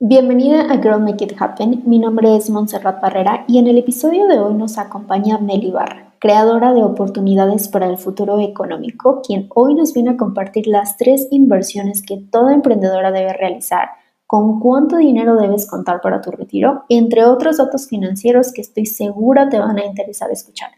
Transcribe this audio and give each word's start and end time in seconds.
Bienvenida 0.00 0.60
a 0.70 0.76
Girl 0.76 1.00
Make 1.00 1.24
It 1.24 1.32
Happen. 1.42 1.82
Mi 1.84 1.98
nombre 1.98 2.36
es 2.36 2.50
Montserrat 2.50 3.00
Barrera 3.02 3.44
y 3.48 3.58
en 3.58 3.66
el 3.66 3.78
episodio 3.78 4.28
de 4.28 4.38
hoy 4.38 4.54
nos 4.54 4.78
acompaña 4.78 5.38
Meli 5.38 5.72
Barra, 5.72 6.14
creadora 6.20 6.72
de 6.72 6.84
oportunidades 6.84 7.66
para 7.66 7.88
el 7.88 7.98
futuro 7.98 8.38
económico, 8.38 9.22
quien 9.26 9.48
hoy 9.56 9.74
nos 9.74 9.92
viene 9.94 10.10
a 10.10 10.16
compartir 10.16 10.68
las 10.68 10.98
tres 10.98 11.26
inversiones 11.32 12.02
que 12.02 12.16
toda 12.16 12.54
emprendedora 12.54 13.10
debe 13.10 13.32
realizar, 13.32 13.88
con 14.24 14.60
cuánto 14.60 14.98
dinero 14.98 15.34
debes 15.34 15.66
contar 15.66 16.00
para 16.00 16.20
tu 16.20 16.30
retiro, 16.30 16.84
entre 16.88 17.24
otros 17.24 17.56
datos 17.56 17.88
financieros 17.88 18.52
que 18.52 18.60
estoy 18.60 18.86
segura 18.86 19.48
te 19.48 19.58
van 19.58 19.78
a 19.78 19.84
interesar 19.84 20.30
escuchar. 20.30 20.70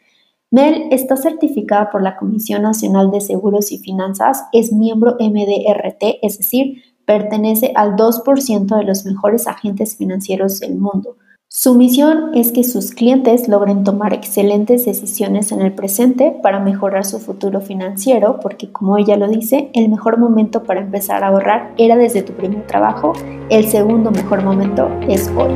Mel 0.51 0.89
está 0.93 1.19
certificada 1.19 1.91
por 1.91 2.03
la 2.03 2.17
Comisión 2.17 2.63
Nacional 2.63 3.11
de 3.11 3.21
Seguros 3.21 3.71
y 3.71 3.77
Finanzas, 3.77 4.47
es 4.53 4.73
miembro 4.73 5.17
MDRT, 5.21 6.21
es 6.23 6.39
decir, 6.39 6.83
pertenece 7.11 7.73
al 7.75 7.97
2% 7.97 8.79
de 8.79 8.85
los 8.85 9.05
mejores 9.05 9.49
agentes 9.49 9.97
financieros 9.97 10.61
del 10.61 10.77
mundo. 10.77 11.17
Su 11.49 11.75
misión 11.75 12.31
es 12.35 12.53
que 12.53 12.63
sus 12.63 12.93
clientes 12.93 13.49
logren 13.49 13.83
tomar 13.83 14.15
excelentes 14.15 14.85
decisiones 14.85 15.51
en 15.51 15.61
el 15.61 15.73
presente 15.73 16.39
para 16.41 16.61
mejorar 16.61 17.05
su 17.05 17.19
futuro 17.19 17.61
financiero, 17.61 18.39
porque 18.41 18.71
como 18.71 18.97
ella 18.97 19.17
lo 19.17 19.27
dice, 19.27 19.71
el 19.75 19.89
mejor 19.89 20.19
momento 20.19 20.63
para 20.63 20.83
empezar 20.83 21.25
a 21.25 21.29
ahorrar 21.29 21.75
era 21.79 21.97
desde 21.97 22.23
tu 22.23 22.33
primer 22.35 22.65
trabajo, 22.69 23.13
el 23.49 23.67
segundo 23.67 24.13
mejor 24.13 24.45
momento 24.45 24.89
es 25.09 25.29
hoy. 25.37 25.51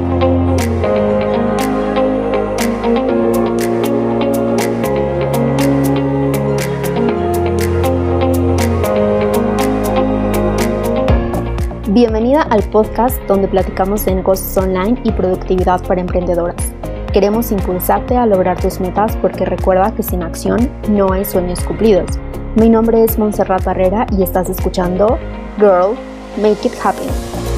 Bienvenida 11.95 12.43
al 12.43 12.69
podcast 12.71 13.23
donde 13.29 13.47
platicamos 13.47 14.05
de 14.05 14.17
negocios 14.17 14.57
online 14.57 15.01
y 15.05 15.13
productividad 15.13 15.81
para 15.87 16.01
emprendedoras. 16.01 16.75
Queremos 17.13 17.53
impulsarte 17.53 18.17
a 18.17 18.27
lograr 18.27 18.61
tus 18.61 18.81
metas 18.81 19.17
porque 19.19 19.45
recuerda 19.45 19.95
que 19.95 20.03
sin 20.03 20.25
acción 20.25 20.69
no 20.91 21.13
hay 21.13 21.25
sueños 21.25 21.61
cumplidos. 21.61 22.19
Mi 22.57 22.69
nombre 22.69 23.05
es 23.05 23.17
Montserrat 23.17 23.63
Barrera 23.63 24.09
y 24.11 24.25
estás 24.25 24.51
escuchando 24.51 25.21
Girl, 25.57 25.97
Make 26.43 26.67
It 26.67 26.75
Happen. 26.83 27.54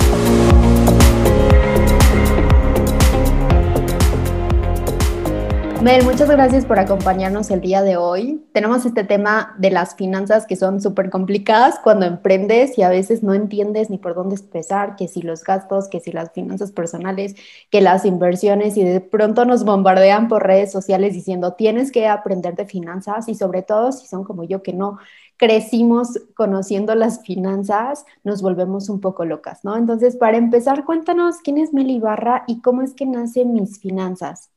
Mel, 5.87 6.03
muchas 6.03 6.29
gracias 6.29 6.65
por 6.65 6.81
acompañarnos 6.81 7.49
el 7.53 7.61
día 7.61 7.81
de 7.81 7.97
hoy. 7.97 8.45
Tenemos 8.53 8.85
este 8.85 9.05
tema 9.05 9.55
de 9.57 9.71
las 9.71 9.95
finanzas 9.95 10.45
que 10.45 10.57
son 10.57 10.81
súper 10.81 11.11
complicadas 11.11 11.79
cuando 11.79 12.07
emprendes 12.07 12.77
y 12.77 12.83
a 12.83 12.89
veces 12.89 13.23
no 13.23 13.35
entiendes 13.35 13.89
ni 13.89 13.97
por 13.97 14.17
dónde 14.17 14.35
empezar, 14.35 14.97
que 14.97 15.07
si 15.07 15.23
los 15.23 15.45
gastos, 15.45 15.87
que 15.87 16.01
si 16.01 16.11
las 16.11 16.33
finanzas 16.33 16.73
personales, 16.73 17.37
que 17.71 17.81
las 17.81 18.05
inversiones 18.05 18.77
y 18.77 18.83
de 18.83 19.01
pronto 19.01 19.45
nos 19.45 19.65
bombardean 19.65 20.27
por 20.27 20.45
redes 20.45 20.73
sociales 20.73 21.15
diciendo 21.15 21.53
tienes 21.53 21.93
que 21.93 22.09
aprender 22.09 22.57
de 22.57 22.67
finanzas 22.67 23.29
y 23.29 23.37
sobre 23.37 23.63
todo 23.63 23.93
si 23.93 24.09
son 24.09 24.25
como 24.25 24.43
yo 24.43 24.65
que 24.65 24.73
no 24.73 24.99
crecimos 25.37 26.19
conociendo 26.35 26.97
las 26.97 27.23
finanzas, 27.23 28.07
nos 28.25 28.43
volvemos 28.43 28.89
un 28.89 29.01
poco 29.01 29.25
locas, 29.25 29.63
¿no? 29.63 29.77
Entonces, 29.77 30.17
para 30.17 30.37
empezar, 30.37 30.85
cuéntanos 30.85 31.37
quién 31.45 31.59
es 31.59 31.73
Mel 31.73 31.91
Ibarra 31.91 32.43
y 32.49 32.61
cómo 32.61 32.83
es 32.83 32.93
que 32.93 33.07
nacen 33.07 33.53
mis 33.53 33.79
finanzas. 33.79 34.51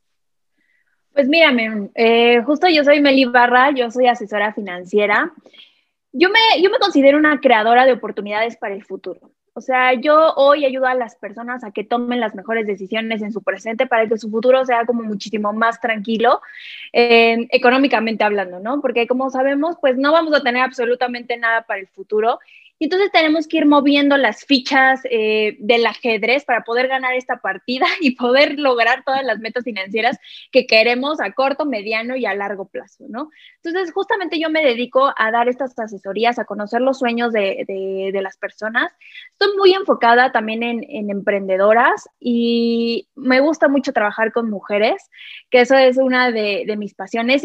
Pues 1.20 1.28
mírame, 1.28 1.90
eh, 1.96 2.42
justo 2.46 2.70
yo 2.70 2.86
soy 2.86 3.02
Meli 3.02 3.26
Barra, 3.26 3.72
yo 3.72 3.92
soy 3.92 4.08
asesora 4.08 4.54
financiera. 4.54 5.34
Yo 6.14 6.30
me, 6.30 6.64
yo 6.64 6.70
me 6.70 6.80
considero 6.80 7.18
una 7.18 7.42
creadora 7.42 7.86
de 7.86 7.92
oportunidades 7.92 8.56
para 8.56 8.74
el 8.74 8.86
futuro. 8.86 9.30
O 9.52 9.60
sea, 9.60 9.94
yo 9.96 10.34
hoy 10.38 10.64
ayudo 10.64 10.86
a 10.86 10.96
las 10.96 11.18
personas 11.18 11.66
a 11.66 11.72
que 11.72 11.84
tomen 11.84 12.22
las 12.22 12.36
mejores 12.36 12.66
decisiones 12.66 13.22
en 13.22 13.34
su 13.34 13.44
presente 13.44 13.86
para 13.86 14.08
que 14.08 14.18
su 14.18 14.30
futuro 14.30 14.64
sea 14.64 14.86
como 14.86 15.04
muchísimo 15.04 15.52
más 15.52 15.82
tranquilo, 15.82 16.40
eh, 16.94 17.48
económicamente 17.50 18.24
hablando, 18.24 18.62
¿no? 18.62 18.80
Porque 18.80 19.06
como 19.06 19.30
sabemos, 19.30 19.76
pues 19.82 19.98
no 19.98 20.14
vamos 20.14 20.34
a 20.34 20.42
tener 20.42 20.62
absolutamente 20.62 21.36
nada 21.36 21.64
para 21.64 21.82
el 21.82 21.88
futuro 21.88 22.40
y 22.80 22.86
entonces 22.86 23.12
tenemos 23.12 23.48
que 23.48 23.58
ir 23.58 23.66
moviendo 23.66 24.16
las 24.16 24.46
fichas 24.46 25.02
eh, 25.04 25.58
del 25.60 25.86
ajedrez 25.86 26.46
para 26.46 26.64
poder 26.64 26.88
ganar 26.88 27.14
esta 27.14 27.38
partida 27.38 27.86
y 28.02 28.16
poder 28.16 28.58
lograr 28.58 29.04
todas 29.04 29.24
las 29.26 29.40
metas 29.40 29.66
financieras 29.66 30.18
que 30.52 30.66
queremos 30.66 31.20
a 31.20 31.34
corto, 31.34 31.66
mediano 31.66 32.16
y 32.16 32.26
a 32.26 32.34
largo 32.34 32.70
plazo, 32.70 33.06
¿no? 33.10 33.30
Entonces, 33.62 33.94
justamente 33.94 34.40
yo 34.40 34.50
me 34.50 34.64
dedico 34.64 35.14
a 35.16 35.32
dar 35.32 35.50
estas 35.50 35.78
asesorías, 35.78 36.40
a 36.40 36.46
conocer 36.46 36.80
los 36.80 37.00
sueños 37.00 37.34
de, 37.34 37.66
de, 37.68 38.22
las 38.22 38.38
personas. 38.38 38.92
Estoy 39.32 39.56
muy 39.58 39.74
enfocada 39.74 40.32
también 40.32 40.64
en, 40.64 40.86
en 40.90 41.10
emprendedoras 41.10 42.08
y 42.20 43.10
me 43.16 43.42
gusta 43.42 43.68
mucho 43.68 43.92
trabajar 43.92 44.32
con 44.32 44.50
mujeres, 44.50 45.10
que 45.50 45.62
eso 45.62 45.76
es 45.76 45.98
una 45.98 46.32
de 46.32 46.76
mis 46.78 46.94
pasiones 46.94 47.44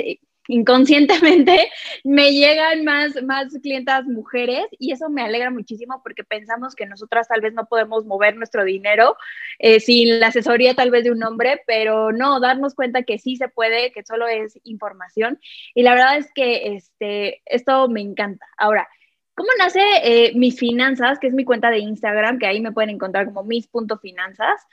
inconscientemente 0.48 1.68
me 2.04 2.32
llegan 2.32 2.84
más, 2.84 3.22
más 3.22 3.56
clientas 3.62 4.04
mujeres 4.04 4.66
y 4.78 4.92
eso 4.92 5.08
me 5.08 5.22
alegra 5.22 5.50
muchísimo 5.50 6.00
porque 6.02 6.24
pensamos 6.24 6.74
que 6.74 6.86
nosotras 6.86 7.28
tal 7.28 7.40
vez 7.40 7.54
no 7.54 7.66
podemos 7.66 8.04
mover 8.04 8.36
nuestro 8.36 8.64
dinero 8.64 9.16
eh, 9.58 9.80
sin 9.80 10.20
la 10.20 10.28
asesoría 10.28 10.74
tal 10.74 10.90
vez 10.90 11.04
de 11.04 11.12
un 11.12 11.22
hombre, 11.22 11.62
pero 11.66 12.12
no, 12.12 12.40
darnos 12.40 12.74
cuenta 12.74 13.02
que 13.02 13.18
sí 13.18 13.36
se 13.36 13.48
puede, 13.48 13.92
que 13.92 14.04
solo 14.04 14.26
es 14.28 14.58
información 14.64 15.38
y 15.74 15.82
la 15.82 15.94
verdad 15.94 16.18
es 16.18 16.32
que 16.34 16.74
este, 16.74 17.42
esto 17.46 17.88
me 17.88 18.00
encanta. 18.00 18.46
Ahora, 18.56 18.88
¿Cómo 19.36 19.48
nace 19.58 19.80
eh, 20.04 20.32
Mis 20.36 20.56
Finanzas, 20.56 21.18
que 21.18 21.26
es 21.26 21.34
mi 21.34 21.44
cuenta 21.44 21.68
de 21.68 21.80
Instagram, 21.80 22.38
que 22.38 22.46
ahí 22.46 22.60
me 22.60 22.70
pueden 22.70 22.90
encontrar 22.90 23.26
como 23.26 23.42
mis.finanzas? 23.42 24.64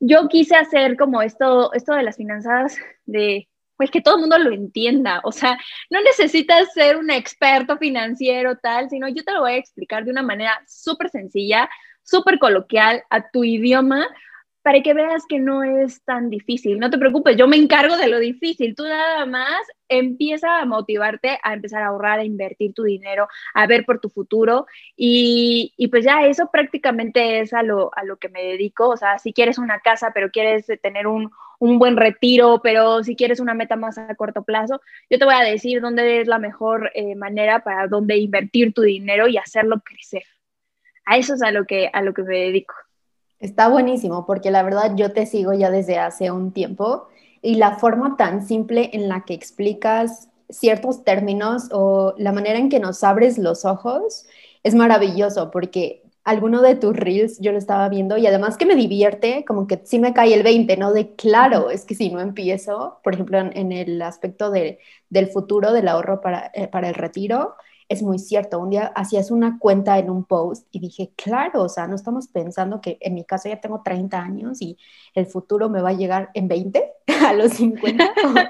Yo 0.00 0.28
quise 0.28 0.54
hacer 0.54 0.98
como 0.98 1.22
esto, 1.22 1.72
esto 1.72 1.94
de 1.94 2.02
las 2.02 2.18
finanzas 2.18 2.76
de 3.06 3.48
pues 3.76 3.90
que 3.90 4.00
todo 4.00 4.14
el 4.16 4.20
mundo 4.22 4.38
lo 4.38 4.52
entienda. 4.52 5.20
O 5.24 5.32
sea, 5.32 5.58
no 5.90 6.00
necesitas 6.00 6.72
ser 6.72 6.96
un 6.96 7.10
experto 7.10 7.76
financiero 7.78 8.56
tal, 8.56 8.88
sino 8.90 9.08
yo 9.08 9.22
te 9.24 9.32
lo 9.32 9.40
voy 9.40 9.52
a 9.52 9.56
explicar 9.56 10.04
de 10.04 10.10
una 10.10 10.22
manera 10.22 10.62
súper 10.66 11.10
sencilla, 11.10 11.68
súper 12.02 12.38
coloquial, 12.38 13.04
a 13.10 13.30
tu 13.30 13.44
idioma, 13.44 14.06
para 14.66 14.82
que 14.82 14.94
veas 14.94 15.24
que 15.28 15.38
no 15.38 15.62
es 15.62 16.02
tan 16.02 16.28
difícil. 16.28 16.80
No 16.80 16.90
te 16.90 16.98
preocupes, 16.98 17.36
yo 17.36 17.46
me 17.46 17.56
encargo 17.56 17.96
de 17.96 18.08
lo 18.08 18.18
difícil. 18.18 18.74
Tú 18.74 18.82
nada 18.82 19.24
más 19.24 19.60
empieza 19.88 20.58
a 20.58 20.64
motivarte 20.64 21.38
a 21.40 21.54
empezar 21.54 21.84
a 21.84 21.86
ahorrar, 21.86 22.18
a 22.18 22.24
invertir 22.24 22.74
tu 22.74 22.82
dinero, 22.82 23.28
a 23.54 23.68
ver 23.68 23.84
por 23.84 24.00
tu 24.00 24.08
futuro. 24.08 24.66
Y, 24.96 25.72
pues 25.88 26.04
ya 26.04 26.26
eso 26.26 26.50
prácticamente 26.50 27.38
es 27.38 27.52
a 27.52 27.62
lo, 27.62 27.92
a 27.94 28.02
lo 28.02 28.16
que 28.16 28.28
me 28.28 28.42
dedico. 28.42 28.88
O 28.88 28.96
sea, 28.96 29.20
si 29.20 29.32
quieres 29.32 29.58
una 29.58 29.78
casa, 29.78 30.10
pero 30.12 30.32
quieres 30.32 30.66
tener 30.82 31.06
un, 31.06 31.30
un 31.60 31.78
buen 31.78 31.96
retiro, 31.96 32.60
pero 32.60 33.04
si 33.04 33.14
quieres 33.14 33.38
una 33.38 33.54
meta 33.54 33.76
más 33.76 33.98
a 33.98 34.16
corto 34.16 34.42
plazo, 34.42 34.80
yo 35.08 35.20
te 35.20 35.24
voy 35.24 35.34
a 35.34 35.48
decir 35.48 35.80
dónde 35.80 36.22
es 36.22 36.26
la 36.26 36.40
mejor 36.40 36.90
eh, 36.94 37.14
manera 37.14 37.60
para 37.60 37.86
dónde 37.86 38.16
invertir 38.16 38.74
tu 38.74 38.82
dinero 38.82 39.28
y 39.28 39.36
hacerlo 39.36 39.80
crecer. 39.84 40.24
A 41.04 41.18
eso 41.18 41.34
es 41.34 41.42
a 41.42 41.52
lo 41.52 41.66
que, 41.66 41.88
a 41.92 42.02
lo 42.02 42.12
que 42.12 42.24
me 42.24 42.36
dedico. 42.36 42.74
Está 43.38 43.68
buenísimo, 43.68 44.24
porque 44.26 44.50
la 44.50 44.62
verdad 44.62 44.92
yo 44.96 45.12
te 45.12 45.26
sigo 45.26 45.52
ya 45.52 45.70
desde 45.70 45.98
hace 45.98 46.30
un 46.30 46.52
tiempo 46.52 47.08
y 47.42 47.56
la 47.56 47.76
forma 47.78 48.16
tan 48.16 48.46
simple 48.46 48.90
en 48.94 49.08
la 49.08 49.24
que 49.24 49.34
explicas 49.34 50.28
ciertos 50.48 51.04
términos 51.04 51.68
o 51.72 52.14
la 52.16 52.32
manera 52.32 52.58
en 52.58 52.68
que 52.68 52.80
nos 52.80 53.04
abres 53.04 53.36
los 53.36 53.64
ojos 53.64 54.26
es 54.62 54.74
maravilloso 54.74 55.50
porque 55.50 56.02
alguno 56.24 56.62
de 56.62 56.74
tus 56.76 56.96
reels 56.96 57.38
yo 57.38 57.52
lo 57.52 57.58
estaba 57.58 57.88
viendo 57.88 58.16
y 58.16 58.26
además 58.26 58.56
que 58.56 58.66
me 58.66 58.74
divierte, 58.74 59.44
como 59.44 59.66
que 59.66 59.80
sí 59.84 59.98
me 60.00 60.12
cae 60.12 60.34
el 60.34 60.42
20, 60.42 60.76
¿no? 60.76 60.92
De 60.92 61.14
claro, 61.14 61.70
es 61.70 61.84
que 61.84 61.94
si 61.94 62.10
no 62.10 62.20
empiezo, 62.20 62.98
por 63.04 63.14
ejemplo, 63.14 63.38
en, 63.38 63.70
el 63.70 64.02
aspecto 64.02 64.50
de, 64.50 64.80
del 65.08 65.28
futuro, 65.28 65.72
del 65.72 65.86
ahorro 65.88 66.20
para, 66.20 66.50
eh, 66.54 66.66
para 66.68 66.88
el 66.88 66.94
retiro, 66.94 67.54
es 67.88 68.02
muy 68.02 68.18
cierto. 68.18 68.58
Un 68.58 68.70
día 68.70 68.86
hacías 68.94 69.30
una 69.30 69.58
cuenta 69.58 69.98
en 69.98 70.10
un 70.10 70.24
post 70.24 70.66
y 70.72 70.80
dije, 70.80 71.12
claro, 71.16 71.62
o 71.62 71.68
sea, 71.68 71.86
no 71.86 71.94
estamos 71.94 72.28
pensando 72.28 72.80
que 72.80 72.98
en 73.00 73.14
mi 73.14 73.24
caso 73.24 73.48
ya 73.48 73.60
tengo 73.60 73.82
30 73.84 74.18
años 74.20 74.60
y 74.60 74.76
el 75.14 75.26
futuro 75.26 75.68
me 75.68 75.82
va 75.82 75.90
a 75.90 75.94
llegar 75.94 76.30
en 76.34 76.48
20, 76.48 76.92
a 77.26 77.32
los 77.32 77.52
50 77.52 78.04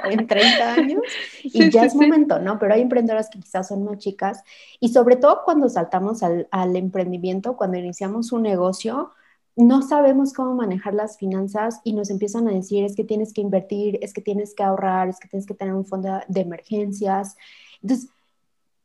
o 0.06 0.10
en 0.10 0.26
30 0.26 0.72
años 0.72 1.02
y 1.42 1.70
ya 1.70 1.84
es 1.84 1.94
momento, 1.94 2.38
¿no? 2.38 2.58
Pero 2.58 2.74
hay 2.74 2.80
emprendedoras 2.80 3.28
que 3.28 3.40
quizás 3.40 3.68
son 3.68 3.84
más 3.84 3.98
chicas 3.98 4.42
y 4.80 4.88
sobre 4.88 5.16
todo 5.16 5.42
cuando 5.44 5.68
saltamos 5.68 6.22
al, 6.22 6.48
al 6.50 6.76
emprendimiento, 6.76 7.56
cuando 7.56 7.78
iniciamos 7.78 8.32
un 8.32 8.42
negocio, 8.42 9.10
no 9.56 9.80
sabemos 9.80 10.34
cómo 10.34 10.54
manejar 10.54 10.94
las 10.94 11.16
finanzas 11.16 11.80
y 11.82 11.94
nos 11.94 12.10
empiezan 12.10 12.46
a 12.46 12.52
decir 12.52 12.84
es 12.84 12.94
que 12.94 13.04
tienes 13.04 13.32
que 13.32 13.40
invertir, 13.40 13.98
es 14.02 14.12
que 14.12 14.20
tienes 14.20 14.54
que 14.54 14.62
ahorrar, 14.62 15.08
es 15.08 15.18
que 15.18 15.28
tienes 15.28 15.46
que 15.46 15.54
tener 15.54 15.74
un 15.74 15.86
fondo 15.86 16.20
de 16.28 16.40
emergencias. 16.40 17.36
Entonces, 17.80 18.10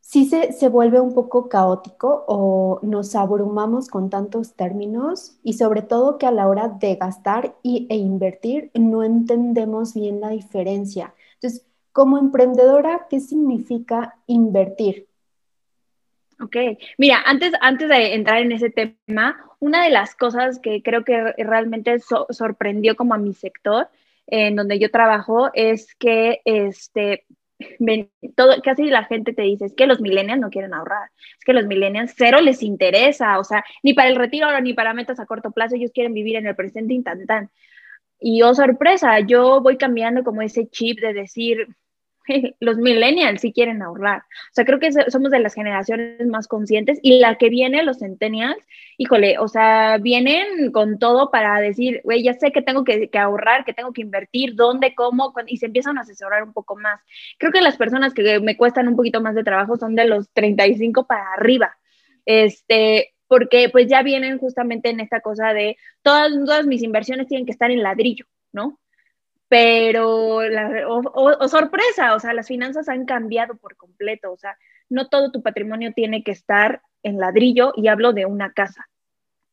sí 0.01 0.25
se, 0.25 0.67
vuelve 0.69 0.99
un 0.99 1.13
poco 1.13 1.47
caótico 1.47 2.25
o 2.27 2.79
nos 2.83 3.15
abrumamos 3.15 3.87
con 3.87 4.09
tantos 4.09 4.55
términos 4.55 5.37
y 5.43 5.53
sobre 5.53 5.83
todo 5.83 6.17
que 6.17 6.25
a 6.25 6.31
la 6.31 6.47
hora 6.47 6.67
de 6.67 6.95
gastar 6.95 7.55
y, 7.63 7.87
e 7.89 7.95
invertir 7.95 8.71
no 8.73 9.03
entendemos 9.03 9.93
bien 9.93 10.19
la 10.19 10.29
diferencia. 10.29 11.13
Entonces, 11.35 11.65
como 11.93 12.17
emprendedora, 12.17 13.07
¿qué 13.09 13.19
significa 13.19 14.17
invertir? 14.27 15.07
Ok, 16.41 16.55
mira, 16.97 17.21
antes, 17.25 17.53
antes 17.61 17.87
de 17.87 18.15
entrar 18.15 18.41
en 18.41 18.51
ese 18.51 18.71
tema, 18.71 19.37
una 19.59 19.83
de 19.83 19.91
las 19.91 20.15
cosas 20.15 20.59
que 20.59 20.81
creo 20.81 21.03
que 21.03 21.33
realmente 21.37 21.97
sorprendió 22.29 22.95
como 22.95 23.13
a 23.13 23.19
mi 23.19 23.33
sector, 23.33 23.89
en 24.25 24.55
donde 24.55 24.79
yo 24.79 24.89
trabajo, 24.89 25.51
es 25.53 25.93
que 25.95 26.41
este, 26.45 27.25
todo, 28.35 28.61
casi 28.63 28.85
la 28.85 29.05
gente 29.05 29.33
te 29.33 29.43
dice, 29.43 29.65
es 29.65 29.73
que 29.73 29.87
los 29.87 30.01
millennials 30.01 30.41
no 30.41 30.49
quieren 30.49 30.73
ahorrar, 30.73 31.09
es 31.37 31.45
que 31.45 31.53
los 31.53 31.65
millennials 31.65 32.13
cero 32.15 32.39
les 32.41 32.63
interesa, 32.63 33.39
o 33.39 33.43
sea, 33.43 33.63
ni 33.83 33.93
para 33.93 34.09
el 34.09 34.15
retiro 34.15 34.47
ni 34.61 34.73
para 34.73 34.93
metas 34.93 35.19
a 35.19 35.25
corto 35.25 35.51
plazo, 35.51 35.75
ellos 35.75 35.91
quieren 35.93 36.13
vivir 36.13 36.35
en 36.35 36.47
el 36.47 36.55
presente 36.55 36.93
instantáneo. 36.93 37.49
Y 38.19 38.43
oh 38.43 38.53
sorpresa, 38.53 39.19
yo 39.19 39.61
voy 39.61 39.77
cambiando 39.77 40.23
como 40.23 40.41
ese 40.43 40.67
chip 40.67 40.99
de 40.99 41.13
decir, 41.13 41.67
los 42.59 42.77
millennials 42.77 43.41
sí 43.41 43.53
quieren 43.53 43.81
ahorrar. 43.81 44.19
O 44.19 44.53
sea, 44.53 44.65
creo 44.65 44.79
que 44.79 44.91
somos 45.09 45.31
de 45.31 45.39
las 45.39 45.53
generaciones 45.53 46.25
más 46.27 46.47
conscientes 46.47 46.99
y 47.01 47.19
la 47.19 47.37
que 47.37 47.49
viene, 47.49 47.83
los 47.83 47.99
centennials, 47.99 48.63
híjole, 48.97 49.37
o 49.39 49.47
sea, 49.47 49.97
vienen 49.97 50.71
con 50.71 50.99
todo 50.99 51.31
para 51.31 51.59
decir, 51.59 52.01
güey, 52.03 52.23
ya 52.23 52.33
sé 52.33 52.51
que 52.51 52.61
tengo 52.61 52.83
que, 52.83 53.09
ahorrar, 53.13 53.65
que 53.65 53.73
tengo 53.73 53.93
que 53.93 54.01
invertir, 54.01 54.55
dónde, 54.55 54.93
cómo, 54.95 55.33
y 55.47 55.57
se 55.57 55.67
empiezan 55.67 55.97
a 55.97 56.01
asesorar 56.01 56.43
un 56.43 56.53
poco 56.53 56.75
más. 56.75 57.01
Creo 57.37 57.51
que 57.51 57.61
las 57.61 57.77
personas 57.77 58.13
que 58.13 58.39
me 58.39 58.57
cuestan 58.57 58.87
un 58.87 58.95
poquito 58.95 59.21
más 59.21 59.35
de 59.35 59.43
trabajo 59.43 59.77
son 59.77 59.95
de 59.95 60.05
los 60.05 60.29
35 60.33 61.07
para 61.07 61.33
arriba. 61.33 61.77
Este, 62.25 63.13
porque 63.27 63.69
pues 63.69 63.87
ya 63.87 64.03
vienen 64.03 64.39
justamente 64.39 64.89
en 64.89 64.99
esta 64.99 65.21
cosa 65.21 65.53
de 65.53 65.77
todas, 66.01 66.31
todas 66.45 66.65
mis 66.65 66.83
inversiones 66.83 67.27
tienen 67.27 67.45
que 67.45 67.53
estar 67.53 67.71
en 67.71 67.81
ladrillo, 67.81 68.25
¿no? 68.51 68.80
Pero, 69.51 70.43
la, 70.43 70.87
o, 70.87 71.47
sorpresa, 71.49 72.15
o 72.15 72.21
sea, 72.21 72.33
las 72.33 72.47
finanzas 72.47 72.87
han 72.87 73.03
cambiado 73.03 73.57
por 73.57 73.75
completo, 73.75 74.31
o 74.31 74.37
sea, 74.37 74.57
no 74.87 75.09
todo 75.09 75.29
tu 75.29 75.43
patrimonio 75.43 75.91
tiene 75.93 76.23
que 76.23 76.31
estar 76.31 76.81
en 77.03 77.17
ladrillo 77.17 77.73
y 77.75 77.89
hablo 77.89 78.13
de 78.13 78.25
una 78.25 78.53
casa. 78.53 78.87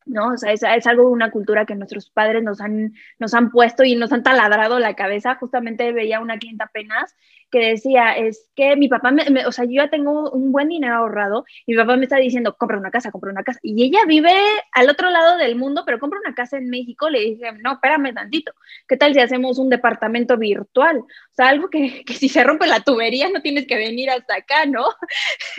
¿No? 0.08 0.32
O 0.32 0.36
sea, 0.36 0.52
es, 0.52 0.62
es, 0.62 0.86
algo 0.86 1.04
de 1.04 1.10
una 1.10 1.30
cultura 1.30 1.66
que 1.66 1.74
nuestros 1.74 2.10
padres 2.10 2.42
nos 2.42 2.60
han, 2.60 2.94
nos 3.18 3.34
han 3.34 3.50
puesto 3.50 3.84
y 3.84 3.94
nos 3.96 4.12
han 4.12 4.22
taladrado 4.22 4.78
la 4.78 4.94
cabeza. 4.94 5.36
Justamente 5.36 5.92
veía 5.92 6.20
una 6.20 6.38
clienta 6.38 6.64
apenas 6.64 7.14
que 7.50 7.70
decía, 7.70 8.12
es 8.12 8.50
que 8.54 8.76
mi 8.76 8.88
papá, 8.88 9.10
me, 9.10 9.46
o 9.46 9.52
sea, 9.52 9.64
yo 9.64 9.72
ya 9.72 9.88
tengo 9.88 10.30
un 10.30 10.52
buen 10.52 10.68
dinero 10.68 10.96
ahorrado 10.96 11.44
y 11.66 11.72
mi 11.72 11.78
papá 11.78 11.96
me 11.96 12.04
está 12.04 12.16
diciendo, 12.16 12.56
compra 12.56 12.78
una 12.78 12.90
casa, 12.90 13.10
compra 13.10 13.30
una 13.30 13.42
casa. 13.42 13.58
Y 13.62 13.82
ella 13.84 14.00
vive 14.06 14.34
al 14.72 14.90
otro 14.90 15.10
lado 15.10 15.38
del 15.38 15.56
mundo, 15.56 15.82
pero 15.86 15.98
compra 15.98 16.20
una 16.24 16.34
casa 16.34 16.58
en 16.58 16.68
México. 16.68 17.08
Le 17.08 17.20
dije, 17.20 17.52
no, 17.62 17.74
espérame 17.74 18.14
tantito, 18.14 18.52
¿qué 18.86 18.96
tal 18.96 19.14
si 19.14 19.20
hacemos 19.20 19.58
un 19.58 19.70
departamento 19.70 20.36
virtual? 20.36 20.98
O 20.98 21.34
sea, 21.34 21.48
algo 21.48 21.70
que, 21.70 22.04
que 22.04 22.14
si 22.14 22.28
se 22.28 22.44
rompe 22.44 22.66
la 22.66 22.80
tubería 22.80 23.28
no 23.30 23.40
tienes 23.40 23.66
que 23.66 23.76
venir 23.76 24.10
hasta 24.10 24.36
acá, 24.36 24.66
¿no? 24.66 24.84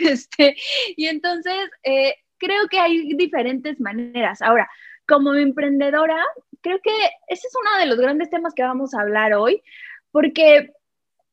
Este, 0.00 0.56
y 0.96 1.06
entonces, 1.06 1.70
eh, 1.82 2.14
creo 2.40 2.66
que 2.68 2.80
hay 2.80 3.14
diferentes 3.14 3.78
maneras. 3.80 4.42
Ahora, 4.42 4.68
como 5.06 5.34
emprendedora, 5.34 6.16
creo 6.60 6.80
que 6.82 6.90
ese 7.28 7.46
es 7.46 7.54
uno 7.60 7.78
de 7.78 7.86
los 7.86 7.98
grandes 7.98 8.30
temas 8.30 8.54
que 8.54 8.62
vamos 8.62 8.94
a 8.94 9.02
hablar 9.02 9.34
hoy, 9.34 9.62
porque 10.10 10.72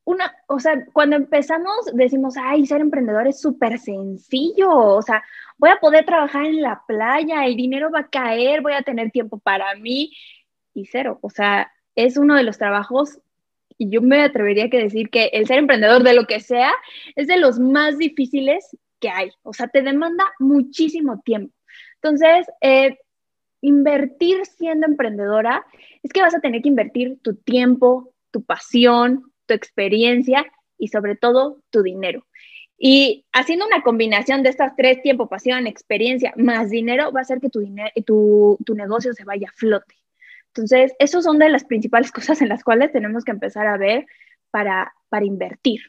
una, 0.04 0.34
o 0.46 0.58
sea, 0.58 0.86
cuando 0.92 1.16
empezamos 1.16 1.90
decimos, 1.92 2.34
ay, 2.40 2.66
ser 2.66 2.80
emprendedor 2.80 3.26
es 3.26 3.40
súper 3.40 3.78
sencillo, 3.78 4.70
o 4.70 5.02
sea, 5.02 5.22
voy 5.58 5.70
a 5.70 5.80
poder 5.80 6.06
trabajar 6.06 6.46
en 6.46 6.62
la 6.62 6.82
playa, 6.86 7.44
el 7.44 7.56
dinero 7.56 7.90
va 7.90 8.00
a 8.00 8.08
caer, 8.08 8.62
voy 8.62 8.72
a 8.72 8.82
tener 8.82 9.10
tiempo 9.10 9.38
para 9.38 9.74
mí 9.74 10.12
y 10.74 10.86
cero, 10.86 11.18
o 11.22 11.30
sea, 11.30 11.72
es 11.94 12.16
uno 12.16 12.36
de 12.36 12.44
los 12.44 12.58
trabajos 12.58 13.20
y 13.76 13.90
yo 13.90 14.02
me 14.02 14.22
atrevería 14.22 14.64
a 14.64 14.68
decir 14.68 15.10
que 15.10 15.26
el 15.32 15.46
ser 15.46 15.58
emprendedor 15.58 16.02
de 16.02 16.14
lo 16.14 16.26
que 16.26 16.40
sea 16.40 16.72
es 17.14 17.26
de 17.28 17.36
los 17.36 17.58
más 17.60 17.98
difíciles 17.98 18.76
que 19.00 19.08
hay. 19.08 19.30
O 19.42 19.52
sea, 19.52 19.68
te 19.68 19.82
demanda 19.82 20.24
muchísimo 20.38 21.20
tiempo. 21.24 21.54
Entonces, 22.02 22.46
eh, 22.60 22.98
invertir 23.60 24.46
siendo 24.46 24.86
emprendedora 24.86 25.64
es 26.02 26.12
que 26.12 26.22
vas 26.22 26.34
a 26.34 26.40
tener 26.40 26.62
que 26.62 26.68
invertir 26.68 27.18
tu 27.22 27.34
tiempo, 27.36 28.12
tu 28.30 28.44
pasión, 28.44 29.32
tu 29.46 29.54
experiencia 29.54 30.46
y 30.76 30.88
sobre 30.88 31.16
todo 31.16 31.62
tu 31.70 31.82
dinero. 31.82 32.26
Y 32.76 33.26
haciendo 33.32 33.66
una 33.66 33.82
combinación 33.82 34.44
de 34.44 34.50
estas 34.50 34.76
tres, 34.76 35.02
tiempo, 35.02 35.28
pasión, 35.28 35.66
experiencia, 35.66 36.32
más 36.36 36.70
dinero, 36.70 37.10
va 37.12 37.20
a 37.20 37.22
hacer 37.22 37.40
que 37.40 37.50
tu, 37.50 37.60
negocio 38.74 39.12
se 39.14 39.24
vaya 39.24 39.48
a 39.48 39.56
flote. 39.56 39.96
Entonces, 40.54 40.94
esas 41.00 41.24
son 41.24 41.38
de 41.38 41.48
las 41.48 41.64
principales 41.64 42.12
cosas 42.12 42.40
en 42.40 42.48
las 42.48 42.62
cuales 42.62 42.92
tenemos 42.92 43.24
que 43.24 43.32
empezar 43.32 43.66
a 43.66 43.76
ver 43.76 44.06
para 44.50 44.92
invertir. 45.24 45.80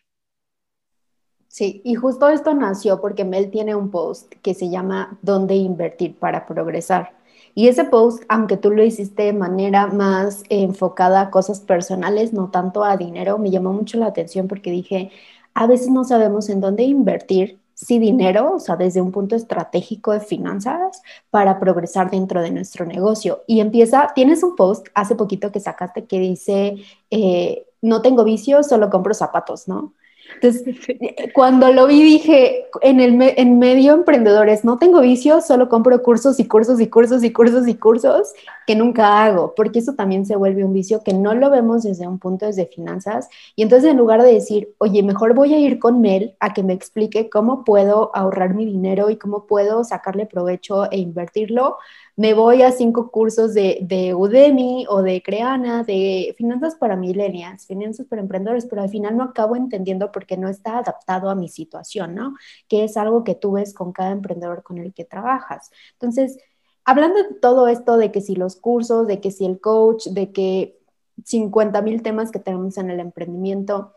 Sí, 1.50 1.82
y 1.84 1.96
justo 1.96 2.30
esto 2.30 2.54
nació 2.54 3.02
porque 3.02 3.26
Mel 3.26 3.50
tiene 3.50 3.76
un 3.76 3.90
post 3.90 4.32
que 4.44 4.54
se 4.54 4.70
llama 4.70 5.18
¿Dónde 5.24 5.56
invertir 5.56 6.16
para 6.18 6.46
progresar? 6.46 7.14
Y 7.56 7.68
ese 7.68 7.86
post, 7.86 8.24
aunque 8.30 8.56
tú 8.56 8.70
lo 8.72 8.84
hiciste 8.84 9.24
de 9.24 9.34
manera 9.34 9.88
más 9.88 10.44
enfocada 10.50 11.22
a 11.22 11.32
cosas 11.32 11.60
personales, 11.60 12.34
no 12.34 12.52
tanto 12.52 12.84
a 12.84 12.98
dinero, 12.98 13.40
me 13.40 13.50
llamó 13.50 13.74
mucho 13.74 13.98
la 13.98 14.06
atención 14.08 14.48
porque 14.48 14.70
dije, 14.72 15.12
a 15.56 15.66
veces 15.68 15.90
no 15.90 16.04
sabemos 16.04 16.50
en 16.50 16.62
dónde 16.62 16.84
invertir, 16.84 17.60
si 17.74 17.98
dinero, 17.98 18.56
o 18.56 18.60
sea, 18.60 18.76
desde 18.76 19.02
un 19.02 19.12
punto 19.12 19.36
estratégico 19.36 20.12
de 20.12 20.20
finanzas, 20.20 21.02
para 21.32 21.60
progresar 21.60 22.12
dentro 22.12 22.42
de 22.42 22.52
nuestro 22.52 22.86
negocio. 22.86 23.44
Y 23.48 23.60
empieza, 23.62 24.12
tienes 24.14 24.44
un 24.44 24.56
post 24.56 24.88
hace 24.94 25.16
poquito 25.16 25.52
que 25.52 25.60
sacaste 25.62 26.06
que 26.06 26.20
dice, 26.20 26.76
eh, 27.10 27.66
no 27.82 28.02
tengo 28.02 28.24
vicios, 28.24 28.68
solo 28.68 28.90
compro 28.90 29.14
zapatos, 29.14 29.68
¿no? 29.68 29.94
Entonces, 30.36 30.64
eh, 30.88 31.32
cuando 31.34 31.72
lo 31.72 31.88
vi 31.88 32.02
dije, 32.04 32.66
en, 32.82 33.00
el 33.00 33.22
en 33.22 33.60
medio 33.60 33.94
emprendedores, 33.94 34.64
no 34.64 34.78
tengo 34.78 35.02
vicios, 35.02 35.48
solo 35.48 35.70
compro 35.70 36.02
cursos 36.02 36.40
y 36.40 36.48
cursos 36.48 36.80
y 36.80 36.88
cursos 36.88 37.24
y 37.24 37.32
cursos 37.32 37.68
y 37.68 37.76
cursos 37.76 38.34
que 38.66 38.76
nunca 38.76 39.24
hago, 39.24 39.54
porque 39.56 39.80
eso 39.80 39.94
también 39.94 40.26
se 40.26 40.36
vuelve 40.36 40.64
un 40.64 40.74
vicio 40.74 41.04
que 41.04 41.14
no 41.14 41.34
lo 41.34 41.50
vemos 41.50 41.84
desde 41.84 42.08
un 42.08 42.20
punto 42.20 42.46
desde 42.46 42.68
finanzas. 42.68 43.28
Y 43.56 43.64
entonces 43.64 43.92
en 43.92 43.98
lugar 43.98 44.22
de 44.22 44.34
decir, 44.34 44.76
oye, 44.78 45.02
mejor 45.04 45.34
voy 45.34 45.54
a 45.54 45.60
ir 45.60 45.80
con 45.80 46.02
Mel 46.02 46.36
a 46.40 46.54
que 46.54 46.64
me 46.64 46.74
explique 46.74 47.30
cómo 47.30 47.64
puedo 47.64 48.12
ahorrar 48.14 48.54
mi 48.54 48.66
dinero 48.66 49.10
y 49.10 49.18
cómo 49.18 49.48
puedo 49.48 49.84
sacarle 49.84 50.26
provecho 50.26 50.90
e 50.92 51.00
invertirlo, 51.00 51.78
me 52.20 52.34
voy 52.34 52.64
a 52.64 52.74
cinco 52.74 53.12
cursos 53.12 53.54
de, 53.54 54.14
Udemy 54.14 54.86
o 54.90 55.02
de 55.02 55.22
Creana, 55.24 55.84
de 55.84 56.36
finanzas 56.38 56.76
para 56.76 56.98
millennials, 56.98 57.66
finanzas 57.66 58.08
para 58.08 58.22
emprendedores, 58.22 58.66
pero 58.66 58.82
al 58.82 58.90
final 58.90 59.16
no 59.16 59.24
acabo 59.24 59.56
entendiendo 59.56 60.12
porque 60.12 60.36
no 60.36 60.50
está 60.50 60.80
adaptado 60.80 61.30
a 61.30 61.36
mi 61.36 61.48
situación, 61.48 62.16
¿no? 62.16 62.36
Que 62.68 62.84
es 62.84 62.98
algo 62.98 63.24
que 63.24 63.36
tú 63.36 63.54
ves 63.54 63.74
con 63.74 63.94
cada 63.94 64.12
emprendedor 64.12 64.64
con 64.64 64.80
el 64.80 64.94
que 64.94 65.06
trabajas. 65.06 65.72
Entonces, 65.94 66.38
hablando 66.84 67.24
de 67.24 67.36
todo 67.36 67.70
esto, 67.70 67.96
de 67.96 68.12
que 68.12 68.20
si 68.20 68.36
los 68.36 68.58
cursos, 68.58 69.08
de 69.08 69.22
que 69.22 69.32
si 69.32 69.46
el 69.46 69.62
coach, 69.62 70.08
de 70.08 70.34
que 70.34 70.78
50 71.24 71.82
mil 71.84 72.02
temas 72.04 72.32
que 72.32 72.40
tenemos 72.40 72.78
en 72.78 72.90
el 72.90 73.00
emprendimiento, 73.00 73.94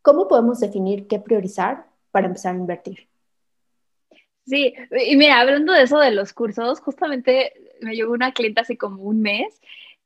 ¿cómo 0.00 0.28
podemos 0.28 0.60
definir 0.60 1.06
qué 1.08 1.20
priorizar 1.20 1.88
para 2.10 2.26
empezar 2.26 2.54
a 2.54 2.58
invertir? 2.58 3.09
Sí, 4.50 4.74
y 5.06 5.16
mira, 5.16 5.38
hablando 5.40 5.72
de 5.72 5.82
eso 5.84 6.00
de 6.00 6.10
los 6.10 6.32
cursos, 6.32 6.80
justamente 6.80 7.52
me 7.80 7.94
llegó 7.94 8.12
una 8.12 8.32
clienta 8.32 8.62
hace 8.62 8.76
como 8.76 9.04
un 9.04 9.22
mes 9.22 9.60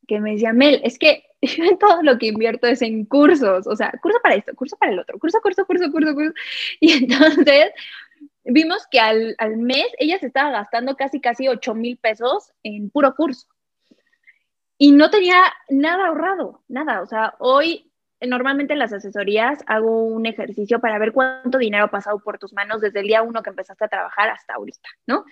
que 0.06 0.20
me 0.20 0.32
decía, 0.32 0.52
Mel, 0.52 0.82
es 0.84 0.98
que 0.98 1.24
yo 1.40 1.78
todo 1.78 2.02
lo 2.02 2.18
que 2.18 2.26
invierto 2.26 2.66
es 2.66 2.82
en 2.82 3.06
cursos, 3.06 3.66
o 3.66 3.74
sea, 3.74 3.90
curso 4.02 4.18
para 4.22 4.34
esto, 4.34 4.54
curso 4.54 4.76
para 4.76 4.92
el 4.92 4.98
otro, 4.98 5.18
curso, 5.18 5.40
curso, 5.40 5.64
curso, 5.64 5.90
curso, 5.90 6.14
curso. 6.14 6.34
Y 6.80 6.92
entonces 6.92 7.70
vimos 8.44 8.86
que 8.90 9.00
al, 9.00 9.34
al 9.38 9.56
mes 9.56 9.86
ella 9.98 10.18
se 10.18 10.26
estaba 10.26 10.50
gastando 10.50 10.94
casi, 10.94 11.22
casi 11.22 11.48
8 11.48 11.74
mil 11.74 11.96
pesos 11.96 12.52
en 12.62 12.90
puro 12.90 13.14
curso. 13.14 13.46
Y 14.76 14.92
no 14.92 15.08
tenía 15.08 15.40
nada 15.70 16.08
ahorrado, 16.08 16.62
nada. 16.68 17.00
O 17.00 17.06
sea, 17.06 17.34
hoy 17.38 17.90
normalmente 18.26 18.72
en 18.72 18.78
las 18.78 18.92
asesorías 18.92 19.58
hago 19.66 20.02
un 20.04 20.26
ejercicio 20.26 20.80
para 20.80 20.98
ver 20.98 21.12
cuánto 21.12 21.58
dinero 21.58 21.84
ha 21.84 21.90
pasado 21.90 22.20
por 22.20 22.38
tus 22.38 22.52
manos 22.52 22.80
desde 22.80 23.00
el 23.00 23.06
día 23.06 23.22
uno 23.22 23.42
que 23.42 23.50
empezaste 23.50 23.84
a 23.84 23.88
trabajar 23.88 24.30
hasta 24.30 24.54
ahorita, 24.54 24.88
¿no? 25.06 25.24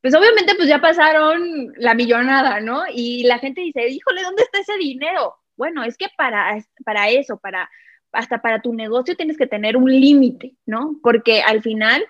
Pues 0.00 0.14
obviamente 0.14 0.54
pues 0.54 0.68
ya 0.68 0.80
pasaron 0.80 1.72
la 1.76 1.94
millonada, 1.94 2.60
¿no? 2.60 2.84
Y 2.92 3.24
la 3.24 3.38
gente 3.38 3.60
dice, 3.60 3.88
híjole, 3.88 4.22
¿dónde 4.22 4.42
está 4.42 4.58
ese 4.60 4.76
dinero? 4.78 5.36
Bueno, 5.56 5.84
es 5.84 5.96
que 5.96 6.06
para, 6.16 6.62
para 6.84 7.08
eso, 7.08 7.38
para, 7.38 7.68
hasta 8.12 8.40
para 8.40 8.60
tu 8.60 8.72
negocio 8.74 9.16
tienes 9.16 9.36
que 9.36 9.46
tener 9.46 9.76
un 9.76 9.90
límite, 9.90 10.54
¿no? 10.66 10.96
Porque 11.02 11.42
al 11.42 11.62
final, 11.62 12.06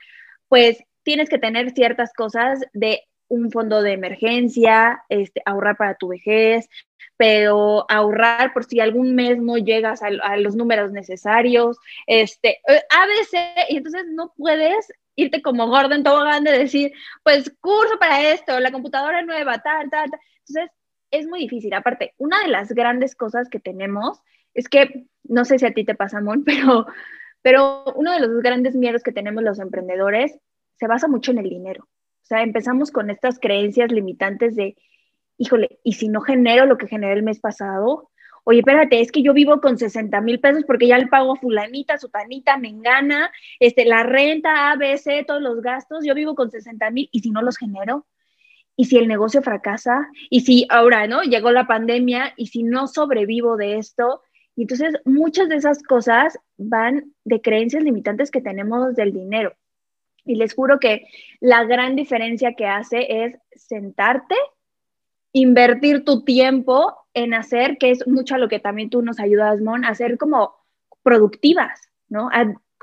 pues 0.49 0.83
tienes 1.05 1.29
que 1.29 1.39
tener 1.39 1.71
ciertas 1.71 2.13
cosas 2.13 2.65
de 2.73 3.03
un 3.29 3.51
fondo 3.51 3.83
de 3.83 3.93
emergencia, 3.93 5.03
este, 5.09 5.43
ahorrar 5.45 5.77
para 5.77 5.95
tu 5.95 6.09
vejez, 6.09 6.69
pero 7.17 7.87
ahorrar 7.89 8.53
por 8.53 8.65
si 8.65 8.81
algún 8.81 9.15
mes 9.15 9.39
no 9.39 9.57
llegas 9.57 10.03
a, 10.03 10.37
los 10.37 10.55
números 10.55 10.93
necesarios, 10.93 11.79
este, 12.07 12.59
eh, 12.69 12.83
ABC, 12.91 13.71
y 13.71 13.79
entonces 13.79 14.05
no 14.09 14.33
puedes 14.37 14.93
irte 15.17 15.43
como 15.43 15.69
Gordon 15.69 16.03
Tobogán 16.03 16.45
de 16.45 16.59
decir, 16.59 16.93
pues 17.23 17.51
curso 17.61 17.99
para 17.99 18.33
esto, 18.33 18.61
la 18.61 18.71
computadora 18.71 19.23
nueva, 19.23 19.59
tal, 19.59 19.89
tal, 19.91 20.11
tal. 20.11 20.21
Entonces, 20.47 20.71
es 21.11 21.27
muy 21.27 21.41
difícil. 21.41 21.73
Aparte, 21.75 22.15
una 22.19 22.41
de 22.43 22.49
las 22.49 22.73
grandes 22.73 23.15
cosas 23.15 23.49
que 23.49 23.59
tenemos 23.59 24.21
es 24.55 24.69
que, 24.69 25.07
no 25.25 25.45
sé 25.45 25.59
si 25.59 25.67
a 25.67 25.73
ti 25.73 25.85
te 25.85 25.95
pasa, 25.95 26.21
Mon, 26.21 26.45
pero, 26.45 26.87
pero 27.43 27.85
uno 27.95 28.13
de 28.13 28.21
los 28.21 28.43
grandes 28.43 28.75
miedos 28.75 29.03
que 29.03 29.13
tenemos 29.13 29.43
los 29.43 29.59
emprendedores 29.59 30.39
se 30.79 30.87
basa 30.87 31.09
mucho 31.09 31.31
en 31.31 31.39
el 31.39 31.49
dinero. 31.49 31.89
O 32.27 32.29
sea, 32.29 32.43
empezamos 32.43 32.91
con 32.91 33.09
estas 33.09 33.39
creencias 33.39 33.93
limitantes 33.93 34.57
de, 34.57 34.75
híjole, 35.39 35.79
¿y 35.85 35.93
si 35.93 36.09
no 36.09 36.21
genero 36.21 36.67
lo 36.67 36.77
que 36.77 36.89
generé 36.89 37.13
el 37.13 37.23
mes 37.23 37.39
pasado? 37.39 38.11
Oye, 38.43 38.59
espérate, 38.59 39.01
es 39.01 39.13
que 39.13 39.23
yo 39.23 39.33
vivo 39.33 39.61
con 39.61 39.79
60 39.79 40.21
mil 40.23 40.41
pesos 40.41 40.65
porque 40.67 40.89
ya 40.89 40.99
le 40.99 41.07
pago 41.07 41.35
a 41.35 41.37
fulanita, 41.37 41.99
sutanita, 41.99 42.57
me 42.57 42.67
engana, 42.69 43.31
este, 43.61 43.85
la 43.85 44.03
renta, 44.03 44.73
ABC, 44.73 45.25
todos 45.25 45.41
los 45.41 45.63
gastos, 45.63 46.05
yo 46.05 46.15
vivo 46.17 46.35
con 46.35 46.51
60 46.51 46.91
mil 46.91 47.09
y 47.13 47.21
si 47.21 47.31
no 47.31 47.43
los 47.43 47.59
genero, 47.59 48.09
y 48.75 48.87
si 48.87 48.97
el 48.97 49.07
negocio 49.07 49.41
fracasa, 49.41 50.09
y 50.29 50.41
si 50.41 50.67
ahora, 50.69 51.07
¿no? 51.07 51.23
Llegó 51.23 51.53
la 51.53 51.69
pandemia 51.69 52.35
y 52.37 52.49
si 52.49 52.65
no 52.65 52.89
sobrevivo 52.89 53.57
de 53.57 53.79
esto. 53.79 54.21
Y 54.57 54.63
entonces 54.63 54.95
muchas 55.05 55.49
de 55.49 55.57
esas 55.57 55.81
cosas 55.85 56.41
van 56.57 57.15
de 57.25 57.41
creencias 57.41 57.85
limitantes 57.85 58.33
que 58.33 58.41
tenemos 58.41 58.97
del 58.97 59.13
dinero. 59.13 59.55
Y 60.27 60.37
les 60.37 60.55
juro 60.55 60.79
que 60.79 61.07
la 61.41 61.65
gran 61.65 61.97
diferencia 61.97 62.55
que 62.55 62.67
hace 62.67 63.25
es 63.25 63.39
sentarte, 63.55 64.35
invertir 65.33 66.05
tu 66.05 66.25
tiempo 66.25 66.97
en 67.15 67.33
hacer, 67.33 67.79
que 67.79 67.91
es 67.91 68.07
mucho 68.07 68.35
a 68.35 68.39
lo 68.39 68.49
que 68.49 68.59
también 68.59 68.91
tú 68.91 69.03
nos 69.03 69.21
ayudas, 69.21 69.61
Mon, 69.61 69.85
a 69.85 69.95
ser 69.95 70.19
como 70.19 70.55
productivas, 71.03 71.89
¿no? 72.09 72.29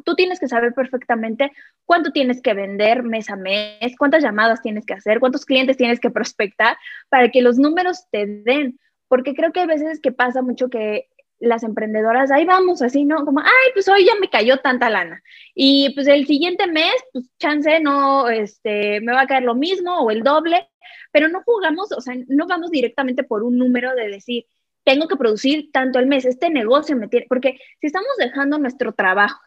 tú 0.03 0.15
tienes 0.15 0.39
que 0.39 0.47
saber 0.47 0.73
perfectamente 0.73 1.51
cuánto 1.85 2.11
tienes 2.11 2.41
que 2.41 2.53
vender 2.53 3.03
mes 3.03 3.29
a 3.29 3.35
mes, 3.35 3.95
cuántas 3.97 4.23
llamadas 4.23 4.61
tienes 4.61 4.85
que 4.85 4.93
hacer, 4.93 5.19
cuántos 5.19 5.45
clientes 5.45 5.77
tienes 5.77 5.99
que 5.99 6.09
prospectar 6.11 6.77
para 7.09 7.29
que 7.29 7.41
los 7.41 7.57
números 7.57 8.07
te 8.11 8.25
den. 8.25 8.79
Porque 9.07 9.35
creo 9.35 9.51
que 9.51 9.59
hay 9.59 9.67
veces 9.67 9.99
que 10.01 10.11
pasa 10.11 10.41
mucho 10.41 10.69
que 10.69 11.07
las 11.43 11.63
emprendedoras, 11.63 12.31
ahí 12.31 12.45
vamos, 12.45 12.81
así, 12.81 13.05
¿no? 13.05 13.25
Como, 13.25 13.39
ay, 13.41 13.71
pues 13.73 13.87
hoy 13.87 14.05
ya 14.05 14.13
me 14.19 14.29
cayó 14.29 14.57
tanta 14.57 14.89
lana. 14.89 15.21
Y 15.53 15.93
pues 15.93 16.07
el 16.07 16.25
siguiente 16.25 16.67
mes, 16.67 16.93
pues 17.11 17.25
chance, 17.39 17.79
no, 17.79 18.29
este, 18.29 19.01
me 19.01 19.13
va 19.13 19.21
a 19.21 19.27
caer 19.27 19.43
lo 19.43 19.55
mismo 19.55 19.99
o 19.99 20.11
el 20.11 20.23
doble, 20.23 20.69
pero 21.11 21.29
no 21.29 21.43
jugamos, 21.43 21.91
o 21.91 22.01
sea, 22.01 22.15
no 22.27 22.47
vamos 22.47 22.71
directamente 22.71 23.23
por 23.23 23.43
un 23.43 23.57
número 23.57 23.93
de 23.95 24.09
decir, 24.09 24.45
tengo 24.83 25.07
que 25.07 25.15
producir 25.15 25.71
tanto 25.71 25.99
al 25.99 26.07
mes, 26.07 26.25
este 26.25 26.49
negocio 26.49 26.95
me 26.95 27.07
tiene, 27.07 27.25
porque 27.29 27.57
si 27.79 27.87
estamos 27.87 28.09
dejando 28.17 28.57
nuestro 28.57 28.93
trabajo 28.93 29.41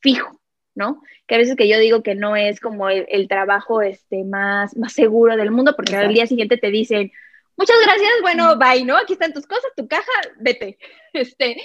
fijo, 0.00 0.40
¿no? 0.74 1.02
Que 1.26 1.36
a 1.36 1.38
veces 1.38 1.56
que 1.56 1.68
yo 1.68 1.78
digo 1.78 2.02
que 2.02 2.14
no 2.14 2.36
es 2.36 2.60
como 2.60 2.88
el, 2.88 3.28
trabajo 3.28 3.82
este, 3.82 4.24
más, 4.24 4.76
más 4.76 4.92
seguro 4.92 5.36
del 5.36 5.50
mundo, 5.50 5.74
porque 5.76 5.96
al 5.96 6.12
día 6.12 6.26
siguiente 6.26 6.56
te 6.56 6.70
dicen, 6.70 7.10
muchas 7.58 7.76
gracias, 7.82 8.12
bueno, 8.22 8.56
bye, 8.56 8.84
¿no? 8.84 8.96
Aquí 8.96 9.12
están 9.12 9.34
tus 9.34 9.46
cosas, 9.46 9.70
tu 9.76 9.86
caja, 9.86 10.12
vete. 10.38 10.78
Este, 11.12 11.56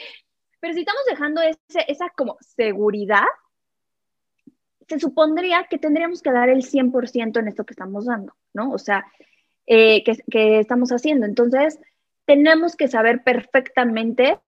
pero 0.59 0.73
si 0.73 0.79
estamos 0.79 1.03
dejando 1.09 1.41
ese, 1.41 1.85
esa 1.88 2.09
como 2.09 2.38
seguridad, 2.39 3.25
se 4.88 5.00
supondría 5.00 5.67
que 5.69 5.77
tendríamos 5.77 6.21
que 6.21 6.31
dar 6.31 6.50
el 6.50 6.63
100% 6.63 7.39
en 7.39 7.47
esto 7.47 7.65
que 7.65 7.73
estamos 7.73 8.05
dando, 8.05 8.33
¿no? 8.53 8.71
O 8.71 8.77
sea, 8.77 9.05
eh, 9.65 10.03
que, 10.03 10.17
que 10.29 10.59
estamos 10.59 10.91
haciendo. 10.91 11.25
Entonces, 11.25 11.79
tenemos 12.25 12.75
que 12.75 12.88
saber 12.88 13.23
perfectamente 13.23 14.39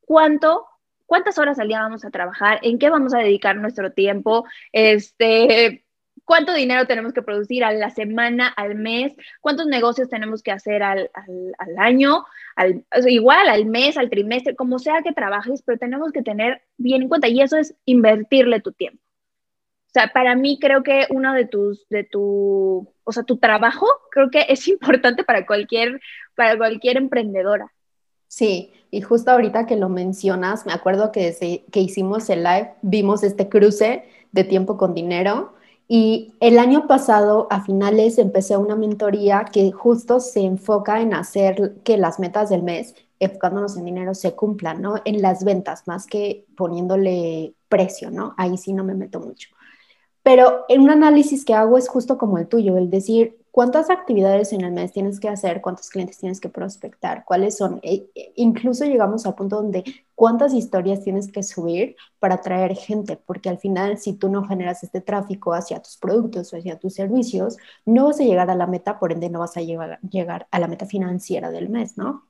cuánto 0.00 0.66
cuántas 1.06 1.38
horas 1.38 1.58
al 1.58 1.68
día 1.68 1.80
vamos 1.80 2.04
a 2.04 2.10
trabajar, 2.10 2.58
en 2.62 2.78
qué 2.78 2.90
vamos 2.90 3.14
a 3.14 3.18
dedicar 3.18 3.56
nuestro 3.56 3.92
tiempo, 3.92 4.44
este, 4.72 5.85
cuánto 6.26 6.52
dinero 6.52 6.86
tenemos 6.86 7.14
que 7.14 7.22
producir 7.22 7.64
a 7.64 7.72
la 7.72 7.88
semana, 7.90 8.48
al 8.48 8.74
mes, 8.74 9.14
cuántos 9.40 9.66
negocios 9.66 10.10
tenemos 10.10 10.42
que 10.42 10.50
hacer 10.50 10.82
al, 10.82 11.08
año, 11.78 12.26
al, 12.56 12.84
igual 13.06 13.48
al 13.48 13.64
mes, 13.64 13.96
al 13.96 14.10
trimestre, 14.10 14.56
como 14.56 14.78
sea 14.78 15.02
que 15.02 15.12
trabajes, 15.12 15.62
pero 15.62 15.78
tenemos 15.78 16.12
que 16.12 16.22
tener 16.22 16.60
bien 16.76 17.02
en 17.02 17.08
cuenta 17.08 17.28
y 17.28 17.40
eso 17.40 17.56
es 17.56 17.74
invertirle 17.86 18.60
tu 18.60 18.72
tiempo. 18.72 19.00
O 19.86 19.92
sea, 19.98 20.12
para 20.12 20.34
mí 20.34 20.58
creo 20.60 20.82
que 20.82 21.06
uno 21.08 21.32
de 21.32 21.46
tus, 21.46 21.88
de 21.88 22.04
tu, 22.04 22.92
o 23.04 23.12
sea, 23.12 23.22
tu 23.22 23.38
trabajo 23.38 23.86
creo 24.10 24.28
que 24.30 24.44
es 24.48 24.66
importante 24.68 25.24
para 25.24 25.46
cualquier, 25.46 26.00
para 26.34 26.58
cualquier 26.58 26.98
emprendedora. 26.98 27.72
Sí, 28.26 28.72
y 28.90 29.00
justo 29.00 29.30
ahorita 29.30 29.66
que 29.66 29.76
lo 29.76 29.88
mencionas, 29.88 30.66
me 30.66 30.72
acuerdo 30.72 31.12
que 31.12 31.20
desde 31.20 31.64
que 31.70 31.80
hicimos 31.80 32.28
el 32.28 32.42
live 32.42 32.72
vimos 32.82 33.22
este 33.22 33.48
cruce 33.48 34.08
de 34.32 34.42
tiempo 34.42 34.76
con 34.76 34.92
dinero 34.92 35.55
y 35.88 36.34
el 36.40 36.58
año 36.58 36.86
pasado 36.88 37.46
a 37.50 37.62
finales 37.62 38.18
empecé 38.18 38.56
una 38.56 38.74
mentoría 38.74 39.44
que 39.44 39.70
justo 39.70 40.18
se 40.18 40.40
enfoca 40.40 41.00
en 41.00 41.14
hacer 41.14 41.76
que 41.84 41.96
las 41.96 42.18
metas 42.18 42.50
del 42.50 42.64
mes, 42.64 42.94
enfocándonos 43.20 43.76
en 43.76 43.84
dinero, 43.84 44.14
se 44.14 44.34
cumplan, 44.34 44.82
¿no? 44.82 44.96
En 45.04 45.22
las 45.22 45.44
ventas, 45.44 45.86
más 45.86 46.06
que 46.06 46.44
poniéndole 46.56 47.54
precio, 47.68 48.10
¿no? 48.10 48.34
Ahí 48.36 48.56
sí 48.58 48.72
no 48.72 48.82
me 48.82 48.94
meto 48.94 49.20
mucho. 49.20 49.50
Pero 50.24 50.64
en 50.68 50.80
un 50.80 50.90
análisis 50.90 51.44
que 51.44 51.54
hago 51.54 51.78
es 51.78 51.88
justo 51.88 52.18
como 52.18 52.38
el 52.38 52.48
tuyo, 52.48 52.76
el 52.76 52.90
decir, 52.90 53.38
¿Cuántas 53.56 53.88
actividades 53.88 54.52
en 54.52 54.60
el 54.60 54.70
mes 54.70 54.92
tienes 54.92 55.18
que 55.18 55.30
hacer? 55.30 55.62
¿Cuántos 55.62 55.88
clientes 55.88 56.18
tienes 56.18 56.40
que 56.40 56.50
prospectar? 56.50 57.24
¿Cuáles 57.24 57.56
son? 57.56 57.80
E, 57.82 58.10
e, 58.14 58.34
incluso 58.36 58.84
llegamos 58.84 59.24
al 59.24 59.34
punto 59.34 59.56
donde 59.56 59.82
cuántas 60.14 60.52
historias 60.52 61.02
tienes 61.02 61.32
que 61.32 61.42
subir 61.42 61.96
para 62.18 62.34
atraer 62.34 62.76
gente, 62.76 63.16
porque 63.16 63.48
al 63.48 63.56
final 63.56 63.96
si 63.96 64.12
tú 64.12 64.28
no 64.28 64.46
generas 64.46 64.82
este 64.82 65.00
tráfico 65.00 65.54
hacia 65.54 65.80
tus 65.80 65.96
productos 65.96 66.52
o 66.52 66.58
hacia 66.58 66.78
tus 66.78 66.92
servicios, 66.92 67.56
no 67.86 68.04
vas 68.04 68.20
a 68.20 68.24
llegar 68.24 68.50
a 68.50 68.54
la 68.54 68.66
meta, 68.66 68.98
por 68.98 69.10
ende 69.10 69.30
no 69.30 69.38
vas 69.38 69.56
a 69.56 69.62
llegar, 69.62 70.46
a 70.50 70.58
la 70.58 70.68
meta 70.68 70.84
financiera 70.84 71.50
del 71.50 71.70
mes, 71.70 71.96
¿no? 71.96 72.26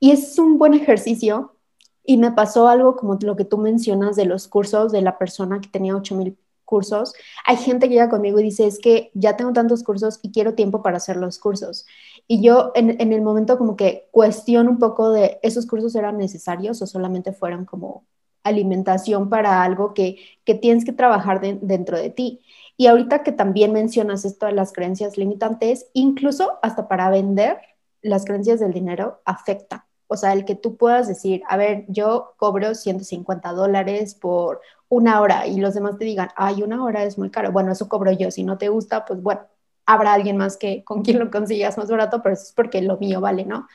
Y 0.00 0.10
es 0.10 0.40
un 0.40 0.58
buen 0.58 0.74
ejercicio 0.74 1.54
y 2.02 2.16
me 2.16 2.32
pasó 2.32 2.66
algo 2.66 2.96
como 2.96 3.16
lo 3.22 3.36
que 3.36 3.44
tú 3.44 3.58
mencionas 3.58 4.16
de 4.16 4.24
los 4.24 4.48
cursos 4.48 4.90
de 4.90 5.02
la 5.02 5.18
persona 5.18 5.60
que 5.60 5.68
tenía 5.68 5.94
8000 5.94 6.36
cursos. 6.66 7.14
Hay 7.46 7.56
gente 7.56 7.88
que 7.88 7.94
llega 7.94 8.10
conmigo 8.10 8.38
y 8.38 8.42
dice, 8.42 8.66
es 8.66 8.78
que 8.78 9.10
ya 9.14 9.36
tengo 9.36 9.54
tantos 9.54 9.82
cursos 9.82 10.20
y 10.22 10.32
quiero 10.32 10.54
tiempo 10.54 10.82
para 10.82 10.98
hacer 10.98 11.16
los 11.16 11.38
cursos. 11.38 11.86
Y 12.28 12.42
yo 12.42 12.72
en, 12.74 13.00
el 13.00 13.22
momento 13.22 13.56
como 13.56 13.76
que 13.76 14.08
cuestiono 14.10 14.70
un 14.70 14.78
poco 14.78 15.10
de, 15.10 15.38
¿esos 15.42 15.66
cursos 15.66 15.94
eran 15.94 16.18
necesarios 16.18 16.82
o 16.82 16.86
solamente 16.86 17.32
fueron 17.32 17.64
como 17.64 18.04
alimentación 18.44 19.30
para 19.30 19.62
algo 19.62 19.94
que, 19.94 20.18
tienes 20.60 20.84
que 20.84 20.92
trabajar 20.92 21.40
dentro 21.40 21.96
de 21.96 22.10
ti? 22.10 22.42
Y 22.76 22.88
ahorita 22.88 23.22
que 23.22 23.32
también 23.32 23.72
mencionas 23.72 24.24
esto 24.24 24.46
de 24.46 24.52
las 24.52 24.72
creencias 24.72 25.16
limitantes, 25.16 25.86
incluso 25.94 26.58
hasta 26.62 26.88
para 26.88 27.08
vender, 27.08 27.58
las 28.02 28.24
creencias 28.24 28.60
del 28.60 28.72
dinero 28.72 29.20
afectan. 29.24 29.82
O 30.08 30.16
sea, 30.16 30.32
el 30.32 30.44
que 30.44 30.54
tú 30.54 30.76
puedas 30.76 31.08
decir, 31.08 31.42
a 31.48 31.56
ver, 31.56 31.84
yo 31.88 32.34
cobro 32.36 32.74
150 32.74 33.52
dólares 33.52 34.14
por 34.14 34.60
una 34.88 35.20
hora 35.20 35.46
y 35.46 35.58
los 35.58 35.74
demás 35.74 35.98
te 35.98 36.04
digan, 36.04 36.28
ay, 36.36 36.62
una 36.62 36.84
hora 36.84 37.04
es 37.04 37.18
muy 37.18 37.30
caro. 37.30 37.52
Bueno, 37.52 37.72
eso 37.72 37.88
cobro 37.88 38.12
yo. 38.12 38.30
Si 38.30 38.44
no 38.44 38.58
te 38.58 38.68
gusta, 38.68 39.04
pues 39.04 39.22
bueno, 39.22 39.42
habrá 39.86 40.12
alguien 40.14 40.36
más 40.36 40.56
que 40.56 40.84
con 40.84 41.02
quien 41.02 41.18
lo 41.18 41.30
consigas 41.30 41.78
más 41.78 41.90
barato, 41.90 42.22
pero 42.22 42.34
eso 42.34 42.44
es 42.44 42.52
porque 42.52 42.82
lo 42.82 42.98
mío 42.98 43.20
vale, 43.20 43.44
¿no? 43.44 43.66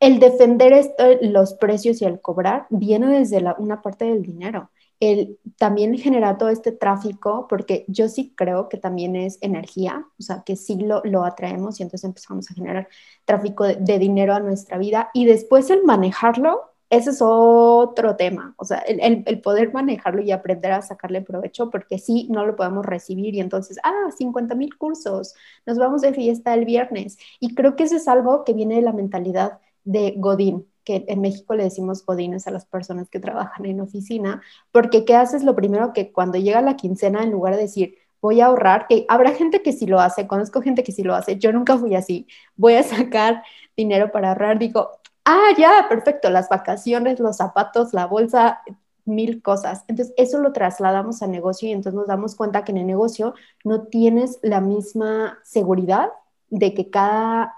El 0.00 0.18
defender 0.20 0.72
esto, 0.72 1.04
los 1.22 1.54
precios 1.54 2.02
y 2.02 2.04
el 2.04 2.20
cobrar 2.20 2.66
viene 2.70 3.06
desde 3.18 3.40
la, 3.40 3.54
una 3.58 3.80
parte 3.82 4.04
del 4.04 4.22
dinero. 4.22 4.70
El 5.00 5.38
también 5.58 5.96
genera 5.98 6.38
todo 6.38 6.48
este 6.50 6.72
tráfico, 6.72 7.46
porque 7.48 7.84
yo 7.88 8.08
sí 8.08 8.34
creo 8.36 8.68
que 8.68 8.76
también 8.78 9.16
es 9.16 9.38
energía, 9.40 10.06
o 10.18 10.22
sea, 10.22 10.42
que 10.44 10.56
sí 10.56 10.76
lo, 10.76 11.02
lo 11.04 11.24
atraemos 11.24 11.80
y 11.80 11.82
entonces 11.82 12.04
empezamos 12.04 12.50
a 12.50 12.54
generar 12.54 12.88
tráfico 13.24 13.64
de 13.64 13.98
dinero 13.98 14.34
a 14.34 14.40
nuestra 14.40 14.78
vida 14.78 15.10
y 15.14 15.26
después 15.26 15.70
el 15.70 15.84
manejarlo 15.84 16.73
ese 16.94 17.10
es 17.10 17.18
otro 17.20 18.16
tema, 18.16 18.54
o 18.56 18.64
sea, 18.64 18.78
el, 18.78 19.40
poder 19.40 19.72
manejarlo 19.72 20.22
y 20.22 20.32
aprender 20.32 20.72
a 20.72 20.82
sacarle 20.82 21.22
provecho, 21.22 21.70
porque 21.70 21.98
sí, 21.98 22.28
no 22.30 22.46
lo 22.46 22.56
podemos 22.56 22.84
recibir 22.84 23.34
y 23.34 23.40
entonces, 23.40 23.78
ah, 23.82 24.10
50 24.16 24.54
mil 24.54 24.76
cursos, 24.76 25.34
nos 25.66 25.78
vamos 25.78 26.02
de 26.02 26.12
fiesta 26.12 26.54
el 26.54 26.64
viernes. 26.64 27.18
Y 27.40 27.54
creo 27.54 27.76
que 27.76 27.84
eso 27.84 27.96
es 27.96 28.08
algo 28.08 28.44
que 28.44 28.52
viene 28.54 28.76
de 28.76 28.82
la 28.82 28.92
mentalidad 28.92 29.58
de 29.84 30.14
Godín, 30.16 30.66
que 30.84 31.04
en 31.08 31.20
México 31.20 31.54
le 31.54 31.64
decimos 31.64 32.04
Godines 32.04 32.46
a 32.46 32.50
las 32.50 32.66
personas 32.66 33.08
que 33.08 33.20
trabajan 33.20 33.66
en 33.66 33.80
oficina, 33.80 34.42
porque 34.72 35.04
¿qué 35.04 35.16
haces? 35.16 35.44
Lo 35.44 35.56
primero 35.56 35.92
que 35.92 36.12
cuando 36.12 36.38
llega 36.38 36.60
la 36.60 36.76
quincena, 36.76 37.22
en 37.22 37.30
lugar 37.30 37.56
de 37.56 37.62
decir, 37.62 37.96
voy 38.20 38.40
a 38.40 38.46
ahorrar, 38.46 38.86
que 38.88 39.04
habrá 39.08 39.32
gente 39.32 39.62
que 39.62 39.72
sí 39.72 39.86
lo 39.86 40.00
hace, 40.00 40.26
conozco 40.26 40.62
gente 40.62 40.82
que 40.82 40.92
sí 40.92 41.02
lo 41.02 41.14
hace, 41.14 41.38
yo 41.38 41.52
nunca 41.52 41.76
fui 41.76 41.94
así, 41.94 42.26
voy 42.56 42.74
a 42.74 42.82
sacar 42.82 43.42
dinero 43.76 44.12
para 44.12 44.30
ahorrar, 44.30 44.58
digo, 44.58 45.00
ah, 45.24 45.48
ya, 45.58 45.86
perfecto, 45.88 46.30
las 46.30 46.48
vacaciones, 46.48 47.20
los 47.20 47.36
zapatos, 47.36 47.92
la 47.92 48.06
bolsa, 48.06 48.62
mil 49.04 49.42
cosas. 49.42 49.84
Entonces, 49.88 50.14
eso 50.16 50.38
lo 50.38 50.52
trasladamos 50.52 51.22
a 51.22 51.26
negocio 51.26 51.68
y 51.68 51.72
entonces 51.72 51.94
nos 51.94 52.06
damos 52.06 52.34
cuenta 52.34 52.64
que 52.64 52.72
en 52.72 52.78
el 52.78 52.86
negocio 52.86 53.34
no 53.64 53.82
tienes 53.84 54.38
la 54.42 54.60
misma 54.60 55.38
seguridad 55.44 56.10
de 56.48 56.74
que 56.74 56.90
cada 56.90 57.54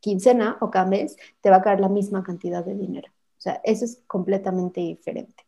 quincena 0.00 0.56
o 0.60 0.70
cada 0.70 0.86
mes 0.86 1.16
te 1.40 1.50
va 1.50 1.56
a 1.56 1.62
caer 1.62 1.80
la 1.80 1.88
misma 1.88 2.22
cantidad 2.24 2.64
de 2.64 2.74
dinero. 2.74 3.08
O 3.38 3.40
sea, 3.40 3.60
eso 3.64 3.84
es 3.84 4.02
completamente 4.06 4.80
diferente. 4.80 5.44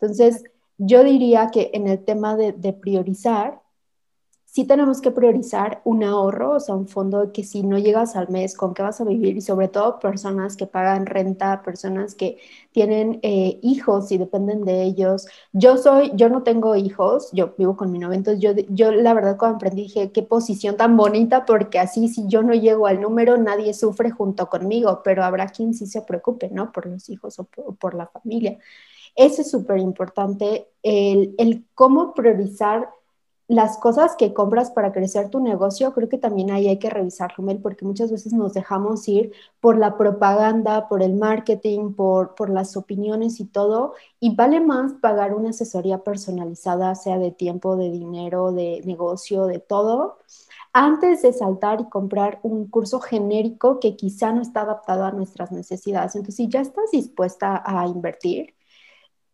Entonces, 0.00 0.44
yo 0.78 1.02
diría 1.04 1.50
que 1.52 1.70
en 1.74 1.88
el 1.88 2.04
tema 2.04 2.36
de, 2.36 2.52
de 2.52 2.72
priorizar, 2.72 3.60
sí 4.56 4.64
tenemos 4.64 5.02
que 5.02 5.10
priorizar 5.10 5.82
un 5.84 6.02
ahorro, 6.02 6.52
o 6.52 6.60
sea, 6.60 6.74
un 6.74 6.88
fondo 6.88 7.30
que 7.30 7.44
si 7.44 7.62
no 7.62 7.76
llegas 7.76 8.16
al 8.16 8.30
mes, 8.30 8.56
¿con 8.56 8.72
qué 8.72 8.82
vas 8.82 9.02
a 9.02 9.04
vivir? 9.04 9.36
Y 9.36 9.42
sobre 9.42 9.68
todo 9.68 9.98
personas 9.98 10.56
que 10.56 10.66
pagan 10.66 11.04
renta, 11.04 11.60
personas 11.62 12.14
que 12.14 12.38
tienen 12.72 13.18
eh, 13.22 13.60
hijos 13.62 14.10
y 14.12 14.16
dependen 14.16 14.64
de 14.64 14.82
ellos. 14.84 15.26
Yo 15.52 15.76
soy, 15.76 16.10
yo 16.14 16.30
no 16.30 16.42
tengo 16.42 16.74
hijos, 16.74 17.28
yo 17.34 17.54
vivo 17.58 17.76
con 17.76 17.92
mi 17.92 17.98
novio, 17.98 18.16
entonces 18.16 18.42
yo, 18.42 18.52
yo 18.70 18.92
la 18.92 19.12
verdad 19.12 19.36
cuando 19.36 19.56
aprendí 19.56 19.82
dije, 19.82 20.10
qué 20.10 20.22
posición 20.22 20.78
tan 20.78 20.96
bonita, 20.96 21.44
porque 21.44 21.78
así 21.78 22.08
si 22.08 22.26
yo 22.26 22.42
no 22.42 22.54
llego 22.54 22.86
al 22.86 23.02
número, 23.02 23.36
nadie 23.36 23.74
sufre 23.74 24.10
junto 24.10 24.48
conmigo, 24.48 25.02
pero 25.04 25.22
habrá 25.22 25.48
quien 25.48 25.74
sí 25.74 25.86
se 25.86 26.00
preocupe, 26.00 26.48
¿no? 26.50 26.72
Por 26.72 26.86
los 26.86 27.10
hijos 27.10 27.38
o 27.38 27.44
por, 27.44 27.94
la 27.94 28.06
familia. 28.06 28.56
Eso 29.14 29.42
es 29.42 29.50
súper 29.50 29.80
importante, 29.80 30.68
el, 30.82 31.34
el 31.36 31.66
cómo 31.74 32.14
priorizar 32.14 32.88
las 33.48 33.78
cosas 33.78 34.16
que 34.16 34.34
compras 34.34 34.70
para 34.72 34.92
crecer 34.92 35.30
tu 35.30 35.40
negocio, 35.40 35.92
creo 35.94 36.08
que 36.08 36.18
también 36.18 36.50
ahí 36.50 36.66
hay 36.68 36.78
que 36.78 36.90
revisarlo, 36.90 37.44
Mel, 37.44 37.60
porque 37.60 37.84
muchas 37.84 38.10
veces 38.10 38.32
nos 38.32 38.54
dejamos 38.54 39.06
ir 39.08 39.32
por 39.60 39.78
la 39.78 39.96
propaganda, 39.96 40.88
por 40.88 41.02
el 41.02 41.14
marketing, 41.14 41.94
por, 41.94 42.34
por 42.34 42.50
las 42.50 42.76
opiniones 42.76 43.38
y 43.38 43.44
todo, 43.44 43.94
y 44.18 44.34
vale 44.34 44.60
más 44.60 44.94
pagar 44.94 45.32
una 45.34 45.50
asesoría 45.50 45.98
personalizada, 46.02 46.94
sea 46.96 47.18
de 47.18 47.30
tiempo, 47.30 47.76
de 47.76 47.90
dinero, 47.90 48.50
de 48.52 48.82
negocio, 48.84 49.46
de 49.46 49.60
todo, 49.60 50.18
antes 50.72 51.22
de 51.22 51.32
saltar 51.32 51.80
y 51.80 51.88
comprar 51.88 52.40
un 52.42 52.66
curso 52.68 53.00
genérico 53.00 53.80
que 53.80 53.96
quizá 53.96 54.32
no 54.32 54.42
está 54.42 54.62
adaptado 54.62 55.04
a 55.04 55.12
nuestras 55.12 55.52
necesidades. 55.52 56.14
Entonces, 56.16 56.36
si 56.36 56.48
ya 56.48 56.60
estás 56.60 56.90
dispuesta 56.90 57.62
a 57.64 57.86
invertir, 57.86 58.54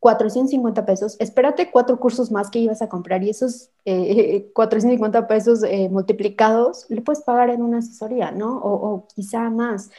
450 0.03 0.85
pesos, 0.85 1.17
espérate 1.21 1.71
cuatro 1.71 2.01
cursos 2.01 2.33
más 2.33 2.51
que 2.51 2.59
ibas 2.59 2.83
a 2.83 2.89
comprar 2.89 3.23
y 3.23 3.31
esos 3.31 3.71
450 3.85 5.19
eh, 5.19 5.23
pesos 5.29 5.63
eh, 5.63 5.89
multiplicados 5.89 6.87
le 6.89 7.03
puedes 7.03 7.23
pagar 7.23 7.51
en 7.51 7.63
una 7.63 7.79
asesoría, 7.79 8.33
¿no? 8.33 8.59
O, 8.65 9.07
quizá 9.15 9.49
más. 9.49 9.93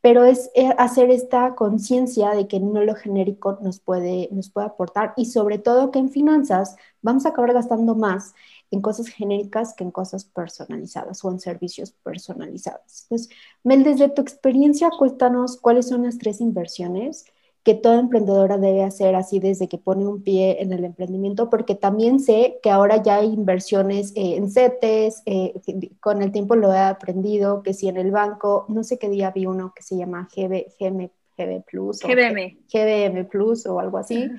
Pero 0.00 0.24
es 0.24 0.50
eh, 0.54 0.70
hacer 0.78 1.10
esta 1.10 1.54
conciencia 1.56 2.30
de 2.30 2.48
que 2.48 2.58
no 2.58 2.82
lo 2.82 2.94
genérico 2.94 3.58
nos 3.60 3.80
puede, 3.80 4.30
nos 4.32 4.48
puede 4.48 4.68
aportar 4.68 5.12
y 5.18 5.26
sobre 5.26 5.58
todo 5.58 5.90
que 5.90 5.98
en 5.98 6.08
finanzas 6.08 6.76
vamos 7.02 7.26
a 7.26 7.28
acabar 7.28 7.52
gastando 7.52 7.94
más 7.94 8.32
en 8.70 8.80
cosas 8.80 9.08
genéricas 9.08 9.74
que 9.74 9.84
en 9.84 9.90
cosas 9.90 10.24
personalizadas 10.24 11.22
o 11.22 11.30
en 11.30 11.38
servicios 11.38 11.90
personalizados. 12.02 13.02
Entonces, 13.02 13.28
Mel, 13.62 13.84
desde 13.84 14.08
tu 14.08 14.22
experiencia, 14.22 14.88
cuéntanos 14.98 15.58
cuáles 15.58 15.88
son 15.88 16.04
las 16.04 16.16
tres 16.16 16.40
inversiones 16.40 17.26
que 17.62 17.74
toda 17.74 18.00
emprendedora 18.00 18.56
debe 18.56 18.82
hacer 18.82 19.14
así 19.14 19.38
desde 19.38 19.68
que 19.68 19.76
pone 19.76 20.06
un 20.06 20.22
pie 20.22 20.62
en 20.62 20.72
el 20.72 20.84
emprendimiento, 20.84 21.50
porque 21.50 21.74
también 21.74 22.18
sé 22.18 22.58
que 22.62 22.70
ahora 22.70 23.02
ya 23.02 23.16
hay 23.16 23.26
inversiones 23.32 24.12
eh, 24.16 24.36
en 24.36 24.50
CETES, 24.50 25.22
eh, 25.26 25.54
con 26.00 26.22
el 26.22 26.32
tiempo 26.32 26.56
lo 26.56 26.72
he 26.72 26.78
aprendido, 26.78 27.62
que 27.62 27.74
si 27.74 27.88
en 27.88 27.98
el 27.98 28.10
banco, 28.10 28.64
no 28.68 28.82
sé 28.82 28.98
qué 28.98 29.10
día 29.10 29.30
vi 29.30 29.46
uno 29.46 29.72
que 29.74 29.82
se 29.82 29.96
llama 29.96 30.28
GB, 30.34 30.72
GM, 30.78 31.10
GB 31.36 31.64
Plus. 31.64 32.00
GBM. 32.00 32.58
GBM 32.72 33.24
Plus 33.28 33.66
o 33.66 33.78
algo 33.78 33.98
así. 33.98 34.30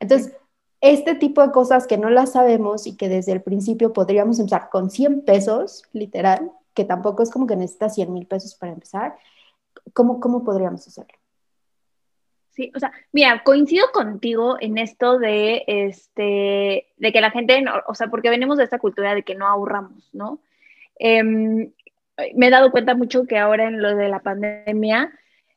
Entonces, 0.00 0.32
este 0.80 1.14
tipo 1.14 1.42
de 1.42 1.52
cosas 1.52 1.86
que 1.86 1.96
no 1.96 2.10
las 2.10 2.32
sabemos 2.32 2.86
y 2.86 2.96
que 2.96 3.08
desde 3.08 3.32
el 3.32 3.42
principio 3.42 3.92
podríamos 3.92 4.38
empezar 4.38 4.68
con 4.68 4.90
100 4.90 5.24
pesos, 5.24 5.84
literal, 5.92 6.50
que 6.74 6.84
tampoco 6.84 7.22
es 7.22 7.30
como 7.30 7.46
que 7.46 7.56
necesitas 7.56 7.94
100 7.94 8.12
mil 8.12 8.26
pesos 8.26 8.56
para 8.56 8.72
empezar, 8.72 9.16
¿cómo, 9.92 10.20
¿cómo 10.20 10.44
podríamos 10.44 10.86
hacerlo? 10.86 11.23
Sí, 12.54 12.70
o 12.74 12.78
sea, 12.78 12.92
mira, 13.10 13.42
coincido 13.42 13.90
contigo 13.92 14.56
en 14.60 14.78
esto 14.78 15.18
de, 15.18 15.64
este, 15.66 16.86
de 16.96 17.12
que 17.12 17.20
la 17.20 17.32
gente, 17.32 17.64
o 17.88 17.94
sea, 17.96 18.06
porque 18.08 18.30
venimos 18.30 18.58
de 18.58 18.64
esta 18.64 18.78
cultura 18.78 19.12
de 19.12 19.24
que 19.24 19.34
no 19.34 19.48
ahorramos, 19.48 20.08
¿no? 20.12 20.40
Em, 20.96 21.72
me 22.36 22.46
he 22.46 22.50
dado 22.50 22.70
cuenta 22.70 22.94
mucho 22.94 23.26
que 23.26 23.38
ahora 23.38 23.66
en 23.66 23.82
lo 23.82 23.96
de 23.96 24.08
la 24.08 24.20
pandemia, 24.20 25.12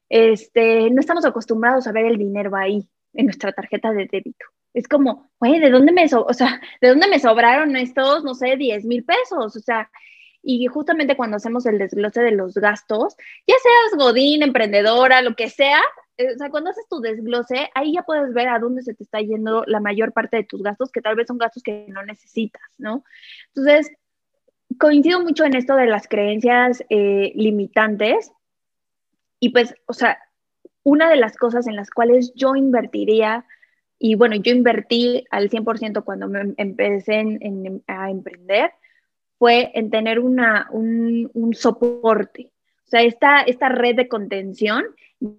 este, 0.10 0.90
no 0.90 1.00
estamos 1.00 1.24
acostumbrados 1.24 1.86
a 1.86 1.92
ver 1.92 2.06
el 2.06 2.18
dinero 2.18 2.56
ahí, 2.56 2.90
en 3.14 3.26
nuestra 3.26 3.52
tarjeta 3.52 3.92
de 3.92 4.08
débito. 4.12 4.46
Es 4.74 4.88
como, 4.88 5.30
oye, 5.38 5.60
¿de 5.60 5.70
dónde 5.70 5.92
me, 5.92 6.06
o 6.12 6.34
sea, 6.34 6.62
¿de 6.82 6.90
dónde 6.90 7.08
me 7.08 7.20
sobraron 7.20 7.76
estos, 7.76 8.24
no 8.24 8.34
sé, 8.34 8.58
10 8.58 8.86
mil 8.86 9.04
pesos? 9.04 9.56
O 9.56 9.60
sea, 9.60 9.92
y 10.42 10.66
justamente 10.66 11.16
cuando 11.16 11.38
hacemos 11.38 11.68
el 11.68 11.78
desglose 11.78 12.22
de 12.22 12.32
los 12.32 12.56
gastos, 12.56 13.16
ya 13.46 13.56
seas 13.62 14.04
godín, 14.04 14.42
emprendedora, 14.42 15.22
lo 15.22 15.36
que 15.36 15.50
sea, 15.50 15.82
o 16.18 16.38
sea, 16.38 16.50
cuando 16.50 16.72
haces 16.72 16.88
tu 16.90 17.00
desglose, 17.00 17.70
ahí 17.76 17.94
ya 17.94 18.04
puedes 18.04 18.34
ver 18.34 18.48
a 18.48 18.60
dónde 18.60 18.82
se 18.82 18.94
te 18.94 19.04
está 19.04 19.20
yendo 19.20 19.64
la 19.68 19.80
mayor 19.80 20.14
parte 20.14 20.38
de 20.38 20.44
tus 20.44 20.64
gastos, 20.64 20.92
que 20.92 21.02
tal 21.02 21.16
vez 21.16 21.28
son 21.28 21.38
gastos 21.38 21.64
que 21.64 21.86
no 21.90 22.04
necesitas, 22.04 22.64
¿no? 22.78 23.04
Entonces, 23.50 23.92
coincido 24.80 25.22
mucho 25.22 25.46
en 25.46 25.56
esto 25.56 25.76
de 25.76 25.88
las 25.88 26.08
creencias 26.08 26.84
eh, 26.90 27.32
limitantes. 27.36 28.32
Y 29.40 29.50
pues, 29.50 29.76
o 29.86 29.94
sea, 29.94 30.18
una 30.84 31.10
de 31.10 31.18
las 31.18 31.38
cosas 31.38 31.68
en 31.68 31.76
las 31.76 31.92
cuales 31.92 32.34
yo 32.36 32.56
invertiría, 32.56 33.46
y 34.00 34.16
bueno, 34.16 34.36
yo 34.36 34.52
invertí 34.52 35.26
al 35.30 35.50
100% 35.50 36.04
cuando 36.04 36.28
me 36.28 36.54
empecé 36.58 37.24
a 37.88 38.10
emprender, 38.10 38.72
fue 39.38 39.72
en 39.76 39.92
tener 39.92 40.20
una, 40.20 40.68
un, 40.72 41.30
un 41.34 41.54
soporte, 41.54 42.52
o 42.86 42.90
sea, 42.90 43.02
esta, 43.02 43.42
esta 43.42 43.70
red 43.70 43.96
de 43.96 44.08
contención, 44.08 44.86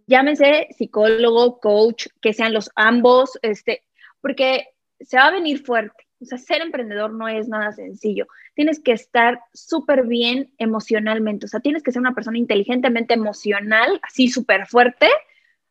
llámese 0.07 0.69
psicólogo, 0.77 1.61
coach, 1.61 2.07
que 2.21 2.33
sean 2.33 2.53
los 2.53 2.71
ambos, 2.75 3.39
este, 3.43 3.83
porque 4.21 4.69
se 5.01 5.17
va 5.17 5.27
a 5.27 5.33
venir 5.33 5.65
fuerte. 5.65 6.07
O 6.21 6.25
sea, 6.25 6.39
ser 6.39 6.63
emprendedor 6.63 7.13
no 7.13 7.29
es 7.29 7.49
nada 7.49 7.71
sencillo. 7.73 8.27
Tienes 8.55 8.81
que 8.81 8.93
estar 8.93 9.41
súper 9.53 10.05
bien 10.07 10.53
emocionalmente. 10.59 11.47
O 11.47 11.49
sea, 11.49 11.61
tienes 11.61 11.83
que 11.83 11.93
ser 11.93 12.01
una 12.01 12.15
persona 12.15 12.39
inteligentemente 12.39 13.15
emocional, 13.15 14.01
así 14.03 14.29
súper 14.29 14.67
fuerte, 14.67 15.09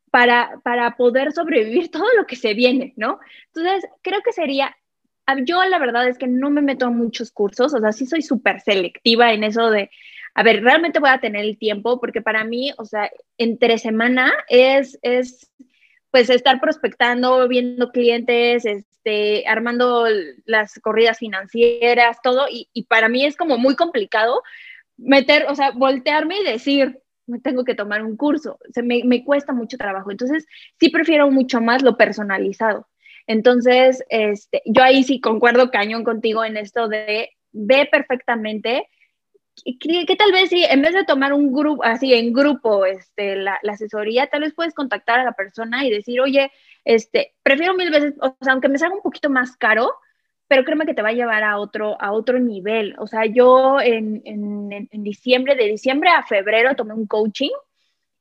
para, 0.09 0.61
para 0.63 0.95
poder 0.95 1.33
sobrevivir 1.33 1.91
todo 1.91 2.07
lo 2.17 2.25
que 2.25 2.37
se 2.37 2.53
viene, 2.53 2.93
¿no? 2.95 3.19
Entonces, 3.47 3.89
creo 4.01 4.21
que 4.23 4.31
sería, 4.31 4.75
yo 5.43 5.63
la 5.65 5.79
verdad 5.79 6.07
es 6.07 6.17
que 6.17 6.27
no 6.27 6.49
me 6.49 6.61
meto 6.61 6.85
a 6.85 6.91
muchos 6.91 7.31
cursos, 7.31 7.73
o 7.73 7.79
sea, 7.79 7.91
sí 7.91 8.05
soy 8.05 8.21
súper 8.21 8.61
selectiva 8.61 9.33
en 9.33 9.43
eso 9.43 9.69
de, 9.69 9.89
a 10.37 10.43
ver, 10.43 10.63
realmente 10.63 10.99
voy 10.99 11.09
a 11.09 11.19
tener 11.19 11.43
el 11.43 11.57
tiempo, 11.57 11.99
porque 11.99 12.21
para 12.21 12.43
mí, 12.43 12.71
o 12.77 12.85
sea, 12.85 13.09
entre 13.39 13.79
semana 13.79 14.31
es, 14.47 14.99
es 15.01 15.51
pues 16.11 16.29
estar 16.29 16.61
prospectando, 16.61 17.47
viendo 17.47 17.91
clientes, 17.91 18.63
este, 18.63 19.47
armando 19.47 20.05
las 20.45 20.79
corridas 20.79 21.17
financieras, 21.17 22.17
todo, 22.21 22.45
y, 22.51 22.69
y 22.71 22.83
para 22.83 23.09
mí 23.09 23.25
es 23.25 23.35
como 23.35 23.57
muy 23.57 23.75
complicado 23.75 24.43
meter, 24.95 25.47
o 25.49 25.55
sea, 25.55 25.71
voltearme 25.71 26.39
y 26.39 26.43
decir, 26.43 26.99
me 27.25 27.39
tengo 27.39 27.63
que 27.63 27.73
tomar 27.73 28.03
un 28.03 28.15
curso, 28.15 28.59
o 28.61 28.83
me, 28.83 29.03
me 29.05 29.25
cuesta 29.25 29.53
mucho 29.53 29.75
trabajo, 29.75 30.11
entonces 30.11 30.45
sí 30.79 30.89
prefiero 30.89 31.31
mucho 31.31 31.61
más 31.61 31.81
lo 31.81 31.97
personalizado. 31.97 32.87
Entonces, 33.25 34.03
este, 34.09 34.61
yo 34.65 34.83
ahí 34.83 35.03
sí 35.03 35.19
concuerdo 35.19 35.71
cañón 35.71 36.03
contigo 36.03 36.45
en 36.45 36.57
esto 36.57 36.87
de 36.87 37.31
ve 37.51 37.89
perfectamente 37.91 38.87
que, 39.63 40.15
tal 40.15 40.31
vez 40.31 40.49
si 40.49 40.63
en 40.63 40.81
vez 40.81 40.93
de 40.93 41.05
tomar 41.05 41.33
un 41.33 41.51
grupo, 41.51 41.83
así 41.83 42.13
en 42.13 42.33
grupo, 42.33 42.85
este, 42.85 43.35
la, 43.35 43.59
asesoría, 43.67 44.27
tal 44.27 44.41
vez 44.41 44.53
puedes 44.53 44.73
contactar 44.73 45.19
a 45.19 45.23
la 45.23 45.33
persona 45.33 45.85
y 45.85 45.89
decir, 45.89 46.21
oye, 46.21 46.51
este, 46.85 47.35
prefiero 47.43 47.73
mil 47.73 47.89
veces, 47.89 48.13
o 48.21 48.35
sea, 48.41 48.53
aunque 48.53 48.69
me 48.69 48.77
salga 48.77 48.95
un 48.95 49.01
poquito 49.01 49.29
más 49.29 49.57
caro, 49.57 49.91
pero 50.47 50.63
créeme 50.63 50.85
que 50.85 50.93
te 50.93 51.01
va 51.01 51.09
a 51.09 51.13
llevar 51.13 51.43
a 51.43 51.59
otro, 51.59 52.01
a 52.01 52.13
otro 52.13 52.39
nivel. 52.39 52.95
O 52.99 53.07
sea, 53.07 53.25
yo 53.25 53.81
en, 53.81 54.21
en, 54.25 54.87
en 54.91 55.03
diciembre, 55.03 55.55
de 55.55 55.65
diciembre 55.65 56.09
a 56.09 56.23
febrero 56.23 56.75
tomé 56.75 56.93
un 56.93 57.07
coaching 57.07 57.51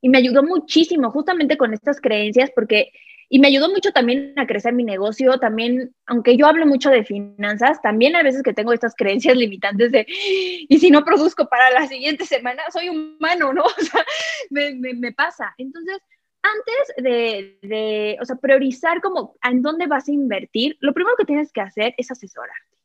y 0.00 0.08
me 0.08 0.18
ayudó 0.18 0.42
muchísimo 0.42 1.10
justamente 1.10 1.56
con 1.56 1.72
estas 1.72 2.00
creencias 2.00 2.50
porque 2.54 2.92
y 3.28 3.38
me 3.40 3.48
ayudó 3.48 3.68
mucho 3.68 3.92
también 3.92 4.32
a 4.36 4.46
crecer 4.46 4.72
mi 4.72 4.84
negocio, 4.84 5.38
también, 5.38 5.94
aunque 6.06 6.36
yo 6.36 6.46
hablo 6.46 6.66
mucho 6.66 6.90
de 6.90 7.04
finanzas, 7.04 7.82
también 7.82 8.14
a 8.14 8.22
veces 8.22 8.42
que 8.42 8.52
tengo 8.52 8.72
estas 8.72 8.94
creencias 8.94 9.36
limitantes 9.36 9.90
de, 9.90 10.06
y 10.08 10.78
si 10.78 10.90
no 10.90 11.04
produzco 11.04 11.48
para 11.48 11.70
la 11.70 11.86
siguiente 11.86 12.24
semana, 12.24 12.62
soy 12.72 12.88
humano, 12.88 13.52
¿no? 13.52 13.64
O 13.76 13.82
sea, 13.82 14.04
me, 14.50 14.74
me, 14.74 15.12
pasa. 15.12 15.54
Entonces, 15.58 15.98
antes 16.42 17.04
de, 17.04 17.58
de, 17.62 18.16
o 18.20 18.24
sea, 18.24 18.36
priorizar 18.36 19.00
como 19.00 19.36
en 19.42 19.62
dónde 19.62 19.86
vas 19.86 20.08
a 20.08 20.12
invertir, 20.12 20.76
lo 20.80 20.94
primero 20.94 21.16
que 21.16 21.24
tienes 21.24 21.52
que 21.52 21.60
hacer 21.60 21.94
es 21.98 22.10
asesorarte. 22.10 22.76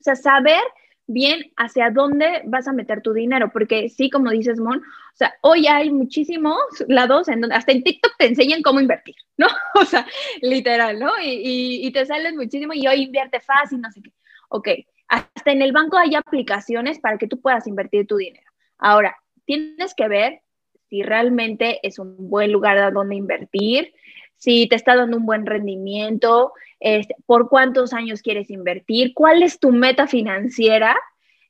O 0.00 0.04
sea, 0.04 0.16
saber 0.16 0.62
bien 1.06 1.52
hacia 1.56 1.90
dónde 1.90 2.42
vas 2.46 2.68
a 2.68 2.72
meter 2.72 3.02
tu 3.02 3.12
dinero, 3.12 3.50
porque 3.52 3.88
sí, 3.88 4.10
como 4.10 4.30
dices, 4.30 4.58
Mon, 4.58 4.78
o 4.78 5.16
sea, 5.16 5.34
hoy 5.42 5.66
hay 5.66 5.90
muchísimos 5.90 6.58
lados 6.88 7.28
en 7.28 7.40
donde 7.40 7.56
hasta 7.56 7.72
en 7.72 7.82
TikTok 7.82 8.12
te 8.18 8.26
enseñan 8.26 8.62
cómo 8.62 8.80
invertir, 8.80 9.16
¿no? 9.36 9.48
O 9.74 9.84
sea, 9.84 10.06
literal, 10.40 10.98
¿no? 10.98 11.12
Y, 11.22 11.86
y, 11.86 11.92
te 11.92 12.06
salen 12.06 12.36
muchísimo 12.36 12.72
y 12.74 12.86
hoy 12.86 13.02
invierte 13.02 13.40
fácil, 13.40 13.80
no 13.80 13.90
sé 13.90 14.02
qué. 14.02 14.12
Ok, 14.48 14.68
hasta 15.08 15.50
en 15.50 15.62
el 15.62 15.72
banco 15.72 15.96
hay 15.96 16.14
aplicaciones 16.14 16.98
para 16.98 17.18
que 17.18 17.26
tú 17.26 17.40
puedas 17.40 17.66
invertir 17.66 18.06
tu 18.06 18.16
dinero. 18.16 18.50
Ahora, 18.78 19.16
tienes 19.44 19.94
que 19.94 20.08
ver 20.08 20.42
si 20.88 21.02
realmente 21.02 21.80
es 21.82 21.98
un 21.98 22.16
buen 22.28 22.52
lugar 22.52 22.78
a 22.78 22.90
donde 22.90 23.16
invertir, 23.16 23.94
si 24.42 24.66
te 24.66 24.74
está 24.74 24.96
dando 24.96 25.18
un 25.18 25.24
buen 25.24 25.46
rendimiento, 25.46 26.52
este, 26.80 27.14
por 27.26 27.48
cuántos 27.48 27.92
años 27.92 28.22
quieres 28.22 28.50
invertir, 28.50 29.12
cuál 29.14 29.44
es 29.44 29.60
tu 29.60 29.70
meta 29.70 30.08
financiera 30.08 30.96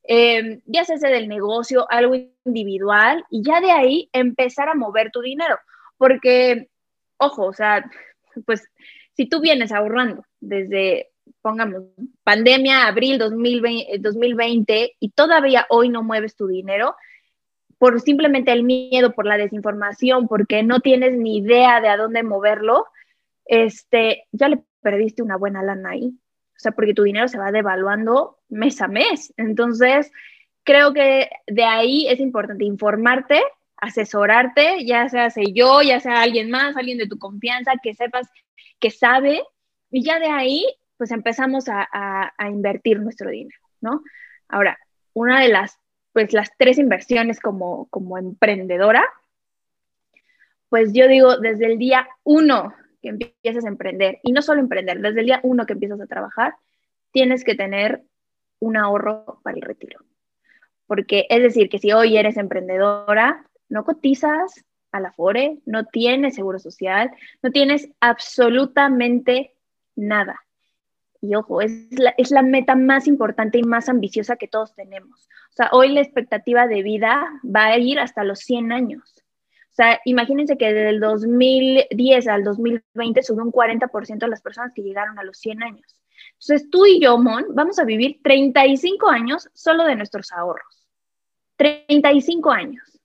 eh, 0.05 0.59
ya 0.65 0.83
sea 0.83 0.97
del 0.97 1.27
negocio, 1.27 1.89
algo 1.89 2.15
individual, 2.45 3.23
y 3.29 3.41
ya 3.43 3.61
de 3.61 3.71
ahí 3.71 4.09
empezar 4.11 4.69
a 4.69 4.75
mover 4.75 5.11
tu 5.11 5.21
dinero. 5.21 5.57
Porque, 5.97 6.69
ojo, 7.17 7.45
o 7.45 7.53
sea, 7.53 7.89
pues 8.45 8.63
si 9.13 9.27
tú 9.27 9.39
vienes 9.39 9.71
ahorrando 9.71 10.25
desde, 10.39 11.11
pongamos, 11.41 11.83
pandemia, 12.23 12.87
abril 12.87 13.17
2020, 13.17 13.97
2020 13.99 14.95
y 14.99 15.09
todavía 15.11 15.65
hoy 15.69 15.89
no 15.89 16.03
mueves 16.03 16.35
tu 16.35 16.47
dinero, 16.47 16.95
por 17.83 17.99
simplemente 17.99 18.53
el 18.53 18.63
miedo, 18.63 19.11
por 19.11 19.25
la 19.25 19.35
desinformación, 19.35 20.29
porque 20.29 20.63
no 20.63 20.79
tienes 20.79 21.17
ni 21.17 21.39
idea 21.39 21.81
de 21.81 21.89
a 21.89 21.97
dónde 21.97 22.23
moverlo, 22.23 22.85
este, 23.43 24.23
ya 24.31 24.47
le 24.47 24.63
perdiste 24.81 25.21
una 25.21 25.35
buena 25.35 25.61
lana 25.61 25.89
ahí. 25.89 26.05
O 26.07 26.59
sea, 26.59 26.71
porque 26.71 26.93
tu 26.93 27.03
dinero 27.03 27.27
se 27.27 27.37
va 27.37 27.51
devaluando 27.51 28.39
mes 28.47 28.79
a 28.79 28.87
mes. 28.87 29.33
Entonces, 29.35 30.13
creo 30.63 30.93
que 30.93 31.29
de 31.45 31.65
ahí 31.65 32.07
es 32.07 32.21
importante 32.21 32.63
informarte, 32.63 33.41
asesorarte, 33.75 34.85
ya 34.85 35.09
sea 35.09 35.27
yo, 35.53 35.81
ya 35.81 35.99
sea 35.99 36.21
alguien 36.21 36.49
más, 36.49 36.77
alguien 36.77 36.97
de 36.97 37.09
tu 37.09 37.19
confianza, 37.19 37.73
que 37.83 37.93
sepas 37.95 38.29
que 38.79 38.91
sabe, 38.91 39.43
y 39.91 40.05
ya 40.05 40.19
de 40.19 40.27
ahí, 40.27 40.65
pues 40.95 41.11
empezamos 41.11 41.67
a, 41.67 41.85
a 41.91 42.49
invertir 42.49 43.01
nuestro 43.01 43.29
dinero, 43.29 43.59
¿no? 43.81 44.03
Ahora, 44.47 44.79
una 45.11 45.41
de 45.41 45.49
las, 45.49 45.77
pues 46.13 46.31
las 46.31 46.51
tres 46.57 46.77
inversiones 46.77 47.39
como, 47.39 47.87
como 47.89 48.17
emprendedora, 48.17 49.03
pues 50.69 50.93
yo 50.93 51.07
digo, 51.07 51.37
desde 51.37 51.65
el 51.65 51.77
día 51.77 52.07
uno 52.23 52.73
que 53.01 53.09
empiezas 53.09 53.65
a 53.65 53.67
emprender, 53.67 54.19
y 54.23 54.31
no 54.31 54.41
solo 54.41 54.61
emprender, 54.61 54.99
desde 55.01 55.19
el 55.19 55.25
día 55.25 55.39
uno 55.43 55.65
que 55.65 55.73
empiezas 55.73 55.99
a 55.99 56.07
trabajar, 56.07 56.55
tienes 57.11 57.43
que 57.43 57.55
tener 57.55 58.03
un 58.59 58.77
ahorro 58.77 59.41
para 59.43 59.57
el 59.57 59.61
retiro. 59.61 59.99
Porque 60.87 61.25
es 61.29 61.41
decir, 61.41 61.69
que 61.69 61.79
si 61.79 61.91
hoy 61.91 62.17
eres 62.17 62.37
emprendedora, 62.37 63.45
no 63.67 63.83
cotizas 63.83 64.63
a 64.91 64.99
la 64.99 65.11
FORE, 65.11 65.59
no 65.65 65.85
tienes 65.85 66.35
seguro 66.35 66.59
social, 66.59 67.11
no 67.41 67.51
tienes 67.51 67.89
absolutamente 67.99 69.53
nada. 69.95 70.39
Y 71.23 71.35
ojo, 71.35 71.61
es 71.61 71.71
la, 71.91 72.13
es 72.17 72.31
la 72.31 72.41
meta 72.41 72.75
más 72.75 73.07
importante 73.07 73.57
y 73.57 73.63
más 73.63 73.87
ambiciosa 73.87 74.35
que 74.35 74.49
todos 74.49 74.75
tenemos. 74.75 75.29
O 75.51 75.55
sea, 75.55 75.69
hoy 75.71 75.93
la 75.93 76.01
expectativa 76.01 76.67
de 76.67 76.83
vida 76.83 77.31
va 77.43 77.67
a 77.67 77.77
ir 77.77 77.97
hasta 77.97 78.25
los 78.25 78.39
100 78.39 78.73
años. 78.73 79.23
O 79.71 79.73
sea, 79.73 80.01
imagínense 80.03 80.57
que 80.57 80.73
desde 80.73 80.89
el 80.89 80.99
2010 80.99 82.27
al 82.27 82.43
2020 82.43 83.23
subió 83.23 83.41
un 83.41 83.53
40% 83.53 84.17
de 84.17 84.27
las 84.27 84.41
personas 84.41 84.73
que 84.75 84.81
llegaron 84.81 85.17
a 85.17 85.23
los 85.23 85.37
100 85.37 85.63
años. 85.63 85.95
Entonces, 86.33 86.69
tú 86.69 86.85
y 86.85 86.99
yo, 86.99 87.17
Mon, 87.17 87.45
vamos 87.55 87.79
a 87.79 87.85
vivir 87.85 88.19
35 88.21 89.09
años 89.09 89.47
solo 89.53 89.85
de 89.85 89.95
nuestros 89.95 90.29
ahorros. 90.33 90.85
35 91.55 92.51
años. 92.51 92.99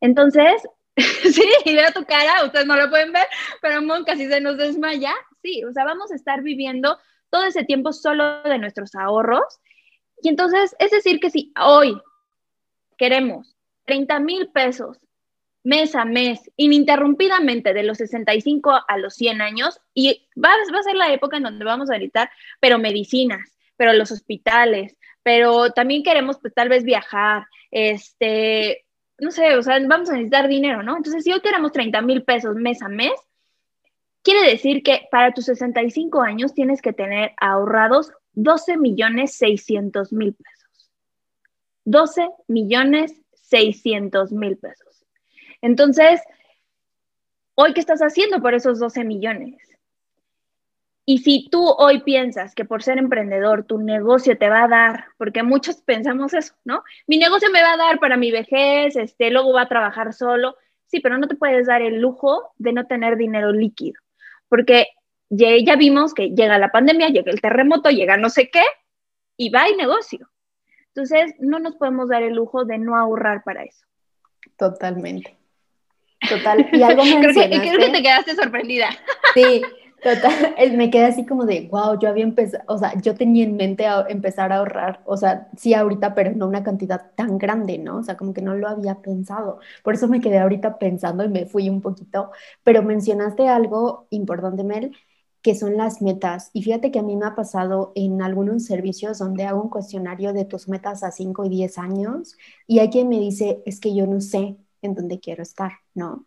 Entonces, 0.00 0.62
sí, 0.96 1.48
y 1.64 1.74
veo 1.74 1.90
tu 1.90 2.04
cara, 2.04 2.44
ustedes 2.44 2.66
no 2.66 2.76
lo 2.76 2.88
pueden 2.88 3.12
ver, 3.12 3.26
pero 3.60 3.82
Mon 3.82 4.04
casi 4.04 4.28
se 4.28 4.40
nos 4.40 4.58
desmaya. 4.58 5.12
Sí, 5.42 5.64
o 5.64 5.72
sea, 5.72 5.84
vamos 5.84 6.12
a 6.12 6.14
estar 6.14 6.42
viviendo 6.42 6.98
todo 7.32 7.44
ese 7.46 7.64
tiempo 7.64 7.92
solo 7.92 8.42
de 8.42 8.58
nuestros 8.58 8.94
ahorros. 8.94 9.60
Y 10.20 10.28
entonces, 10.28 10.76
es 10.78 10.90
decir, 10.90 11.18
que 11.18 11.30
si 11.30 11.52
hoy 11.58 12.00
queremos 12.98 13.56
30 13.86 14.20
mil 14.20 14.48
pesos 14.50 14.98
mes 15.64 15.94
a 15.94 16.04
mes, 16.04 16.50
ininterrumpidamente 16.56 17.72
de 17.72 17.84
los 17.84 17.98
65 17.98 18.80
a 18.86 18.98
los 18.98 19.14
100 19.14 19.40
años, 19.40 19.80
y 19.94 20.28
va, 20.36 20.50
va 20.72 20.78
a 20.78 20.82
ser 20.82 20.96
la 20.96 21.12
época 21.12 21.38
en 21.38 21.44
donde 21.44 21.64
vamos 21.64 21.88
a 21.88 21.94
necesitar, 21.94 22.30
pero 22.60 22.78
medicinas, 22.78 23.56
pero 23.76 23.92
los 23.92 24.10
hospitales, 24.12 24.96
pero 25.22 25.70
también 25.70 26.02
queremos 26.02 26.38
pues 26.40 26.52
tal 26.52 26.68
vez 26.68 26.84
viajar, 26.84 27.46
este, 27.70 28.84
no 29.18 29.30
sé, 29.30 29.56
o 29.56 29.62
sea, 29.62 29.78
vamos 29.86 30.10
a 30.10 30.14
necesitar 30.14 30.48
dinero, 30.48 30.82
¿no? 30.82 30.96
Entonces, 30.96 31.24
si 31.24 31.32
hoy 31.32 31.40
queremos 31.40 31.72
30 31.72 32.02
mil 32.02 32.24
pesos 32.24 32.56
mes 32.56 32.82
a 32.82 32.88
mes, 32.88 33.12
quiere 34.22 34.48
decir 34.48 34.82
que 34.82 35.08
para 35.10 35.32
tus 35.32 35.46
65 35.46 36.22
años 36.22 36.54
tienes 36.54 36.82
que 36.82 36.92
tener 36.92 37.32
ahorrados 37.40 38.12
12 38.32 38.76
millones 38.76 39.34
600 39.34 40.12
mil 40.12 40.34
pesos. 40.34 40.90
12 41.84 42.28
millones 42.48 43.12
600 43.32 44.32
mil 44.32 44.56
pesos. 44.56 45.04
Entonces, 45.60 46.20
¿hoy 47.54 47.74
qué 47.74 47.80
estás 47.80 48.00
haciendo 48.00 48.40
por 48.40 48.54
esos 48.54 48.78
12 48.78 49.04
millones? 49.04 49.72
Y 51.04 51.18
si 51.18 51.48
tú 51.50 51.66
hoy 51.66 52.00
piensas 52.02 52.54
que 52.54 52.64
por 52.64 52.82
ser 52.82 52.98
emprendedor 52.98 53.64
tu 53.64 53.78
negocio 53.78 54.38
te 54.38 54.48
va 54.48 54.64
a 54.64 54.68
dar, 54.68 55.06
porque 55.18 55.42
muchos 55.42 55.82
pensamos 55.82 56.32
eso, 56.32 56.54
¿no? 56.64 56.84
Mi 57.08 57.18
negocio 57.18 57.50
me 57.50 57.60
va 57.60 57.72
a 57.72 57.76
dar 57.76 57.98
para 57.98 58.16
mi 58.16 58.30
vejez, 58.30 58.94
este, 58.94 59.30
luego 59.30 59.52
va 59.52 59.62
a 59.62 59.68
trabajar 59.68 60.12
solo. 60.12 60.56
Sí, 60.86 61.00
pero 61.00 61.18
no 61.18 61.26
te 61.26 61.34
puedes 61.34 61.66
dar 61.66 61.82
el 61.82 62.00
lujo 62.00 62.52
de 62.58 62.72
no 62.72 62.86
tener 62.86 63.16
dinero 63.16 63.50
líquido, 63.50 64.00
porque 64.52 64.88
ya, 65.30 65.48
ya 65.64 65.76
vimos 65.76 66.12
que 66.12 66.28
llega 66.28 66.58
la 66.58 66.70
pandemia, 66.70 67.08
llega 67.08 67.32
el 67.32 67.40
terremoto, 67.40 67.88
llega 67.88 68.18
no 68.18 68.28
sé 68.28 68.50
qué, 68.50 68.62
y 69.38 69.48
va 69.48 69.64
el 69.66 69.78
negocio. 69.78 70.28
Entonces, 70.88 71.34
no 71.38 71.58
nos 71.58 71.76
podemos 71.76 72.10
dar 72.10 72.22
el 72.22 72.34
lujo 72.34 72.66
de 72.66 72.76
no 72.76 72.94
ahorrar 72.94 73.42
para 73.44 73.64
eso. 73.64 73.86
Totalmente. 74.58 75.38
Total, 76.28 76.68
y 76.70 76.82
algo 76.82 77.02
mencionaste. 77.02 77.48
creo, 77.48 77.62
que, 77.62 77.68
creo 77.70 77.78
que 77.78 77.92
te 77.96 78.02
quedaste 78.02 78.34
sorprendida. 78.34 78.90
Sí, 79.32 79.62
total, 80.02 80.32
me 80.76 80.90
quedé 80.90 81.04
así 81.06 81.24
como 81.26 81.44
de, 81.46 81.68
wow, 81.70 81.98
yo 81.98 82.08
había 82.08 82.24
empezado, 82.24 82.64
o 82.68 82.78
sea, 82.78 82.94
yo 83.00 83.14
tenía 83.14 83.44
en 83.44 83.56
mente 83.56 83.84
empezar 84.08 84.52
a 84.52 84.56
ahorrar, 84.58 85.02
o 85.06 85.16
sea, 85.16 85.48
sí 85.56 85.74
ahorita, 85.74 86.14
pero 86.14 86.32
no 86.32 86.48
una 86.48 86.62
cantidad 86.64 87.12
tan 87.14 87.38
grande, 87.38 87.78
¿no? 87.78 87.98
O 87.98 88.02
sea, 88.02 88.16
como 88.16 88.32
que 88.34 88.42
no 88.42 88.54
lo 88.54 88.68
había 88.68 88.96
pensado. 89.00 89.60
Por 89.84 89.94
eso 89.94 90.08
me 90.08 90.20
quedé 90.20 90.38
ahorita 90.38 90.78
pensando 90.78 91.24
y 91.24 91.28
me 91.28 91.46
fui 91.46 91.68
un 91.70 91.80
poquito, 91.80 92.30
pero 92.62 92.82
mencionaste 92.82 93.48
algo 93.48 94.06
importante, 94.10 94.64
Mel, 94.64 94.92
que 95.42 95.54
son 95.54 95.76
las 95.76 96.02
metas. 96.02 96.50
Y 96.52 96.62
fíjate 96.62 96.90
que 96.90 97.00
a 97.00 97.02
mí 97.02 97.16
me 97.16 97.26
ha 97.26 97.34
pasado 97.34 97.92
en 97.96 98.22
algunos 98.22 98.64
servicios 98.64 99.18
donde 99.18 99.44
hago 99.44 99.62
un 99.62 99.70
cuestionario 99.70 100.32
de 100.32 100.44
tus 100.44 100.68
metas 100.68 101.02
a 101.02 101.10
5 101.10 101.44
y 101.44 101.48
10 101.48 101.78
años 101.78 102.36
y 102.66 102.78
hay 102.78 102.90
quien 102.90 103.08
me 103.08 103.18
dice, 103.18 103.62
es 103.66 103.80
que 103.80 103.94
yo 103.94 104.06
no 104.06 104.20
sé 104.20 104.56
en 104.82 104.94
dónde 104.94 105.20
quiero 105.20 105.42
estar. 105.42 105.72
¿no? 105.94 106.26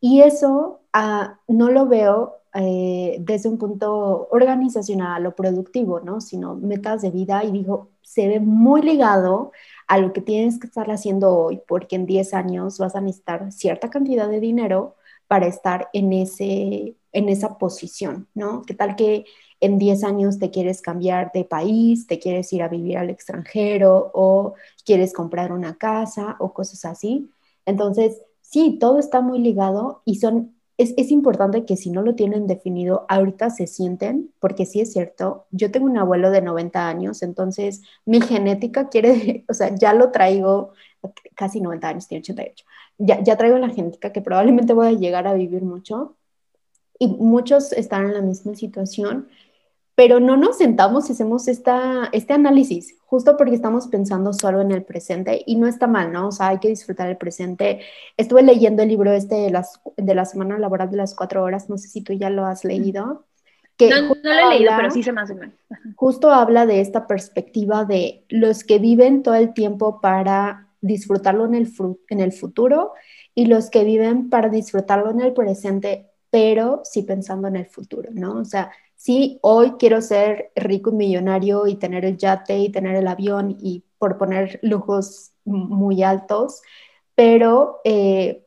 Y 0.00 0.22
eso 0.22 0.82
ah, 0.92 1.40
no 1.48 1.70
lo 1.70 1.86
veo 1.86 2.39
eh, 2.54 3.18
desde 3.20 3.48
un 3.48 3.58
punto 3.58 4.28
organizacional 4.30 5.26
o 5.26 5.34
productivo, 5.34 6.00
¿no? 6.00 6.20
Sino 6.20 6.56
metas 6.56 7.02
de 7.02 7.10
vida 7.10 7.44
y 7.44 7.52
digo, 7.52 7.90
se 8.02 8.26
ve 8.28 8.40
muy 8.40 8.82
ligado 8.82 9.52
a 9.86 9.98
lo 9.98 10.12
que 10.12 10.20
tienes 10.20 10.58
que 10.58 10.66
estar 10.66 10.90
haciendo 10.90 11.36
hoy, 11.36 11.60
porque 11.68 11.96
en 11.96 12.06
10 12.06 12.34
años 12.34 12.78
vas 12.78 12.96
a 12.96 13.00
necesitar 13.00 13.52
cierta 13.52 13.90
cantidad 13.90 14.28
de 14.28 14.40
dinero 14.40 14.96
para 15.28 15.46
estar 15.46 15.88
en, 15.92 16.12
ese, 16.12 16.96
en 17.12 17.28
esa 17.28 17.56
posición, 17.58 18.26
¿no? 18.34 18.62
¿Qué 18.62 18.74
tal 18.74 18.96
que 18.96 19.26
en 19.60 19.78
10 19.78 20.02
años 20.04 20.38
te 20.40 20.50
quieres 20.50 20.82
cambiar 20.82 21.30
de 21.32 21.44
país, 21.44 22.06
te 22.08 22.18
quieres 22.18 22.52
ir 22.52 22.62
a 22.62 22.68
vivir 22.68 22.98
al 22.98 23.10
extranjero 23.10 24.10
o 24.14 24.54
quieres 24.84 25.12
comprar 25.12 25.52
una 25.52 25.76
casa 25.76 26.36
o 26.40 26.52
cosas 26.52 26.84
así? 26.84 27.30
Entonces, 27.64 28.20
sí, 28.40 28.78
todo 28.80 28.98
está 28.98 29.20
muy 29.20 29.38
ligado 29.38 30.02
y 30.04 30.16
son, 30.16 30.56
es, 30.80 30.94
es, 30.96 31.10
importante 31.10 31.66
que 31.66 31.76
si 31.76 31.90
no 31.90 32.02
lo 32.02 32.14
tienen 32.14 32.46
definido, 32.46 33.04
ahorita 33.08 33.50
se 33.50 33.66
sienten, 33.66 34.32
porque 34.40 34.64
sí 34.64 34.80
es 34.80 34.92
cierto, 34.92 35.46
yo 35.50 35.70
tengo 35.70 35.86
un 35.86 35.98
abuelo 35.98 36.30
de 36.30 36.40
90 36.40 36.88
años, 36.88 37.22
entonces 37.22 37.82
mi 38.06 38.20
genética 38.20 38.88
quiere, 38.88 39.44
o 39.48 39.54
sea, 39.54 39.74
ya 39.74 39.92
lo 39.92 40.10
traigo, 40.10 40.72
casi 41.34 41.60
90 41.60 41.88
años, 41.88 42.08
tiene 42.08 42.22
88, 42.22 42.64
ya, 42.98 43.22
ya 43.22 43.36
traigo 43.36 43.58
la 43.58 43.68
genética 43.68 44.12
que 44.12 44.22
probablemente 44.22 44.72
voy 44.72 44.86
a 44.88 44.92
llegar 44.92 45.26
a 45.26 45.34
vivir 45.34 45.62
mucho 45.62 46.16
y 46.98 47.08
muchos 47.08 47.72
están 47.72 48.06
en 48.06 48.14
la 48.14 48.22
misma 48.22 48.54
situación 48.54 49.28
pero 50.00 50.18
no 50.18 50.38
nos 50.38 50.56
sentamos 50.56 51.10
y 51.10 51.12
hacemos 51.12 51.46
esta, 51.46 52.08
este 52.12 52.32
análisis, 52.32 52.96
justo 53.04 53.36
porque 53.36 53.54
estamos 53.54 53.86
pensando 53.88 54.32
solo 54.32 54.62
en 54.62 54.70
el 54.70 54.82
presente 54.82 55.42
y 55.44 55.56
no 55.56 55.66
está 55.66 55.86
mal, 55.86 56.10
¿no? 56.10 56.28
O 56.28 56.32
sea, 56.32 56.48
hay 56.48 56.58
que 56.58 56.68
disfrutar 56.68 57.10
el 57.10 57.18
presente. 57.18 57.80
Estuve 58.16 58.42
leyendo 58.42 58.82
el 58.82 58.88
libro 58.88 59.12
este 59.12 59.34
de, 59.34 59.50
las, 59.50 59.78
de 59.98 60.14
la 60.14 60.24
semana 60.24 60.58
laboral 60.58 60.90
de 60.90 60.96
las 60.96 61.14
cuatro 61.14 61.44
horas, 61.44 61.68
no 61.68 61.76
sé 61.76 61.88
si 61.88 62.00
tú 62.00 62.14
ya 62.14 62.30
lo 62.30 62.46
has 62.46 62.64
leído. 62.64 63.26
Que 63.76 63.90
no, 63.90 64.00
no 64.00 64.14
lo 64.22 64.30
he 64.30 64.54
leído, 64.54 64.72
pero 64.74 64.90
sí 64.90 65.02
se 65.02 65.12
me 65.12 65.20
hace 65.20 65.34
mal. 65.34 65.52
Justo 65.96 66.30
habla 66.30 66.64
de 66.64 66.80
esta 66.80 67.06
perspectiva 67.06 67.84
de 67.84 68.24
los 68.30 68.64
que 68.64 68.78
viven 68.78 69.22
todo 69.22 69.34
el 69.34 69.52
tiempo 69.52 70.00
para 70.00 70.68
disfrutarlo 70.80 71.44
en 71.44 71.56
el, 71.56 71.70
en 72.08 72.20
el 72.20 72.32
futuro 72.32 72.94
y 73.34 73.48
los 73.48 73.68
que 73.68 73.84
viven 73.84 74.30
para 74.30 74.48
disfrutarlo 74.48 75.10
en 75.10 75.20
el 75.20 75.34
presente, 75.34 76.08
pero 76.30 76.80
sí 76.84 77.02
pensando 77.02 77.48
en 77.48 77.56
el 77.56 77.66
futuro, 77.66 78.08
¿no? 78.14 78.38
O 78.38 78.46
sea, 78.46 78.70
sí, 79.00 79.38
hoy 79.40 79.72
quiero 79.78 80.02
ser 80.02 80.52
rico 80.54 80.90
y 80.90 80.94
millonario 80.94 81.66
y 81.66 81.76
tener 81.76 82.04
el 82.04 82.18
yate 82.18 82.58
y 82.58 82.68
tener 82.68 82.96
el 82.96 83.08
avión 83.08 83.56
y 83.58 83.82
por 83.98 84.18
poner 84.18 84.60
lujos 84.62 85.32
muy 85.46 86.02
altos, 86.02 86.60
pero 87.14 87.80
eh, 87.84 88.44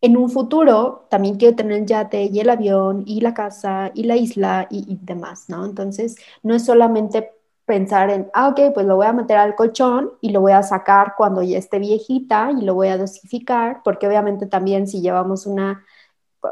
en 0.00 0.16
un 0.16 0.30
futuro 0.30 1.06
también 1.10 1.36
quiero 1.36 1.54
tener 1.54 1.80
el 1.80 1.86
yate 1.86 2.24
y 2.24 2.40
el 2.40 2.48
avión 2.48 3.04
y 3.06 3.20
la 3.20 3.34
casa 3.34 3.90
y 3.94 4.04
la 4.04 4.16
isla 4.16 4.68
y, 4.70 4.90
y 4.90 4.98
demás, 5.02 5.50
¿no? 5.50 5.66
Entonces, 5.66 6.16
no 6.42 6.54
es 6.54 6.64
solamente 6.64 7.32
pensar 7.66 8.08
en, 8.08 8.30
ah, 8.32 8.48
ok, 8.48 8.72
pues 8.72 8.86
lo 8.86 8.96
voy 8.96 9.06
a 9.06 9.12
meter 9.12 9.36
al 9.36 9.54
colchón 9.54 10.12
y 10.22 10.30
lo 10.30 10.40
voy 10.40 10.52
a 10.52 10.62
sacar 10.62 11.14
cuando 11.16 11.42
ya 11.42 11.58
esté 11.58 11.78
viejita 11.78 12.50
y 12.58 12.64
lo 12.64 12.74
voy 12.74 12.88
a 12.88 12.96
dosificar, 12.96 13.82
porque 13.84 14.06
obviamente 14.06 14.46
también 14.46 14.86
si 14.86 15.02
llevamos 15.02 15.46
una, 15.46 15.84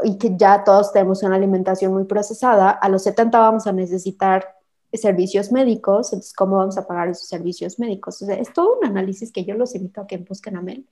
y 0.04 0.18
que 0.18 0.36
ya 0.36 0.64
todos 0.64 0.92
tenemos 0.92 1.22
una 1.22 1.36
alimentación 1.36 1.92
muy 1.92 2.04
procesada, 2.04 2.70
a 2.70 2.88
los 2.88 3.02
70 3.04 3.38
vamos 3.38 3.66
a 3.66 3.72
necesitar 3.72 4.56
servicios 4.92 5.52
médicos, 5.52 6.12
entonces, 6.12 6.34
¿cómo 6.34 6.58
vamos 6.58 6.76
a 6.76 6.86
pagar 6.86 7.08
esos 7.08 7.28
servicios 7.28 7.78
médicos? 7.78 8.20
O 8.22 8.26
sea, 8.26 8.36
es 8.36 8.52
todo 8.52 8.78
un 8.78 8.86
análisis 8.86 9.32
que 9.32 9.44
yo 9.44 9.54
los 9.54 9.74
invito 9.74 10.02
a 10.02 10.06
que 10.06 10.18
busquen 10.18 10.56
a 10.56 10.62
Mel. 10.62 10.84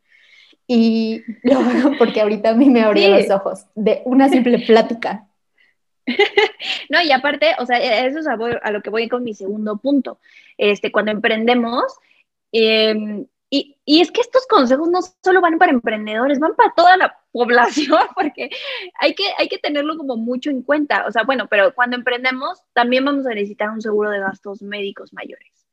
Y 0.67 1.23
lo 1.43 1.59
porque 1.99 2.21
ahorita 2.21 2.51
a 2.51 2.55
mí 2.55 2.71
me 2.71 2.83
abrió 2.83 3.09
los 3.09 3.31
ojos 3.31 3.67
de 3.75 4.03
una 4.05 4.29
simple 4.29 4.61
plática. 4.61 5.27
no, 6.89 7.03
y 7.03 7.13
aparte, 7.13 7.55
o 7.59 7.67
sea, 7.67 7.79
eso 8.07 8.19
es 8.21 8.27
a, 8.27 8.71
lo 8.71 8.83
que 8.83 8.91
voy 8.91 9.09
con 9.09 9.23
mi 9.23 9.35
segundo 9.35 9.77
punto. 9.77 10.19
Este, 10.57 10.91
cuando 10.91 11.11
emprendemos, 11.11 11.85
em, 12.53 13.27
y, 13.51 13.77
y, 13.85 14.01
es 14.01 14.13
que 14.13 14.21
estos 14.21 14.47
consejos 14.47 14.89
no 14.89 15.01
solo 15.25 15.41
van 15.41 15.59
para 15.59 15.73
emprendedores, 15.73 16.39
van 16.39 16.55
para 16.55 16.73
toda 16.75 16.97
la 16.97 17.19
población, 17.33 17.99
porque 18.15 18.51
hay 18.99 19.15
que, 19.15 19.25
hay 19.39 19.49
que 19.49 19.59
tenerlo 19.59 19.97
como 19.97 20.17
mucho 20.17 20.51
en 20.51 20.63
cuenta. 20.63 21.05
O 21.07 21.11
sea, 21.11 21.25
bueno, 21.25 21.49
pero 21.49 21.75
cuando 21.75 21.97
emprendemos, 21.97 22.63
también 22.73 23.05
vamos 23.05 23.27
a 23.27 23.31
necesitar 23.31 23.71
un 23.71 23.83
seguro 23.83 24.11
de 24.11 24.21
gastos 24.21 24.63
médicos 24.63 25.13
mayores. 25.13 25.67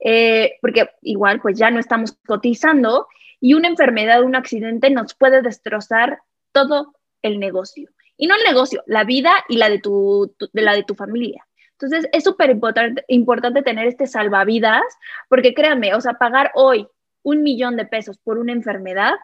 Eh, 0.00 0.58
porque 0.60 0.90
igual, 1.02 1.40
pues 1.40 1.56
ya 1.56 1.70
no 1.70 1.78
estamos 1.78 2.18
cotizando 2.26 3.06
y 3.40 3.54
una 3.54 3.68
enfermedad, 3.68 4.22
un 4.22 4.34
accidente 4.34 4.90
nos 4.90 5.14
puede 5.14 5.40
destrozar 5.40 6.18
todo 6.52 6.94
el 7.22 7.38
negocio 7.38 7.90
y 8.16 8.26
no 8.26 8.34
el 8.36 8.42
negocio, 8.44 8.82
la 8.86 9.04
vida 9.04 9.32
y 9.48 9.56
la 9.56 9.68
de 9.68 9.78
tu, 9.78 10.34
de 10.52 10.62
la 10.62 10.74
de 10.74 10.84
tu 10.84 10.94
familia. 10.94 11.46
Entonces, 11.72 12.08
es 12.12 12.24
súper 12.24 12.50
importante, 12.50 13.04
importante 13.08 13.62
tener 13.62 13.86
este 13.86 14.06
salvavidas, 14.06 14.82
porque 15.28 15.54
créanme, 15.54 15.94
o 15.94 16.00
sea, 16.00 16.14
pagar 16.14 16.52
hoy 16.54 16.86
un 17.24 17.42
millón 17.42 17.76
de 17.76 17.86
pesos 17.86 18.18
por 18.18 18.38
una 18.38 18.52
enfermedad 18.52 19.14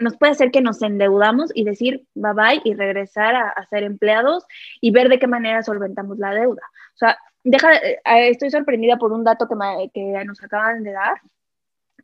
nos 0.00 0.16
puede 0.16 0.32
hacer 0.32 0.50
que 0.50 0.60
nos 0.60 0.82
endeudamos 0.82 1.50
y 1.54 1.64
decir 1.64 2.06
bye 2.14 2.32
bye 2.32 2.60
y 2.64 2.74
regresar 2.74 3.34
a, 3.34 3.66
ser 3.68 3.82
empleados 3.82 4.44
y 4.80 4.90
ver 4.90 5.08
de 5.08 5.18
qué 5.18 5.26
manera 5.26 5.62
solventamos 5.62 6.18
la 6.18 6.32
deuda. 6.32 6.62
O 6.94 6.96
sea, 6.96 7.18
deja, 7.42 7.74
eh, 7.76 8.00
estoy 8.04 8.50
sorprendida 8.50 8.96
por 8.96 9.12
un 9.12 9.24
dato 9.24 9.46
que, 9.48 9.90
que 9.92 10.24
nos 10.24 10.42
acaban 10.42 10.82
de 10.82 10.92
dar, 10.92 11.20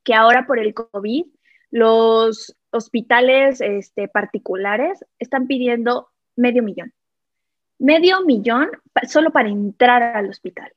que 0.04 0.14
ahora 0.14 0.46
por 0.46 0.58
el 0.58 0.74
COVID, 0.74 1.26
los 1.70 2.56
hospitales 2.70 3.60
este, 3.60 4.08
particulares 4.08 5.04
están 5.18 5.46
pidiendo 5.46 6.08
medio 6.36 6.62
millón. 6.62 6.92
Medio 7.78 8.20
millón 8.22 8.70
solo 9.08 9.30
para 9.30 9.48
entrar 9.48 10.02
al 10.02 10.28
hospital. 10.28 10.72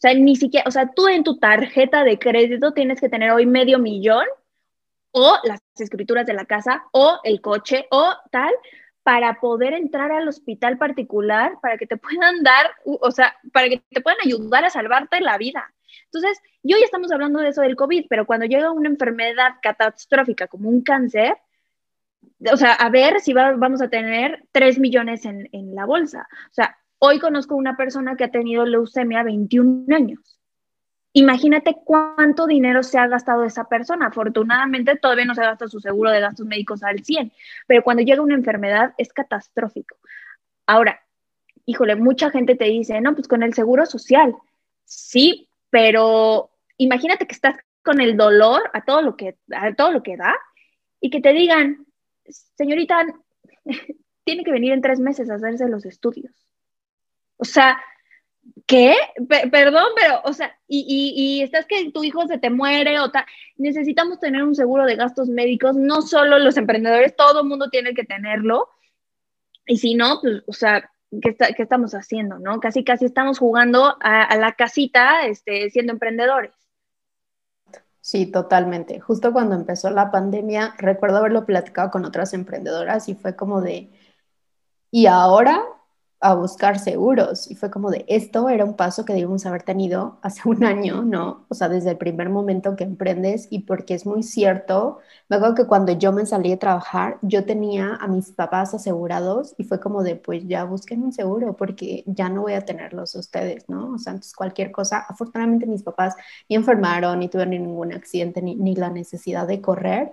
O 0.00 0.02
sea, 0.02 0.14
ni 0.14 0.34
siquiera, 0.34 0.66
o 0.66 0.70
sea, 0.70 0.90
tú 0.94 1.08
en 1.08 1.24
tu 1.24 1.38
tarjeta 1.38 2.04
de 2.04 2.18
crédito 2.18 2.72
tienes 2.72 3.00
que 3.02 3.10
tener 3.10 3.32
hoy 3.32 3.44
medio 3.44 3.78
millón 3.78 4.24
o 5.10 5.36
las 5.44 5.60
escrituras 5.76 6.24
de 6.24 6.32
la 6.32 6.46
casa 6.46 6.84
o 6.92 7.20
el 7.22 7.42
coche 7.42 7.86
o 7.90 8.14
tal 8.30 8.50
para 9.02 9.40
poder 9.40 9.74
entrar 9.74 10.10
al 10.10 10.26
hospital 10.26 10.78
particular, 10.78 11.58
para 11.60 11.76
que 11.76 11.86
te 11.86 11.98
puedan 11.98 12.42
dar, 12.42 12.70
o 12.84 13.10
sea, 13.10 13.36
para 13.52 13.68
que 13.68 13.82
te 13.90 14.00
puedan 14.00 14.20
ayudar 14.24 14.64
a 14.64 14.70
salvarte 14.70 15.20
la 15.20 15.36
vida. 15.36 15.70
Entonces, 16.06 16.40
yo 16.62 16.78
ya 16.78 16.84
estamos 16.84 17.12
hablando 17.12 17.40
de 17.40 17.50
eso 17.50 17.60
del 17.60 17.76
COVID, 17.76 18.06
pero 18.08 18.24
cuando 18.24 18.46
llega 18.46 18.72
una 18.72 18.88
enfermedad 18.88 19.56
catastrófica 19.60 20.46
como 20.46 20.70
un 20.70 20.82
cáncer, 20.82 21.36
o 22.50 22.56
sea, 22.56 22.72
a 22.72 22.88
ver 22.88 23.20
si 23.20 23.34
vamos 23.34 23.82
a 23.82 23.88
tener 23.88 24.44
3 24.52 24.78
millones 24.78 25.26
en, 25.26 25.48
en, 25.52 25.74
la 25.74 25.84
bolsa. 25.84 26.26
O 26.50 26.54
sea, 26.54 26.78
hoy 27.00 27.18
conozco 27.18 27.56
una 27.56 27.76
persona 27.76 28.16
que 28.16 28.24
ha 28.24 28.30
tenido 28.30 28.64
leucemia 28.64 29.22
21 29.24 29.94
años. 29.94 30.38
Imagínate 31.12 31.76
cuánto 31.84 32.46
dinero 32.46 32.84
se 32.84 32.98
ha 32.98 33.08
gastado 33.08 33.42
esa 33.44 33.64
persona. 33.64 34.06
Afortunadamente 34.06 34.96
todavía 34.96 35.24
no 35.24 35.34
se 35.34 35.40
gasta 35.40 35.66
su 35.66 35.80
seguro 35.80 36.10
de 36.10 36.20
gastos 36.20 36.46
médicos 36.46 36.84
al 36.84 37.02
100, 37.02 37.32
pero 37.66 37.82
cuando 37.82 38.02
llega 38.02 38.22
una 38.22 38.34
enfermedad 38.34 38.94
es 38.96 39.12
catastrófico. 39.12 39.96
Ahora, 40.66 41.00
híjole, 41.66 41.96
mucha 41.96 42.30
gente 42.30 42.54
te 42.54 42.66
dice, 42.66 43.00
no, 43.00 43.14
pues 43.14 43.26
con 43.26 43.42
el 43.42 43.54
seguro 43.54 43.86
social. 43.86 44.36
Sí, 44.84 45.48
pero 45.70 46.50
imagínate 46.76 47.26
que 47.26 47.34
estás 47.34 47.56
con 47.82 48.00
el 48.00 48.16
dolor 48.16 48.70
a 48.72 48.84
todo 48.84 49.02
lo 49.02 49.16
que, 49.16 49.36
a 49.52 49.74
todo 49.74 49.90
lo 49.90 50.02
que 50.02 50.16
da 50.16 50.36
y 51.00 51.10
que 51.10 51.20
te 51.20 51.32
digan, 51.32 51.86
señorita, 52.54 53.06
tiene 54.24 54.44
que 54.44 54.52
venir 54.52 54.72
en 54.72 54.82
tres 54.82 55.00
meses 55.00 55.30
a 55.30 55.34
hacerse 55.34 55.68
los 55.68 55.86
estudios. 55.86 56.49
O 57.40 57.44
sea, 57.44 57.80
¿qué? 58.66 58.94
perdón, 59.50 59.88
pero, 59.96 60.20
o 60.24 60.32
sea, 60.32 60.56
y, 60.68 61.14
y, 61.16 61.42
estás 61.42 61.66
que 61.66 61.90
tu 61.90 62.04
hijo 62.04 62.26
se 62.26 62.38
te 62.38 62.50
muere 62.50 63.00
o 63.00 63.10
tal. 63.10 63.24
Necesitamos 63.56 64.20
tener 64.20 64.42
un 64.42 64.54
seguro 64.54 64.84
de 64.86 64.96
gastos 64.96 65.28
médicos, 65.28 65.76
no 65.76 66.02
solo 66.02 66.38
los 66.38 66.56
emprendedores, 66.56 67.16
todo 67.16 67.40
el 67.42 67.48
mundo 67.48 67.70
tiene 67.70 67.94
que 67.94 68.04
tenerlo. 68.04 68.68
Y 69.66 69.78
si 69.78 69.94
no, 69.94 70.20
pues, 70.20 70.42
o 70.46 70.52
sea, 70.52 70.90
¿qué, 71.22 71.36
estamos 71.58 71.94
haciendo? 71.94 72.38
¿no? 72.38 72.60
Casi, 72.60 72.84
casi 72.84 73.04
estamos 73.06 73.38
jugando 73.38 73.96
a, 74.00 74.36
la 74.36 74.52
casita 74.52 75.26
este, 75.26 75.70
siendo 75.70 75.92
emprendedores. 75.92 76.52
Sí, 78.00 78.26
totalmente. 78.26 78.98
Justo 79.00 79.32
cuando 79.32 79.54
empezó 79.54 79.90
la 79.90 80.10
pandemia, 80.10 80.74
recuerdo 80.78 81.18
haberlo 81.18 81.44
platicado 81.44 81.90
con 81.90 82.04
otras 82.04 82.32
emprendedoras 82.32 83.08
y 83.08 83.14
fue 83.14 83.36
como 83.36 83.60
de, 83.60 83.90
¿y 84.90 85.06
ahora 85.06 85.62
a 86.20 86.34
buscar 86.34 86.78
seguros 86.78 87.50
y 87.50 87.54
fue 87.54 87.70
como 87.70 87.90
de 87.90 88.04
esto 88.06 88.48
era 88.50 88.64
un 88.64 88.74
paso 88.74 89.04
que 89.04 89.14
debimos 89.14 89.46
haber 89.46 89.62
tenido 89.62 90.18
hace 90.22 90.48
un 90.48 90.64
año, 90.64 91.02
¿no? 91.02 91.46
O 91.48 91.54
sea, 91.54 91.68
desde 91.68 91.90
el 91.90 91.96
primer 91.96 92.28
momento 92.28 92.76
que 92.76 92.84
emprendes 92.84 93.48
y 93.50 93.60
porque 93.60 93.94
es 93.94 94.06
muy 94.06 94.22
cierto, 94.22 94.98
me 95.28 95.36
acuerdo 95.36 95.54
que 95.54 95.66
cuando 95.66 95.92
yo 95.92 96.12
me 96.12 96.26
salí 96.26 96.50
de 96.50 96.56
trabajar, 96.56 97.18
yo 97.22 97.44
tenía 97.44 97.94
a 97.94 98.06
mis 98.06 98.32
papás 98.32 98.74
asegurados 98.74 99.54
y 99.58 99.64
fue 99.64 99.80
como 99.80 100.02
de 100.02 100.16
pues 100.16 100.46
ya 100.46 100.64
busquen 100.64 101.02
un 101.02 101.12
seguro 101.12 101.56
porque 101.56 102.04
ya 102.06 102.28
no 102.28 102.42
voy 102.42 102.52
a 102.52 102.64
tenerlos 102.64 103.14
ustedes, 103.14 103.68
¿no? 103.68 103.94
O 103.94 103.98
sea, 103.98 104.12
entonces 104.12 104.34
cualquier 104.34 104.70
cosa, 104.72 105.06
afortunadamente 105.08 105.66
mis 105.66 105.82
papás 105.82 106.14
ni 106.48 106.56
enfermaron, 106.56 107.18
ni 107.18 107.28
tuvieron 107.28 107.50
ningún 107.50 107.92
accidente, 107.94 108.42
ni, 108.42 108.56
ni 108.56 108.74
la 108.74 108.90
necesidad 108.90 109.46
de 109.46 109.60
correr, 109.60 110.12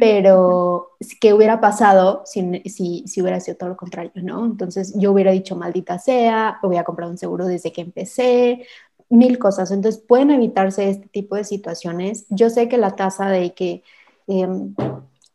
pero 0.00 0.96
¿qué 1.20 1.32
hubiera 1.32 1.60
pasado 1.60 2.22
si, 2.26 2.60
si, 2.68 3.04
si 3.06 3.22
hubiera 3.22 3.40
sido 3.40 3.56
todo 3.56 3.70
lo 3.70 3.76
contrario, 3.76 4.12
¿no? 4.16 4.44
Entonces 4.44 4.92
yo 4.96 5.12
hubiera 5.12 5.32
dicho, 5.32 5.45
maldita 5.54 5.98
sea, 5.98 6.58
voy 6.62 6.76
a 6.78 6.84
comprar 6.84 7.08
un 7.08 7.18
seguro 7.18 7.46
desde 7.46 7.72
que 7.72 7.82
empecé, 7.82 8.66
mil 9.08 9.38
cosas. 9.38 9.70
Entonces 9.70 10.02
pueden 10.02 10.30
evitarse 10.30 10.88
este 10.88 11.08
tipo 11.08 11.36
de 11.36 11.44
situaciones. 11.44 12.26
Yo 12.30 12.50
sé 12.50 12.68
que 12.68 12.78
la 12.78 12.96
tasa 12.96 13.28
de 13.28 13.54
que 13.54 13.82
em, 14.26 14.74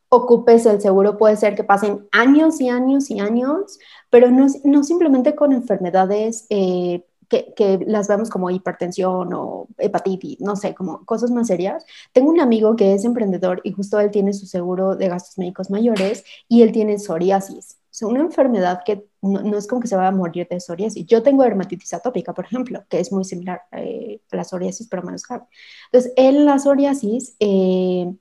ocupes 0.09 0.65
el 0.65 0.81
seguro 0.81 1.17
puede 1.17 1.37
ser 1.37 1.55
que 1.55 1.63
pasen 1.63 2.07
años 2.11 2.59
y 2.61 2.69
años 2.69 3.09
y 3.09 3.19
años, 3.19 3.79
pero 4.09 4.29
no, 4.29 4.47
no 4.65 4.83
simplemente 4.83 5.35
con 5.35 5.53
enfermedades 5.53 6.47
eh, 6.49 7.05
que, 7.29 7.53
que, 7.55 7.79
las 7.87 8.09
vemos 8.09 8.29
como 8.29 8.49
hipertensión 8.49 9.33
o 9.33 9.67
hepatitis, 9.77 10.41
no 10.41 10.57
sé, 10.57 10.75
como 10.75 11.05
cosas 11.05 11.31
más 11.31 11.47
serias. 11.47 11.85
Tengo 12.11 12.29
un 12.29 12.41
amigo 12.41 12.75
que 12.75 12.93
es 12.93 13.05
emprendedor 13.05 13.61
y 13.63 13.71
justo 13.71 13.99
él 14.01 14.11
tiene 14.11 14.33
su 14.33 14.47
seguro 14.47 14.97
de 14.97 15.07
gastos 15.07 15.37
médicos 15.37 15.69
mayores 15.69 16.25
y 16.49 16.63
él 16.63 16.73
tiene 16.73 16.99
psoriasis 16.99 17.80
una 18.01 18.21
enfermedad 18.21 18.81
que 18.85 19.05
no, 19.21 19.57
es 19.57 19.67
como 19.67 19.81
que 19.81 19.87
se 19.87 19.95
va 19.95 20.07
a 20.07 20.11
morir 20.11 20.47
de 20.49 20.59
psoriasis. 20.59 21.05
Yo 21.05 21.21
tengo 21.21 21.43
dermatitis 21.43 21.93
atópica, 21.93 22.33
por 22.33 22.45
ejemplo, 22.45 22.83
que 22.89 22.99
es 22.99 23.11
muy 23.11 23.25
similar 23.25 23.61
eh, 23.73 24.21
a 24.31 24.35
la 24.37 24.43
psoriasis, 24.43 24.87
pero 24.87 25.03
menos 25.03 25.23
grave. 25.23 25.45
Entonces, 25.91 26.13
en 26.15 26.45
la 26.45 26.57
psoriasis 26.57 27.35
eh, 27.39 28.11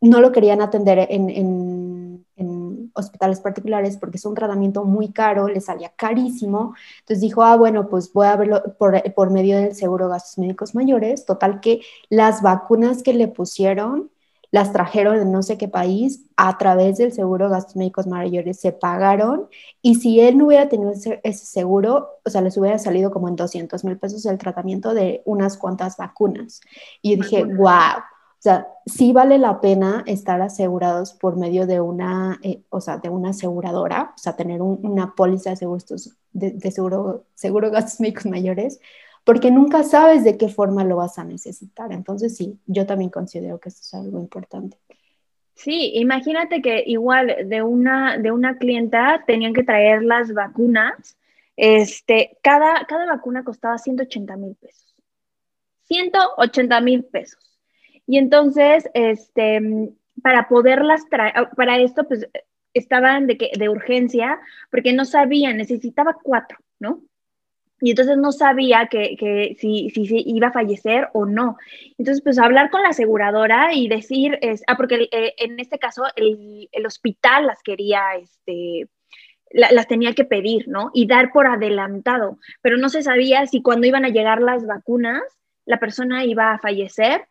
no 0.00 0.20
lo 0.20 0.32
querían 0.32 0.62
atender 0.62 1.06
en, 1.10 1.28
en, 1.30 2.26
en, 2.36 2.90
hospitales 2.94 3.40
particulares 3.40 3.96
porque 3.96 4.16
es 4.16 4.24
un 4.24 4.34
tratamiento 4.34 4.84
muy 4.84 5.12
caro, 5.12 5.48
le 5.48 5.60
salía 5.60 5.92
carísimo. 5.94 6.74
Entonces 7.00 7.20
dijo, 7.20 7.42
ah, 7.42 7.56
bueno, 7.56 7.88
pues 7.88 8.12
voy 8.12 8.26
a 8.26 8.36
verlo 8.36 8.62
por, 8.78 9.00
por 9.14 9.30
medio 9.30 9.58
del 9.58 9.74
seguro 9.74 10.08
gastos 10.08 10.38
médicos 10.38 10.74
mayores. 10.74 11.24
Total 11.24 11.60
que 11.60 11.82
las 12.08 12.42
vacunas 12.42 13.02
que 13.02 13.12
le 13.14 13.28
pusieron 13.28 14.10
las 14.50 14.72
trajeron 14.72 15.16
de 15.18 15.24
no 15.24 15.42
sé 15.42 15.56
qué 15.56 15.68
país 15.68 16.24
a 16.36 16.58
través 16.58 16.98
del 16.98 17.12
seguro 17.12 17.46
de 17.46 17.52
gastos 17.52 17.76
médicos 17.76 18.06
mayores, 18.06 18.60
se 18.60 18.72
pagaron 18.72 19.48
y 19.80 19.96
si 19.96 20.20
él 20.20 20.38
no 20.38 20.46
hubiera 20.46 20.68
tenido 20.68 20.90
ese, 20.90 21.20
seguro, 21.32 22.08
o 22.24 22.30
sea, 22.30 22.40
les 22.40 22.56
hubiera 22.56 22.78
salido 22.78 23.10
como 23.10 23.28
en 23.28 23.36
200 23.36 23.84
mil 23.84 23.98
pesos 23.98 24.26
el 24.26 24.38
tratamiento 24.38 24.92
de 24.92 25.22
unas 25.24 25.56
cuantas 25.56 25.96
vacunas. 25.96 26.60
Y 27.00 27.16
yo 27.16 27.22
dije, 27.22 27.44
wow, 27.44 27.98
o 28.40 28.42
sea, 28.42 28.68
sí 28.86 29.12
vale 29.12 29.38
la 29.38 29.60
pena 29.60 30.02
estar 30.06 30.40
asegurados 30.40 31.12
por 31.12 31.36
medio 31.36 31.66
de 31.66 31.80
una, 31.80 32.40
eh, 32.42 32.62
o 32.70 32.80
sea, 32.80 32.98
de 32.98 33.08
una 33.08 33.30
aseguradora, 33.30 34.14
o 34.16 34.18
sea, 34.18 34.34
tener 34.34 34.62
una 34.62 35.14
póliza 35.14 35.50
de, 35.50 35.56
seguros, 35.56 36.16
de, 36.32 36.52
de 36.52 36.70
seguro, 36.70 37.24
seguro 37.34 37.68
de 37.68 37.74
gastos 37.74 38.00
médicos 38.00 38.26
mayores, 38.26 38.80
porque 39.30 39.52
nunca 39.52 39.84
sabes 39.84 40.24
de 40.24 40.36
qué 40.36 40.48
forma 40.48 40.82
lo 40.82 40.96
vas 40.96 41.16
a 41.16 41.22
necesitar. 41.22 41.92
Entonces, 41.92 42.36
sí, 42.36 42.58
yo 42.66 42.84
también 42.84 43.10
considero 43.10 43.60
que 43.60 43.68
esto 43.68 43.82
es 43.82 43.94
algo 43.94 44.18
importante. 44.18 44.76
Sí, 45.54 45.92
imagínate 45.94 46.60
que 46.60 46.82
igual 46.84 47.36
de 47.44 47.62
una, 47.62 48.18
de 48.18 48.32
una 48.32 48.58
clienta 48.58 49.22
tenían 49.28 49.54
que 49.54 49.62
traer 49.62 50.02
las 50.02 50.34
vacunas, 50.34 51.16
este, 51.56 52.38
cada, 52.42 52.84
cada 52.86 53.06
vacuna 53.06 53.44
costaba 53.44 53.78
180 53.78 54.36
mil 54.36 54.56
pesos. 54.56 54.96
180 55.82 56.80
mil 56.80 57.04
pesos. 57.04 57.56
Y 58.08 58.18
entonces, 58.18 58.90
este, 58.94 59.92
para 60.24 60.48
poderlas 60.48 61.08
traer, 61.08 61.50
para 61.56 61.78
esto, 61.78 62.02
pues 62.08 62.28
estaban 62.74 63.28
de, 63.28 63.38
que, 63.38 63.52
de 63.56 63.68
urgencia 63.68 64.40
porque 64.72 64.92
no 64.92 65.04
sabían, 65.04 65.56
necesitaba 65.56 66.18
cuatro, 66.20 66.58
¿no? 66.80 67.04
Y 67.80 67.90
entonces 67.90 68.18
no 68.18 68.30
sabía 68.30 68.88
que, 68.90 69.16
que 69.16 69.56
si, 69.58 69.90
si, 69.90 70.06
iba 70.26 70.48
a 70.48 70.52
fallecer 70.52 71.08
o 71.14 71.24
no. 71.24 71.56
Entonces, 71.96 72.22
pues 72.22 72.38
hablar 72.38 72.70
con 72.70 72.82
la 72.82 72.90
aseguradora 72.90 73.72
y 73.72 73.88
decir, 73.88 74.38
es, 74.42 74.62
ah, 74.66 74.76
porque 74.76 75.08
eh, 75.10 75.34
en 75.38 75.58
este 75.58 75.78
caso 75.78 76.04
el, 76.16 76.68
el, 76.72 76.86
hospital 76.86 77.46
las 77.46 77.62
quería, 77.62 78.02
este, 78.20 78.88
la, 79.50 79.72
las 79.72 79.88
tenía 79.88 80.14
que 80.14 80.24
pedir, 80.24 80.68
¿no? 80.68 80.90
Y 80.92 81.06
dar 81.06 81.32
por 81.32 81.46
adelantado, 81.46 82.38
pero 82.60 82.76
no 82.76 82.90
se 82.90 83.02
sabía 83.02 83.46
si 83.46 83.62
cuando 83.62 83.86
iban 83.86 84.04
a 84.04 84.10
llegar 84.10 84.42
las 84.42 84.66
vacunas, 84.66 85.22
la 85.64 85.80
persona 85.80 86.24
iba 86.24 86.52
a 86.52 86.58
fallecer 86.58 87.26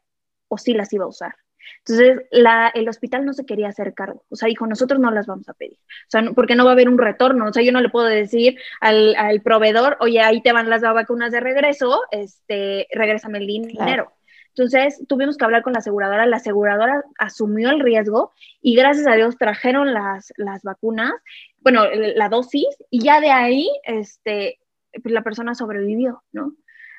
o 0.47 0.57
si 0.57 0.73
las 0.73 0.91
iba 0.93 1.05
a 1.05 1.09
usar. 1.09 1.35
Entonces, 1.79 2.21
la, 2.31 2.71
el 2.73 2.87
hospital 2.89 3.25
no 3.25 3.33
se 3.33 3.45
quería 3.45 3.69
hacer 3.69 3.93
cargo. 3.93 4.23
O 4.29 4.35
sea, 4.35 4.47
dijo, 4.47 4.67
nosotros 4.67 4.99
no 4.99 5.11
las 5.11 5.27
vamos 5.27 5.47
a 5.49 5.53
pedir. 5.53 5.77
O 5.77 6.09
sea, 6.09 6.23
porque 6.35 6.55
no 6.55 6.65
va 6.65 6.71
a 6.71 6.73
haber 6.73 6.89
un 6.89 6.97
retorno. 6.97 7.47
O 7.47 7.53
sea, 7.53 7.63
yo 7.63 7.71
no 7.71 7.81
le 7.81 7.89
puedo 7.89 8.07
decir 8.07 8.59
al, 8.81 9.15
al 9.15 9.41
proveedor, 9.41 9.97
oye, 9.99 10.21
ahí 10.21 10.41
te 10.41 10.53
van 10.53 10.69
las 10.69 10.81
vacunas 10.81 11.31
de 11.31 11.39
regreso, 11.39 12.01
este, 12.11 12.87
regrésame 12.91 13.39
el 13.39 13.47
dinero. 13.47 14.13
Entonces, 14.49 15.05
tuvimos 15.07 15.37
que 15.37 15.45
hablar 15.45 15.63
con 15.63 15.73
la 15.73 15.79
aseguradora. 15.79 16.25
La 16.25 16.37
aseguradora 16.37 17.03
asumió 17.17 17.69
el 17.69 17.79
riesgo 17.79 18.33
y 18.61 18.75
gracias 18.75 19.07
a 19.07 19.15
Dios 19.15 19.37
trajeron 19.37 19.93
las, 19.93 20.33
las 20.37 20.63
vacunas, 20.63 21.13
bueno, 21.59 21.85
la 21.89 22.29
dosis, 22.29 22.67
y 22.89 23.03
ya 23.03 23.21
de 23.21 23.31
ahí, 23.31 23.69
este, 23.83 24.59
pues 25.01 25.13
la 25.13 25.23
persona 25.23 25.55
sobrevivió, 25.55 26.23
¿no? 26.31 26.55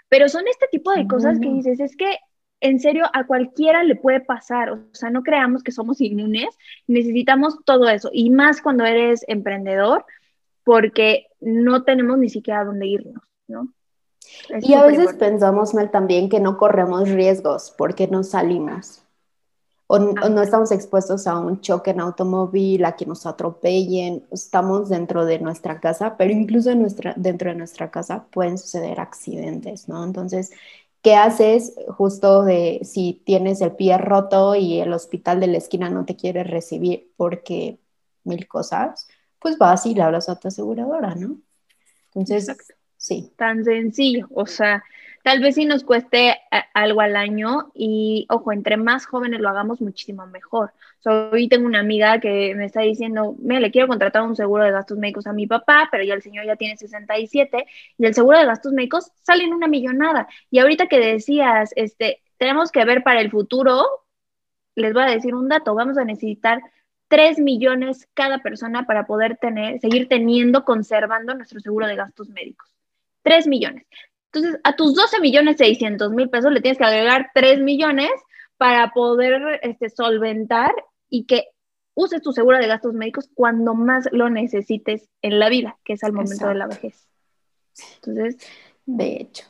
Pero 0.08 0.28
son 0.28 0.48
este 0.48 0.66
tipo 0.70 0.92
de 0.92 1.06
cosas 1.06 1.38
que 1.38 1.48
dices, 1.48 1.80
es 1.80 1.96
que 1.96 2.18
en 2.60 2.78
serio, 2.78 3.06
a 3.12 3.26
cualquiera 3.26 3.82
le 3.82 3.96
puede 3.96 4.20
pasar, 4.20 4.70
o 4.70 4.80
sea, 4.92 5.10
no 5.10 5.22
creamos 5.22 5.62
que 5.62 5.72
somos 5.72 6.00
inmunes, 6.00 6.56
necesitamos 6.86 7.56
todo 7.64 7.88
eso, 7.88 8.10
y 8.12 8.30
más 8.30 8.60
cuando 8.60 8.84
eres 8.84 9.24
emprendedor, 9.28 10.04
porque 10.64 11.26
no 11.40 11.84
tenemos 11.84 12.18
ni 12.18 12.28
siquiera 12.28 12.60
a 12.60 12.64
dónde 12.64 12.86
irnos, 12.86 13.22
¿no? 13.48 13.72
y 14.60 14.74
a 14.74 14.84
veces 14.84 15.14
pensamos 15.14 15.74
mal 15.74 15.90
también 15.90 16.28
que 16.28 16.40
no 16.40 16.56
corremos 16.56 17.08
riesgos 17.08 17.74
porque 17.76 18.06
no 18.06 18.22
salimos. 18.22 19.02
O, 19.86 19.96
o, 19.96 20.28
no 20.28 20.40
estamos 20.40 20.70
expuestos 20.70 21.26
a 21.26 21.36
un 21.36 21.60
choque 21.60 21.90
en 21.90 22.00
automóvil, 22.00 22.84
a 22.84 22.94
que 22.94 23.06
nos 23.06 23.26
atropellen, 23.26 24.24
estamos 24.30 24.88
dentro 24.88 25.24
de 25.24 25.40
nuestra 25.40 25.80
casa, 25.80 26.16
pero 26.16 26.32
incluso 26.32 26.72
nuestra, 26.76 27.12
dentro 27.16 27.50
de 27.50 27.56
nuestra 27.56 27.90
casa 27.90 28.26
pueden 28.30 28.56
suceder 28.56 29.00
accidentes, 29.00 29.88
¿no? 29.88 30.04
Entonces, 30.04 30.52
¿Qué 31.02 31.14
haces 31.14 31.74
justo 31.88 32.44
de 32.44 32.80
si 32.82 33.22
tienes 33.24 33.60
el 33.62 33.72
pie 33.72 33.96
roto 33.96 34.54
y 34.54 34.80
el 34.80 34.92
hospital 34.92 35.40
de 35.40 35.46
la 35.46 35.58
esquina 35.58 35.88
no 35.88 36.04
te 36.04 36.16
quiere 36.16 36.44
recibir 36.44 37.10
porque 37.16 37.78
mil 38.24 38.46
cosas? 38.46 39.08
Pues 39.38 39.56
vas 39.56 39.86
y 39.86 39.94
le 39.94 40.02
hablas 40.02 40.28
a 40.28 40.38
tu 40.38 40.48
aseguradora, 40.48 41.14
¿no? 41.14 41.38
Entonces, 42.14 42.54
sí. 42.96 43.32
Tan 43.36 43.64
sencillo, 43.64 44.28
o 44.34 44.46
sea, 44.46 44.84
Tal 45.22 45.40
vez 45.40 45.54
sí 45.56 45.66
nos 45.66 45.84
cueste 45.84 46.30
eh, 46.30 46.36
algo 46.72 47.00
al 47.02 47.14
año 47.16 47.70
y, 47.74 48.26
ojo, 48.30 48.52
entre 48.52 48.76
más 48.76 49.06
jóvenes 49.06 49.40
lo 49.40 49.48
hagamos, 49.50 49.80
muchísimo 49.80 50.26
mejor. 50.26 50.72
hoy 51.04 51.48
tengo 51.48 51.66
una 51.66 51.80
amiga 51.80 52.20
que 52.20 52.54
me 52.54 52.64
está 52.66 52.80
diciendo, 52.80 53.36
me 53.38 53.60
le 53.60 53.70
quiero 53.70 53.88
contratar 53.88 54.22
un 54.22 54.36
seguro 54.36 54.64
de 54.64 54.70
gastos 54.72 54.98
médicos 54.98 55.26
a 55.26 55.32
mi 55.32 55.46
papá, 55.46 55.88
pero 55.90 56.04
ya 56.04 56.14
el 56.14 56.22
señor 56.22 56.46
ya 56.46 56.56
tiene 56.56 56.76
67 56.76 57.66
y 57.98 58.06
el 58.06 58.14
seguro 58.14 58.38
de 58.38 58.46
gastos 58.46 58.72
médicos 58.72 59.12
sale 59.22 59.44
en 59.44 59.52
una 59.54 59.68
millonada. 59.68 60.28
Y 60.50 60.58
ahorita 60.58 60.86
que 60.88 60.98
decías, 60.98 61.72
este, 61.76 62.22
tenemos 62.38 62.72
que 62.72 62.84
ver 62.84 63.02
para 63.02 63.20
el 63.20 63.30
futuro, 63.30 63.84
les 64.74 64.92
voy 64.94 65.02
a 65.02 65.06
decir 65.06 65.34
un 65.34 65.48
dato, 65.48 65.74
vamos 65.74 65.98
a 65.98 66.04
necesitar 66.04 66.62
3 67.08 67.38
millones 67.40 68.08
cada 68.14 68.38
persona 68.42 68.86
para 68.86 69.06
poder 69.06 69.36
tener, 69.36 69.80
seguir 69.80 70.08
teniendo, 70.08 70.64
conservando 70.64 71.34
nuestro 71.34 71.60
seguro 71.60 71.86
de 71.86 71.96
gastos 71.96 72.28
médicos. 72.30 72.68
3 73.22 73.46
millones. 73.48 73.86
Entonces, 74.32 74.60
a 74.62 74.76
tus 74.76 74.94
12 74.94 75.20
millones 75.20 75.56
600 75.56 76.12
mil 76.12 76.30
pesos 76.30 76.52
le 76.52 76.60
tienes 76.60 76.78
que 76.78 76.84
agregar 76.84 77.30
3 77.34 77.60
millones 77.60 78.10
para 78.56 78.92
poder 78.92 79.60
este, 79.62 79.90
solventar 79.90 80.72
y 81.08 81.26
que 81.26 81.46
uses 81.94 82.22
tu 82.22 82.32
seguro 82.32 82.58
de 82.58 82.68
gastos 82.68 82.94
médicos 82.94 83.28
cuando 83.34 83.74
más 83.74 84.08
lo 84.12 84.30
necesites 84.30 85.08
en 85.22 85.38
la 85.38 85.48
vida, 85.48 85.78
que 85.84 85.94
es 85.94 86.04
al 86.04 86.12
momento 86.12 86.46
de 86.48 86.54
la 86.54 86.66
vejez. 86.66 87.08
Entonces, 87.96 88.36
de 88.86 89.16
hecho, 89.16 89.44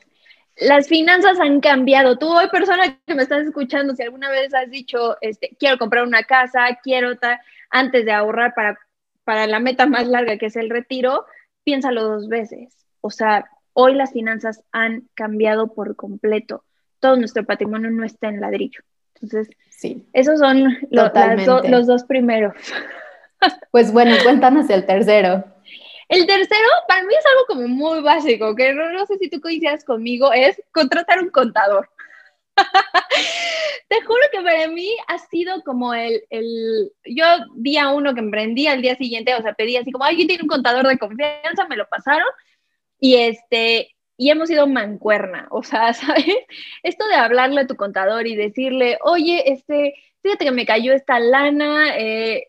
las 0.57 0.89
finanzas 0.89 1.41
han 1.41 1.61
cambiado. 1.61 2.19
Tú 2.19 2.29
hoy, 2.29 2.49
persona 2.49 2.99
que 3.07 3.15
me 3.15 3.23
estás 3.23 3.47
escuchando, 3.47 3.95
si 3.95 4.03
alguna 4.03 4.31
vez 4.31 4.55
has 4.55 4.71
dicho, 4.71 5.17
este, 5.21 5.57
quiero 5.59 5.79
comprar 5.79 6.05
una 6.05 6.23
casa, 6.23 6.79
quiero 6.83 7.19
tal, 7.19 7.39
antes 7.71 8.05
de 8.05 8.13
ahorrar 8.13 8.55
para, 8.55 8.79
para 9.25 9.47
la 9.47 9.61
meta 9.61 9.87
más 9.87 10.07
larga 10.07 10.39
que 10.39 10.47
es 10.47 10.57
el 10.57 10.71
retiro, 10.71 11.25
piénsalo 11.65 12.05
dos 12.05 12.29
veces. 12.29 12.87
O 13.01 13.11
sea, 13.11 13.51
Hoy 13.83 13.95
las 13.95 14.13
finanzas 14.13 14.63
han 14.73 15.09
cambiado 15.15 15.73
por 15.73 15.97
completo. 15.97 16.65
Todo 16.99 17.17
nuestro 17.17 17.47
patrimonio 17.47 17.91
no 17.91 18.05
está 18.05 18.29
en 18.29 18.39
ladrillo. 18.39 18.83
Entonces, 19.15 19.49
sí, 19.71 20.07
esos 20.13 20.39
son 20.39 20.77
los 20.91 21.87
dos 21.87 22.05
primeros. 22.05 22.55
Pues 23.71 23.91
bueno, 23.91 24.15
cuéntanos 24.23 24.69
el 24.69 24.85
tercero. 24.85 25.43
El 26.11 26.27
tercero, 26.27 26.69
para 26.87 27.05
mí 27.05 27.15
es 27.19 27.25
algo 27.25 27.47
como 27.47 27.69
muy 27.69 28.03
básico, 28.03 28.55
que 28.55 28.75
no, 28.75 29.07
sé 29.07 29.17
si 29.17 29.31
tú 29.31 29.41
coincidas 29.41 29.83
conmigo, 29.83 30.31
es 30.31 30.61
contratar 30.73 31.21
un 31.21 31.31
contador. 31.31 31.89
Te 33.89 34.03
juro 34.03 34.21
que 34.31 34.43
para 34.43 34.69
mí 34.69 34.95
ha 35.07 35.17
sido 35.17 35.63
como 35.63 35.95
el, 35.95 36.23
el, 36.29 36.93
yo 37.07 37.25
día 37.55 37.89
uno 37.89 38.13
que 38.13 38.21
emprendí, 38.21 38.67
al 38.67 38.83
día 38.83 38.95
siguiente, 38.95 39.35
o 39.35 39.41
sea, 39.41 39.55
pedí 39.55 39.79
así 39.79 39.91
como, 39.91 40.05
alguien 40.05 40.29
tiene 40.29 40.43
un 40.43 40.51
contador 40.51 40.87
de 40.87 40.99
confianza, 40.99 41.67
me 41.67 41.79
lo 41.79 41.89
pasaron 41.89 42.29
y 43.01 43.17
este, 43.17 43.97
y 44.17 44.31
hemos 44.31 44.51
ido 44.51 44.67
mancuerna, 44.67 45.49
o 45.51 45.63
sea, 45.63 45.93
¿sabes? 45.95 46.27
Esto 46.83 47.07
de 47.09 47.15
hablarle 47.15 47.63
a 47.63 47.67
tu 47.67 47.77
contador 47.77 48.27
y 48.27 48.37
decirle, 48.37 48.99
oye, 49.03 49.51
este, 49.51 49.95
fíjate 50.23 50.45
que 50.45 50.53
me 50.53 50.67
cayó 50.67 50.93
esta 50.93 51.19
lana, 51.19 51.97
eh, 51.97 52.47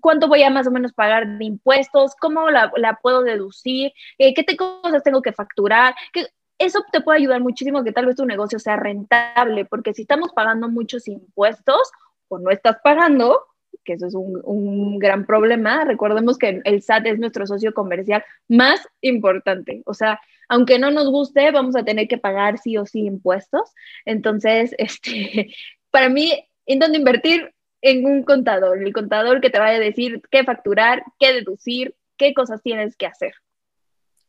¿cuánto 0.00 0.28
voy 0.28 0.42
a 0.42 0.50
más 0.50 0.66
o 0.66 0.70
menos 0.70 0.92
pagar 0.92 1.38
de 1.38 1.44
impuestos? 1.44 2.14
¿Cómo 2.20 2.50
la, 2.50 2.72
la 2.76 2.98
puedo 3.00 3.22
deducir? 3.22 3.92
Eh, 4.18 4.34
¿Qué 4.34 4.44
cosas 4.56 5.04
tengo 5.04 5.22
que 5.22 5.32
facturar? 5.32 5.94
¿Qué, 6.12 6.26
eso 6.58 6.80
te 6.92 7.00
puede 7.00 7.18
ayudar 7.18 7.40
muchísimo 7.40 7.84
que 7.84 7.92
tal 7.92 8.06
vez 8.06 8.16
tu 8.16 8.26
negocio 8.26 8.58
sea 8.58 8.76
rentable, 8.76 9.64
porque 9.64 9.94
si 9.94 10.02
estamos 10.02 10.32
pagando 10.32 10.68
muchos 10.68 11.08
impuestos 11.08 11.90
o 12.28 12.38
no 12.38 12.50
estás 12.50 12.78
pagando, 12.82 13.44
que 13.84 13.94
eso 13.94 14.06
es 14.06 14.14
un, 14.14 14.40
un, 14.44 14.98
gran 14.98 15.26
problema. 15.26 15.84
Recordemos 15.84 16.38
que 16.38 16.60
el 16.64 16.82
SAT 16.82 17.06
es 17.06 17.18
nuestro 17.18 17.46
socio 17.46 17.74
comercial 17.74 18.24
más 18.48 18.86
importante. 19.00 19.82
O 19.86 19.94
sea, 19.94 20.20
aunque 20.48 20.78
no 20.78 20.90
nos 20.90 21.10
guste, 21.10 21.50
vamos 21.50 21.76
a 21.76 21.84
tener 21.84 22.08
que 22.08 22.18
pagar 22.18 22.58
sí 22.58 22.76
o 22.76 22.86
sí 22.86 23.04
impuestos. 23.04 23.72
Entonces, 24.04 24.74
este, 24.78 25.54
para 25.90 26.08
mí, 26.08 26.32
¿en 26.66 26.78
dónde 26.78 26.98
invertir? 26.98 27.52
En 27.86 28.06
un 28.06 28.22
contador, 28.22 28.82
el 28.82 28.94
contador 28.94 29.42
que 29.42 29.50
te 29.50 29.58
vaya 29.58 29.76
a 29.76 29.80
decir 29.80 30.22
qué 30.30 30.42
facturar, 30.42 31.04
qué 31.18 31.34
deducir, 31.34 31.94
qué 32.16 32.32
cosas 32.32 32.62
tienes 32.62 32.96
que 32.96 33.06
hacer. 33.06 33.34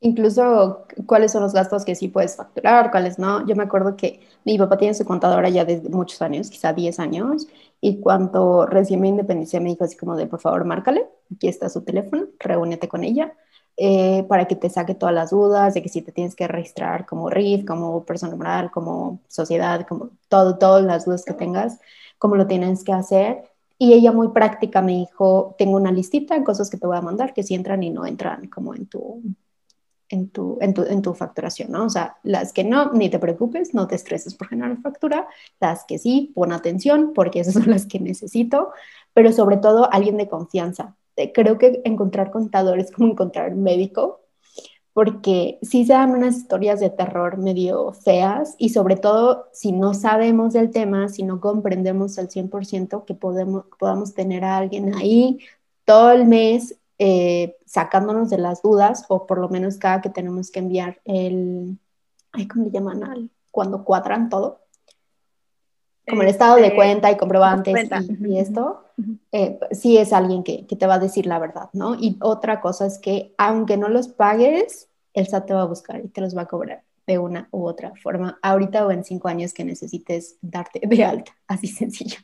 Incluso 0.05 0.85
cuáles 1.07 1.31
son 1.31 1.41
los 1.41 1.53
gastos 1.53 1.83
que 1.83 1.95
sí 1.95 2.09
puedes 2.09 2.35
facturar, 2.35 2.91
cuáles 2.91 3.17
no. 3.17 3.43
Yo 3.47 3.55
me 3.55 3.63
acuerdo 3.63 3.95
que 3.97 4.19
mi 4.43 4.55
papá 4.55 4.77
tiene 4.77 4.93
su 4.93 5.03
contadora 5.03 5.49
ya 5.49 5.65
desde 5.65 5.89
muchos 5.89 6.21
años, 6.21 6.51
quizá 6.51 6.73
10 6.73 6.99
años, 6.99 7.47
y 7.81 8.01
cuando 8.01 8.67
recién 8.67 9.01
me 9.01 9.07
independicé 9.07 9.59
me 9.59 9.69
dijo 9.71 9.83
así 9.83 9.97
como 9.97 10.15
de, 10.15 10.27
por 10.27 10.39
favor, 10.39 10.63
márcale, 10.63 11.07
aquí 11.33 11.47
está 11.47 11.69
su 11.69 11.81
teléfono, 11.83 12.27
reúnete 12.37 12.87
con 12.87 13.03
ella, 13.03 13.33
eh, 13.77 14.23
para 14.29 14.45
que 14.47 14.55
te 14.55 14.69
saque 14.69 14.93
todas 14.93 15.15
las 15.15 15.31
dudas 15.31 15.73
de 15.73 15.81
que 15.81 15.89
si 15.89 16.03
te 16.03 16.11
tienes 16.11 16.35
que 16.35 16.47
registrar 16.47 17.07
como 17.07 17.31
RIF, 17.31 17.65
como 17.65 18.05
persona 18.05 18.35
moral, 18.35 18.69
como 18.71 19.21
sociedad, 19.27 19.87
como 19.87 20.11
todo, 20.29 20.57
todas 20.59 20.83
las 20.85 21.05
dudas 21.05 21.25
que 21.25 21.33
tengas, 21.33 21.79
cómo 22.19 22.35
lo 22.35 22.45
tienes 22.45 22.83
que 22.83 22.93
hacer. 22.93 23.43
Y 23.79 23.93
ella 23.93 24.11
muy 24.11 24.29
práctica 24.29 24.81
me 24.83 24.93
dijo, 24.93 25.55
tengo 25.57 25.77
una 25.77 25.91
listita 25.91 26.37
de 26.37 26.43
cosas 26.43 26.69
que 26.69 26.77
te 26.77 26.85
voy 26.87 26.95
a 26.97 27.01
mandar 27.01 27.33
que 27.33 27.41
si 27.43 27.55
entran 27.55 27.81
y 27.83 27.89
no 27.89 28.05
entran 28.05 28.47
como 28.49 28.73
en 28.75 28.85
tu, 28.87 29.21
en 30.09 30.29
tu, 30.29 30.57
en 30.61 30.73
tu, 30.73 30.83
en 30.83 31.01
tu 31.01 31.13
facturación, 31.13 31.71
¿no? 31.71 31.85
O 31.85 31.89
sea, 31.89 32.17
las 32.23 32.53
que 32.53 32.63
no, 32.63 32.91
ni 32.93 33.09
te 33.09 33.19
preocupes, 33.19 33.73
no 33.73 33.87
te 33.87 33.95
estreses 33.95 34.35
por 34.35 34.47
generar 34.47 34.77
factura, 34.81 35.27
las 35.60 35.85
que 35.85 35.97
sí, 35.97 36.31
pon 36.35 36.51
atención 36.51 37.13
porque 37.13 37.39
esas 37.39 37.53
son 37.56 37.69
las 37.69 37.85
que 37.85 37.99
necesito, 37.99 38.71
pero 39.13 39.31
sobre 39.31 39.58
todo 39.58 39.91
alguien 39.91 40.17
de 40.17 40.27
confianza. 40.29 40.95
Creo 41.33 41.58
que 41.58 41.81
encontrar 41.85 42.31
contadores 42.31 42.85
es 42.85 42.91
como 42.95 43.12
encontrar 43.12 43.56
médico, 43.56 44.21
porque 44.93 45.60
sí 45.62 45.85
se 45.85 45.91
dan 45.91 46.12
unas 46.12 46.37
historias 46.37 46.79
de 46.79 46.89
terror 46.89 47.37
medio 47.37 47.91
feas 47.91 48.56
y 48.58 48.69
sobre 48.69 48.95
todo 48.95 49.49
si 49.51 49.73
no 49.73 49.93
sabemos 49.93 50.53
del 50.53 50.71
tema, 50.71 51.10
si 51.10 51.23
no 51.23 51.41
comprendemos 51.41 52.17
al 52.17 52.29
100% 52.29 53.03
que 53.03 53.13
podemos, 53.13 53.65
podamos 53.77 54.13
tener 54.13 54.45
a 54.45 54.56
alguien 54.56 54.95
ahí 54.95 55.39
todo 55.83 56.12
el 56.12 56.25
mes 56.25 56.77
eh, 56.98 57.58
sacándonos 57.65 58.29
de 58.29 58.37
las 58.37 58.62
dudas, 58.62 59.06
o 59.10 59.27
por 59.27 59.39
lo 59.39 59.50
menos 59.50 59.77
cada 59.77 60.02
que 60.02 60.10
tenemos 60.10 60.52
que 60.52 60.60
enviar 60.60 61.02
el, 61.06 61.77
¿cómo 62.52 62.65
le 62.65 62.71
llaman? 62.71 63.04
Al, 63.04 63.29
cuando 63.52 63.83
cuadran 63.83 64.29
todo, 64.29 64.62
como 66.08 66.21
el 66.21 66.27
estado 66.27 66.56
de 66.56 66.63
este, 66.63 66.75
cuenta 66.75 67.12
y 67.12 67.17
comprobantes 67.17 67.89
y, 68.19 68.37
esto, 68.37 68.83
eh, 69.31 69.60
sí 69.71 69.98
es 69.98 70.13
alguien 70.13 70.43
que, 70.43 70.67
que, 70.67 70.75
te 70.75 70.85
va 70.85 70.96
a 70.96 71.00
decir 71.00 71.25
la 71.25 71.39
verdad, 71.39 71.69
¿no? 71.73 71.96
Y 71.96 72.17
otra 72.21 72.62
cosa 72.62 72.85
es 72.85 73.00
que 73.00 73.33
aunque 73.37 73.75
no 73.77 73.89
los 73.89 74.08
pagues, 74.08 74.87
el 75.13 75.27
SAT 75.27 75.48
te 75.48 75.54
va 75.54 75.63
a 75.63 75.65
buscar 75.65 76.04
y 76.04 76.10
te 76.10 76.21
los 76.21 76.37
va 76.37 76.43
a 76.43 76.48
cobrar 76.48 76.83
de 77.08 77.19
una 77.19 77.48
u 77.52 77.65
otra 77.65 77.93
forma, 78.02 78.39
ahorita 78.41 78.85
o 78.85 78.91
en 78.91 79.04
cinco 79.04 79.27
años 79.27 79.54
que 79.54 79.63
necesites 79.63 80.37
darte 80.41 80.81
de 80.83 81.04
alta, 81.04 81.35
así 81.48 81.67
sencillo. 81.67 82.17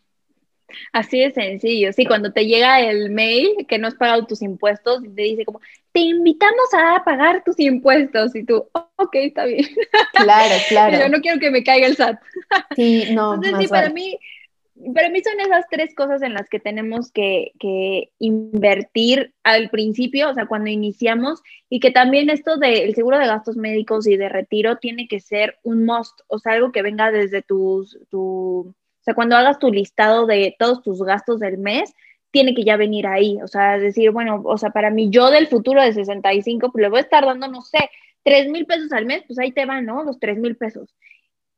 Así 0.91 1.19
de 1.19 1.31
sencillo, 1.31 1.93
sí, 1.93 2.05
cuando 2.05 2.31
te 2.31 2.45
llega 2.45 2.81
el 2.81 3.09
mail 3.09 3.65
que 3.67 3.77
no 3.77 3.87
has 3.87 3.95
pagado 3.95 4.25
tus 4.25 4.41
impuestos 4.41 5.01
te 5.15 5.21
dice 5.21 5.45
como, 5.45 5.61
te 5.91 5.99
invitamos 5.99 6.73
a 6.73 7.03
pagar 7.03 7.43
tus 7.43 7.59
impuestos 7.59 8.35
y 8.35 8.43
tú, 8.43 8.67
ok, 8.73 9.15
está 9.15 9.45
bien. 9.45 9.65
Claro, 10.13 10.55
claro. 10.69 10.97
Yo 10.97 11.09
no 11.09 11.21
quiero 11.21 11.39
que 11.39 11.51
me 11.51 11.63
caiga 11.63 11.87
el 11.87 11.95
SAT. 11.95 12.19
Sí, 12.75 13.05
no. 13.11 13.35
Entonces, 13.35 13.59
sí, 13.59 13.67
para 13.67 13.89
mí, 13.89 14.17
para 14.95 15.09
mí 15.09 15.21
son 15.21 15.39
esas 15.39 15.65
tres 15.69 15.93
cosas 15.93 16.21
en 16.21 16.33
las 16.33 16.49
que 16.49 16.59
tenemos 16.59 17.11
que, 17.11 17.51
que, 17.59 18.09
invertir 18.19 19.33
al 19.43 19.69
principio, 19.69 20.29
o 20.29 20.33
sea, 20.33 20.45
cuando 20.45 20.69
iniciamos, 20.69 21.41
y 21.69 21.79
que 21.79 21.91
también 21.91 22.29
esto 22.29 22.57
del 22.57 22.95
seguro 22.95 23.19
de 23.19 23.27
gastos 23.27 23.57
médicos 23.57 24.07
y 24.07 24.17
de 24.17 24.29
retiro 24.29 24.77
tiene 24.77 25.07
que 25.07 25.19
ser 25.19 25.57
un 25.63 25.85
must, 25.85 26.21
o 26.27 26.39
sea, 26.39 26.53
algo 26.53 26.71
que 26.71 26.81
venga 26.81 27.11
desde 27.11 27.41
tus, 27.41 27.99
tu, 28.09 28.73
o 29.01 29.03
sea, 29.03 29.15
cuando 29.15 29.35
hagas 29.35 29.57
tu 29.57 29.71
listado 29.71 30.27
de 30.27 30.55
todos 30.59 30.83
tus 30.83 31.01
gastos 31.01 31.39
del 31.39 31.57
mes, 31.57 31.93
tiene 32.29 32.53
que 32.53 32.63
ya 32.63 32.77
venir 32.77 33.07
ahí. 33.07 33.39
O 33.41 33.47
sea, 33.47 33.79
decir, 33.79 34.11
bueno, 34.11 34.41
o 34.45 34.57
sea, 34.57 34.69
para 34.69 34.91
mí 34.91 35.09
yo 35.09 35.31
del 35.31 35.47
futuro 35.47 35.81
de 35.81 35.93
65, 35.93 36.71
pues 36.71 36.83
le 36.83 36.89
voy 36.89 36.99
a 36.99 37.01
estar 37.01 37.25
dando, 37.25 37.47
no 37.47 37.61
sé, 37.61 37.89
3 38.23 38.49
mil 38.49 38.67
pesos 38.67 38.91
al 38.93 39.07
mes, 39.07 39.23
pues 39.27 39.39
ahí 39.39 39.51
te 39.51 39.65
van, 39.65 39.85
¿no? 39.85 40.03
Los 40.03 40.19
3 40.19 40.37
mil 40.37 40.55
pesos. 40.55 40.95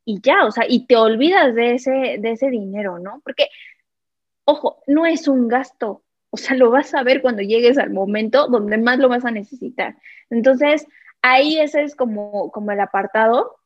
Y 0.06 0.22
ya, 0.22 0.46
o 0.46 0.52
sea, 0.52 0.66
y 0.68 0.86
te 0.88 0.96
olvidas 0.96 1.54
de 1.54 1.76
ese, 1.76 2.18
de 2.20 2.32
ese 2.32 2.50
dinero, 2.50 3.00
¿no? 3.00 3.22
Porque, 3.26 3.48
ojo, 4.46 4.82
no 4.88 5.06
es 5.06 5.28
un 5.28 5.50
gasto. 5.50 6.02
O 6.30 6.38
sea, 6.38 6.56
lo 6.56 6.72
vas 6.72 6.94
a 6.94 7.04
ver 7.04 7.22
cuando 7.22 7.42
llegues 7.42 7.78
al 7.78 7.92
momento 7.92 8.48
donde 8.48 8.78
más 8.78 9.00
lo 9.00 9.10
vas 9.10 9.26
a 9.26 9.32
necesitar. 9.32 9.98
Entonces, 10.30 10.88
ahí 11.22 11.60
ese 11.60 11.84
es 11.84 11.96
como, 11.96 12.52
como 12.52 12.72
el 12.72 12.80
apartado. 12.80 13.58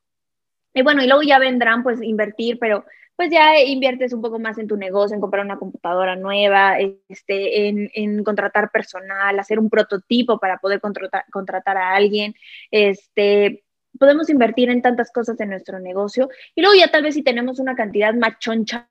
Y 0.74 0.82
bueno, 0.82 1.02
y 1.02 1.06
luego 1.06 1.22
ya 1.22 1.38
vendrán 1.38 1.82
pues 1.84 2.02
invertir, 2.02 2.58
pero 2.58 2.84
pues 3.18 3.32
ya 3.32 3.60
inviertes 3.60 4.12
un 4.12 4.22
poco 4.22 4.38
más 4.38 4.58
en 4.58 4.68
tu 4.68 4.76
negocio, 4.76 5.12
en 5.12 5.20
comprar 5.20 5.44
una 5.44 5.58
computadora 5.58 6.14
nueva, 6.14 6.76
este, 7.08 7.66
en, 7.66 8.22
contratar 8.22 8.70
personal, 8.70 9.36
hacer 9.40 9.58
un 9.58 9.68
prototipo 9.68 10.38
para 10.38 10.58
poder 10.58 10.80
contratar, 10.80 11.24
contratar 11.32 11.76
a 11.76 11.96
alguien, 11.96 12.36
este, 12.70 13.64
podemos 13.98 14.30
invertir 14.30 14.70
en 14.70 14.82
tantas 14.82 15.10
cosas 15.10 15.40
en 15.40 15.50
nuestro 15.50 15.80
negocio 15.80 16.28
y 16.54 16.60
luego 16.60 16.76
ya 16.78 16.92
tal 16.92 17.02
vez 17.02 17.16
si 17.16 17.24
tenemos 17.24 17.58
una 17.58 17.74
cantidad 17.74 18.14
más 18.14 18.38
choncha, 18.38 18.86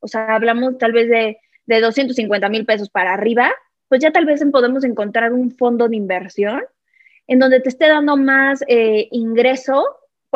o 0.00 0.06
sea, 0.06 0.34
hablamos 0.34 0.76
tal 0.76 0.92
vez 0.92 1.08
de, 1.08 1.38
de 1.64 1.80
250 1.80 2.46
mil 2.50 2.66
pesos 2.66 2.90
para 2.90 3.14
arriba, 3.14 3.50
pues 3.88 4.02
ya 4.02 4.10
tal 4.10 4.26
vez 4.26 4.44
podemos 4.52 4.84
encontrar 4.84 5.32
un 5.32 5.50
fondo 5.50 5.88
de 5.88 5.96
inversión 5.96 6.62
en 7.26 7.38
donde 7.38 7.60
te 7.60 7.70
esté 7.70 7.88
dando 7.88 8.18
más 8.18 8.62
eh, 8.68 9.08
ingreso. 9.12 9.82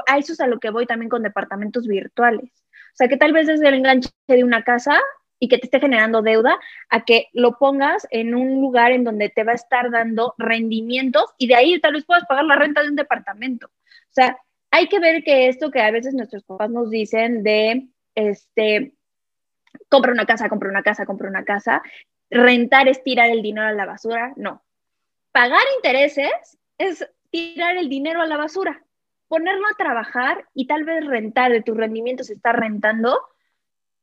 A 0.07 0.16
eso 0.16 0.32
es 0.32 0.41
a 0.41 0.47
lo 0.47 0.59
que 0.59 0.70
voy 0.70 0.87
también 0.87 1.11
con 1.11 1.22
departamentos 1.22 1.87
virtuales. 1.87 2.51
O 2.97 2.99
sea, 2.99 3.09
que 3.09 3.19
tal 3.19 3.35
vez 3.35 3.47
es 3.47 3.61
el 3.61 3.75
enganche 3.75 4.09
de 4.27 4.43
una 4.43 4.63
casa 4.63 4.99
y 5.39 5.49
que 5.49 5.59
te 5.59 5.67
esté 5.67 5.81
generando 5.81 6.23
deuda, 6.23 6.59
a 6.89 7.05
que 7.05 7.29
lo 7.35 7.59
pongas 7.59 8.07
en 8.11 8.35
un 8.35 8.63
lugar 8.63 8.93
en 8.93 9.05
donde 9.05 9.29
te 9.29 9.45
va 9.45 9.53
a 9.53 9.57
estar 9.57 9.91
dando 9.91 10.35
rendimientos 10.39 11.27
y 11.37 11.47
de 11.47 11.57
ahí 11.57 11.79
tal 11.79 11.93
vez 11.93 12.07
puedas 12.07 12.25
pagar 12.25 12.47
la 12.47 12.57
renta 12.57 12.83
de 12.83 12.89
un 12.89 12.97
departamento. 12.97 13.67
O 13.67 14.13
sea, 14.13 14.39
hay 14.71 14.89
que 14.89 14.99
ver 14.99 15.23
que 15.25 15.49
esto 15.49 15.71
que 15.71 15.83
a 15.83 15.91
veces 15.91 16.15
nuestros 16.15 16.43
papás 16.45 16.71
nos 16.71 16.89
dicen 16.89 17.43
de, 17.43 17.87
este, 18.15 18.95
compra 19.91 20.13
una 20.13 20.25
casa, 20.25 20.49
compra 20.49 20.71
una 20.71 20.83
casa, 20.83 21.05
compra 21.05 21.29
una 21.29 21.45
casa, 21.45 21.83
rentar 22.31 22.89
es 22.89 23.03
tirar 23.03 23.29
el 23.29 23.43
dinero 23.43 23.67
a 23.67 23.73
la 23.73 23.85
basura, 23.85 24.33
no. 24.37 24.65
Pagar 25.33 25.61
intereses 25.77 26.57
es 26.79 27.07
tirar 27.29 27.77
el 27.77 27.91
dinero 27.91 28.23
a 28.23 28.27
la 28.27 28.39
basura 28.39 28.86
ponerlo 29.29 29.66
a 29.66 29.77
trabajar 29.77 30.45
y 30.55 30.66
tal 30.66 30.85
vez 30.85 31.05
rentar 31.07 31.53
de 31.53 31.62
tus 31.62 31.77
rendimientos, 31.77 32.31
estar 32.31 32.59
rentando, 32.59 33.18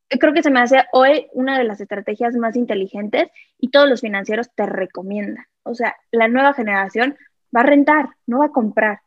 creo 0.09 0.33
que 0.33 0.43
se 0.43 0.51
me 0.51 0.59
hace 0.59 0.83
hoy 0.91 1.27
una 1.33 1.57
de 1.57 1.63
las 1.63 1.81
estrategias 1.81 2.35
más 2.35 2.55
inteligentes 2.55 3.29
y 3.57 3.69
todos 3.69 3.89
los 3.89 4.01
financieros 4.01 4.49
te 4.55 4.65
recomiendan. 4.65 5.45
O 5.63 5.75
sea, 5.75 5.95
la 6.11 6.27
nueva 6.27 6.53
generación 6.53 7.17
va 7.55 7.61
a 7.61 7.65
rentar, 7.65 8.09
no 8.27 8.39
va 8.39 8.47
a 8.47 8.51
comprar. 8.51 9.01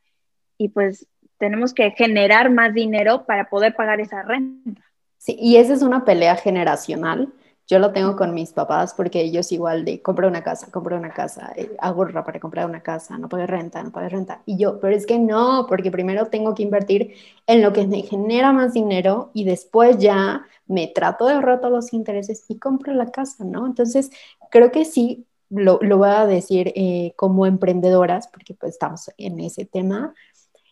Y 0.59 0.71
pues 0.71 1.07
tenemos 1.39 1.75
que 1.75 1.91
generar 1.91 2.51
más 2.51 2.73
dinero 2.73 3.27
para 3.27 3.49
poder 3.49 3.75
pagar 3.75 4.01
esa 4.01 4.23
renta. 4.23 4.83
Sí, 5.19 5.37
y 5.39 5.57
esa 5.57 5.75
es 5.75 5.83
una 5.83 6.05
pelea 6.05 6.37
generacional 6.37 7.33
yo 7.67 7.81
lo 7.81 7.93
tengo 7.93 8.15
con 8.15 8.33
mis 8.33 8.53
papás 8.53 8.95
porque 8.95 9.21
ellos 9.21 9.51
igual 9.51 9.85
de 9.85 10.01
compra 10.01 10.29
una 10.29 10.43
casa, 10.43 10.71
compra 10.71 10.97
una 10.97 11.13
casa, 11.13 11.53
eh, 11.57 11.75
ahorra 11.81 12.25
para 12.25 12.39
comprar 12.39 12.67
una 12.67 12.83
casa, 12.83 13.19
no 13.19 13.29
pague 13.29 13.47
renta, 13.47 13.83
no 13.83 13.91
pague 13.91 14.09
renta. 14.09 14.43
Y 14.47 14.57
yo, 14.57 14.79
pero 14.79 14.95
es 14.95 15.05
que 15.05 15.19
no, 15.19 15.67
porque 15.69 15.91
primero 15.91 16.27
tengo 16.27 16.55
que 16.55 16.63
invertir 16.63 17.15
en 17.47 17.63
lo 17.63 17.73
que 17.73 17.87
me 17.87 18.03
genera 18.03 18.53
más 18.53 18.73
dinero 18.73 19.31
y 19.35 19.45
después 19.45 19.99
ya 19.99 20.47
me 20.67 20.87
trato 20.87 21.27
de 21.27 21.35
ahorrar 21.35 21.61
todos 21.61 21.73
los 21.73 21.93
intereses 21.93 22.45
y 22.49 22.59
compro 22.59 22.93
la 22.95 23.11
casa, 23.11 23.45
¿no? 23.45 23.67
Entonces, 23.67 24.11
creo 24.51 24.71
que 24.71 24.85
sí, 24.85 25.27
lo, 25.51 25.79
lo 25.83 25.99
voy 25.99 26.09
a 26.11 26.27
decir 26.27 26.73
eh, 26.77 27.15
como 27.17 27.47
emprendedoras, 27.47 28.29
porque 28.29 28.55
pues 28.55 28.73
estamos 28.73 29.11
en 29.19 29.41
ese 29.41 29.65
tema, 29.65 30.15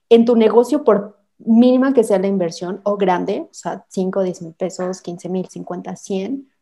en 0.08 0.24
tu 0.24 0.36
negocio 0.36 0.84
por 0.84 1.18
mínima 1.38 1.92
que 1.92 2.04
sea 2.04 2.18
la 2.20 2.28
inversión 2.28 2.80
o 2.84 2.96
grande, 2.96 3.40
o 3.50 3.54
sea, 3.54 3.84
5, 3.88 4.22
10 4.22 4.42
mil 4.42 4.54
pesos, 4.54 5.00
15 5.02 5.28
mil, 5.28 5.48
50, 5.48 5.96
100 5.96 6.53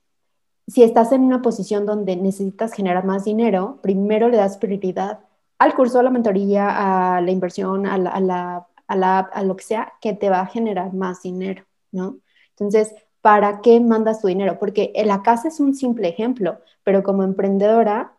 si 0.66 0.82
estás 0.82 1.12
en 1.12 1.22
una 1.22 1.42
posición 1.42 1.86
donde 1.86 2.16
necesitas 2.16 2.72
generar 2.72 3.04
más 3.04 3.24
dinero, 3.24 3.78
primero 3.82 4.28
le 4.28 4.36
das 4.36 4.58
prioridad 4.58 5.20
al 5.58 5.74
curso, 5.74 6.00
a 6.00 6.02
la 6.02 6.10
mentoría, 6.10 7.16
a 7.16 7.20
la 7.20 7.30
inversión, 7.30 7.86
a, 7.86 7.98
la, 7.98 8.66
a, 8.88 9.18
a 9.20 9.42
lo 9.44 9.56
que 9.56 9.64
sea, 9.64 9.92
que 10.00 10.12
te 10.14 10.30
va 10.30 10.40
a 10.40 10.46
generar 10.46 10.92
más 10.92 11.22
dinero, 11.22 11.64
¿no? 11.92 12.18
Entonces, 12.50 12.94
¿para 13.20 13.60
qué 13.60 13.80
mandas 13.80 14.20
tu 14.20 14.28
dinero? 14.28 14.58
Porque 14.58 14.92
la 15.04 15.22
casa 15.22 15.48
es 15.48 15.60
un 15.60 15.74
simple 15.74 16.08
ejemplo, 16.08 16.58
pero 16.84 17.02
como 17.02 17.22
emprendedora, 17.22 18.14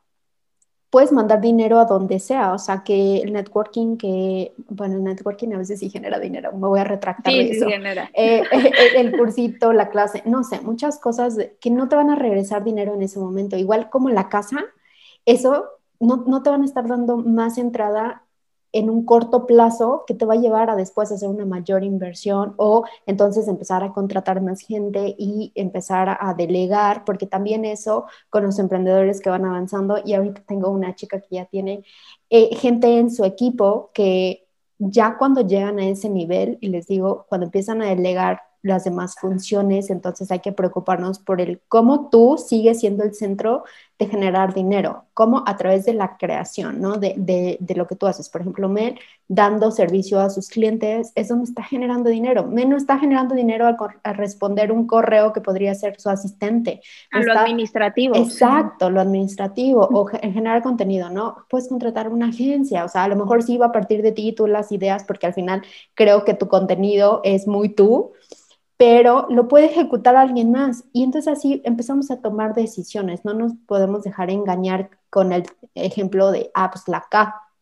puedes 0.93 1.11
mandar 1.11 1.41
dinero 1.41 1.79
a 1.79 1.85
donde 1.85 2.19
sea, 2.19 2.53
o 2.53 2.59
sea, 2.59 2.83
que 2.83 3.17
el 3.17 3.33
networking, 3.33 3.97
que, 3.97 4.53
bueno, 4.69 4.97
el 4.97 5.03
networking 5.03 5.51
a 5.53 5.57
veces 5.57 5.79
sí 5.79 5.89
genera 5.89 6.19
dinero, 6.19 6.51
me 6.53 6.67
voy 6.67 6.81
a 6.81 6.83
retractar 6.83 7.33
de 7.33 7.49
eso. 7.49 7.65
Sí, 7.65 7.71
genera. 7.71 8.11
Eh, 8.13 8.43
eh, 8.51 8.71
el 8.97 9.17
cursito, 9.17 9.73
la 9.73 9.89
clase, 9.89 10.21
no 10.25 10.43
sé, 10.43 10.61
muchas 10.61 10.99
cosas 10.99 11.35
que 11.59 11.71
no 11.71 11.89
te 11.89 11.95
van 11.95 12.11
a 12.11 12.15
regresar 12.15 12.63
dinero 12.63 12.93
en 12.93 13.01
ese 13.01 13.17
momento, 13.17 13.57
igual 13.57 13.89
como 13.89 14.11
la 14.11 14.29
casa, 14.29 14.65
eso 15.25 15.65
no, 15.99 16.25
no 16.27 16.43
te 16.43 16.51
van 16.51 16.61
a 16.61 16.65
estar 16.65 16.87
dando 16.87 17.17
más 17.17 17.57
entrada 17.57 18.21
en 18.73 18.89
un 18.89 19.05
corto 19.05 19.45
plazo 19.45 20.03
que 20.05 20.13
te 20.13 20.25
va 20.25 20.33
a 20.33 20.37
llevar 20.37 20.69
a 20.69 20.75
después 20.75 21.11
hacer 21.11 21.29
una 21.29 21.45
mayor 21.45 21.83
inversión 21.83 22.55
o 22.57 22.83
entonces 23.05 23.47
empezar 23.47 23.83
a 23.83 23.93
contratar 23.93 24.41
más 24.41 24.61
gente 24.61 25.15
y 25.17 25.51
empezar 25.55 26.17
a 26.19 26.33
delegar, 26.33 27.05
porque 27.05 27.27
también 27.27 27.63
eso 27.63 28.05
con 28.29 28.43
los 28.43 28.59
emprendedores 28.59 29.21
que 29.21 29.29
van 29.29 29.45
avanzando 29.45 30.01
y 30.03 30.13
ahorita 30.15 30.41
tengo 30.45 30.69
una 30.69 30.95
chica 30.95 31.21
que 31.21 31.35
ya 31.35 31.45
tiene 31.45 31.85
eh, 32.29 32.55
gente 32.55 32.97
en 32.99 33.11
su 33.11 33.23
equipo 33.23 33.91
que 33.93 34.47
ya 34.79 35.17
cuando 35.17 35.41
llegan 35.41 35.79
a 35.79 35.87
ese 35.87 36.09
nivel, 36.09 36.57
y 36.59 36.69
les 36.69 36.87
digo, 36.87 37.25
cuando 37.29 37.45
empiezan 37.45 37.81
a 37.81 37.89
delegar 37.89 38.41
las 38.63 38.85
demás 38.85 39.15
funciones, 39.19 39.89
entonces 39.89 40.31
hay 40.31 40.39
que 40.39 40.53
preocuparnos 40.53 41.19
por 41.19 41.41
el 41.41 41.61
cómo 41.67 42.09
tú 42.09 42.37
sigues 42.37 42.79
siendo 42.79 43.03
el 43.03 43.13
centro 43.13 43.63
de 43.99 44.07
generar 44.07 44.53
dinero, 44.53 45.05
cómo 45.13 45.43
a 45.45 45.55
través 45.55 45.85
de 45.85 45.93
la 45.93 46.17
creación, 46.17 46.81
¿no? 46.81 46.97
De, 46.97 47.13
de, 47.17 47.57
de 47.59 47.75
lo 47.75 47.87
que 47.87 47.95
tú 47.95 48.07
haces. 48.07 48.29
Por 48.29 48.41
ejemplo, 48.41 48.67
Mel, 48.67 48.99
dando 49.27 49.71
servicio 49.71 50.19
a 50.19 50.29
sus 50.29 50.49
clientes, 50.49 51.11
eso 51.15 51.35
me 51.35 51.43
está 51.43 51.63
generando 51.63 52.09
dinero. 52.09 52.45
Mel 52.45 52.69
no 52.69 52.77
está 52.77 52.97
generando 52.97 53.35
dinero 53.35 53.67
a, 53.67 54.13
responder 54.13 54.71
un 54.71 54.87
correo 54.87 55.31
que 55.31 55.41
podría 55.41 55.73
ser 55.75 55.99
su 55.99 56.09
asistente. 56.09 56.81
A 57.11 57.21
lo 57.21 57.33
administrativo. 57.33 58.15
Exacto, 58.15 58.89
lo 58.89 58.99
administrativo, 58.99 59.81
o 59.91 60.09
en 60.21 60.33
generar 60.33 60.61
contenido, 60.63 61.09
¿no? 61.09 61.45
Puedes 61.49 61.69
contratar 61.69 62.09
una 62.09 62.27
agencia, 62.27 62.85
o 62.85 62.89
sea, 62.89 63.03
a 63.03 63.07
lo 63.07 63.15
mejor 63.15 63.43
sí 63.43 63.57
va 63.57 63.67
a 63.67 63.71
partir 63.71 64.01
de 64.01 64.11
ti, 64.11 64.33
tú 64.33 64.47
las 64.47 64.71
ideas, 64.71 65.03
porque 65.03 65.27
al 65.27 65.33
final 65.33 65.63
creo 65.93 66.25
que 66.25 66.33
tu 66.33 66.47
contenido 66.47 67.21
es 67.23 67.47
muy 67.47 67.69
tú, 67.69 68.13
pero 68.77 69.27
lo 69.29 69.47
puede 69.47 69.65
ejecutar 69.65 70.15
alguien 70.15 70.51
más. 70.51 70.83
Y 70.93 71.03
entonces 71.03 71.31
así 71.31 71.61
empezamos 71.65 72.11
a 72.11 72.21
tomar 72.21 72.53
decisiones, 72.53 73.23
no 73.25 73.33
nos 73.33 73.53
podemos 73.67 74.03
dejar 74.03 74.29
engañar 74.29 74.89
con 75.09 75.31
el 75.31 75.43
ejemplo 75.75 76.31
de, 76.31 76.51
ah, 76.53 76.71
pues 76.71 76.87
la, 76.87 77.05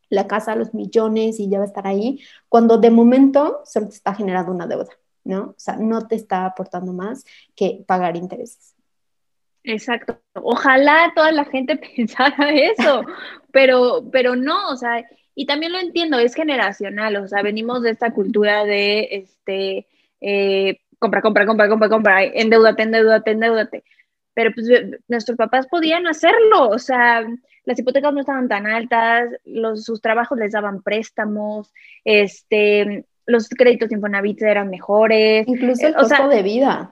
la 0.09 0.27
casa, 0.27 0.55
los 0.55 0.73
millones 0.73 1.39
y 1.39 1.49
ya 1.49 1.57
va 1.59 1.65
a 1.65 1.67
estar 1.67 1.87
ahí, 1.87 2.21
cuando 2.49 2.77
de 2.77 2.91
momento 2.91 3.61
solo 3.65 3.87
te 3.87 3.95
está 3.95 4.13
generando 4.13 4.51
una 4.51 4.67
deuda, 4.67 4.89
¿no? 5.23 5.41
O 5.41 5.55
sea, 5.57 5.75
no 5.77 6.07
te 6.07 6.15
está 6.15 6.45
aportando 6.45 6.93
más 6.93 7.25
que 7.55 7.83
pagar 7.87 8.15
intereses. 8.15 8.75
Exacto. 9.63 10.19
Ojalá 10.33 11.11
toda 11.15 11.31
la 11.31 11.45
gente 11.45 11.77
pensara 11.95 12.51
eso, 12.51 13.03
pero, 13.51 14.09
pero 14.11 14.35
no, 14.35 14.69
o 14.69 14.75
sea, 14.75 15.05
y 15.35 15.45
también 15.45 15.71
lo 15.71 15.79
entiendo, 15.79 16.19
es 16.19 16.35
generacional, 16.35 17.15
o 17.17 17.27
sea, 17.27 17.41
venimos 17.41 17.81
de 17.81 17.91
esta 17.91 18.11
cultura 18.13 18.65
de, 18.65 19.07
este, 19.11 19.87
eh, 20.19 20.79
compra, 21.01 21.21
compra, 21.21 21.45
compra, 21.47 21.67
compra, 21.67 21.89
compra, 21.89 22.23
endeudate, 22.23 22.83
endeudate, 22.83 23.31
endeudate. 23.31 23.83
Pero 24.33 24.51
pues 24.53 24.67
nuestros 25.07 25.35
papás 25.35 25.67
podían 25.67 26.07
hacerlo, 26.07 26.69
o 26.69 26.77
sea, 26.77 27.27
las 27.65 27.79
hipotecas 27.79 28.13
no 28.13 28.19
estaban 28.21 28.47
tan 28.47 28.67
altas, 28.67 29.29
los, 29.43 29.83
sus 29.83 29.99
trabajos 29.99 30.37
les 30.37 30.53
daban 30.53 30.83
préstamos, 30.83 31.73
este, 32.05 33.05
los 33.25 33.49
créditos 33.49 33.89
de 33.89 33.95
Infonavit 33.95 34.41
eran 34.43 34.69
mejores. 34.69 35.47
Incluso 35.47 35.87
el 35.87 35.95
costo 35.95 36.27
de 36.27 36.43
vida. 36.43 36.91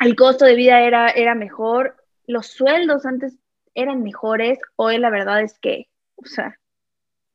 El 0.00 0.16
costo 0.16 0.44
de 0.44 0.56
vida 0.56 0.80
era, 0.80 1.08
era 1.08 1.36
mejor, 1.36 1.96
los 2.26 2.48
sueldos 2.48 3.06
antes 3.06 3.38
eran 3.74 4.02
mejores, 4.02 4.58
hoy 4.74 4.98
la 4.98 5.10
verdad 5.10 5.42
es 5.42 5.60
que, 5.60 5.86
o 6.16 6.26
sea, 6.26 6.58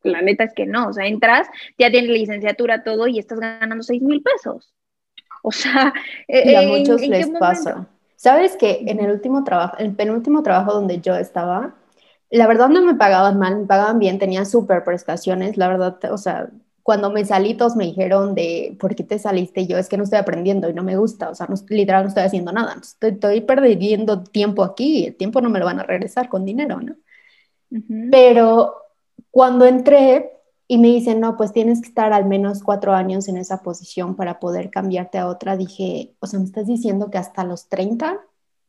la 0.04 0.22
neta 0.22 0.44
es 0.44 0.54
que 0.54 0.66
no, 0.66 0.90
o 0.90 0.94
sea, 0.94 1.08
entras, 1.08 1.48
ya 1.78 1.90
tienes 1.90 2.12
licenciatura, 2.12 2.84
todo 2.84 3.08
y 3.08 3.20
estás 3.20 3.40
ganando 3.40 3.84
6 3.84 4.02
mil 4.02 4.22
pesos. 4.22 4.74
O 5.48 5.52
sea, 5.52 5.94
y 6.28 6.56
a 6.56 6.62
muchos 6.64 7.00
les 7.08 7.30
pasa. 7.30 7.88
Sabes 8.18 8.58
que 8.58 8.84
en 8.86 9.00
el 9.00 9.12
último 9.12 9.46
trabajo, 9.46 9.78
el 9.78 9.96
penúltimo 9.96 10.44
trabajo 10.44 10.74
donde 10.74 11.00
yo 11.00 11.16
estaba, 11.16 11.76
la 12.30 12.48
verdad 12.48 12.68
no 12.68 12.84
me 12.84 12.96
pagaban 12.96 13.40
mal, 13.40 13.62
me 13.62 13.66
pagaban 13.66 13.98
bien, 13.98 14.20
tenía 14.20 14.44
súper 14.44 14.84
prestaciones, 14.84 15.56
la 15.56 15.70
verdad, 15.70 16.00
o 16.12 16.18
sea, 16.18 16.50
cuando 16.84 17.12
me 17.12 17.24
salí 17.24 17.54
todos 17.54 17.78
me 17.78 17.86
dijeron 17.86 18.36
de, 18.36 18.76
¿por 18.78 18.94
qué 18.94 19.06
te 19.06 19.20
saliste? 19.20 19.68
yo 19.68 19.78
es 19.78 19.88
que 19.88 19.96
no 19.96 20.04
estoy 20.04 20.20
aprendiendo 20.20 20.70
y 20.70 20.74
no 20.74 20.84
me 20.84 20.98
gusta, 20.98 21.30
o 21.30 21.36
sea, 21.36 21.48
no, 21.48 21.56
literal 21.70 22.04
no 22.04 22.10
estoy 22.10 22.24
haciendo 22.24 22.52
nada, 22.52 22.76
estoy, 22.82 23.12
estoy 23.12 23.40
perdiendo 23.40 24.24
tiempo 24.24 24.66
aquí, 24.66 25.06
el 25.06 25.16
tiempo 25.16 25.40
no 25.40 25.50
me 25.50 25.60
lo 25.60 25.66
van 25.66 25.80
a 25.80 25.84
regresar 25.84 26.28
con 26.28 26.44
dinero, 26.44 26.82
¿no? 26.82 26.96
Pero 28.12 28.76
cuando 29.32 29.66
entré 29.66 30.37
y 30.68 30.78
me 30.78 30.90
dicen, 30.90 31.20
no, 31.22 31.38
pues 31.38 31.54
tienes 31.54 31.82
que 31.82 31.88
estar 31.88 32.12
al 32.14 32.26
menos 32.26 32.62
cuatro 32.64 32.94
años 32.94 33.28
en 33.30 33.38
esa 33.38 33.64
posición 33.64 34.16
para 34.16 34.40
poder 34.40 34.70
cambiarte 34.70 35.18
a 35.18 35.28
otra, 35.28 35.56
dije, 35.56 36.16
o 36.20 36.28
sea, 36.28 36.40
me 36.40 36.46
estás 36.46 36.68
diciendo 36.68 37.10
que 37.10 37.18
hasta 37.18 37.44
los 37.46 37.70
30 37.70 38.20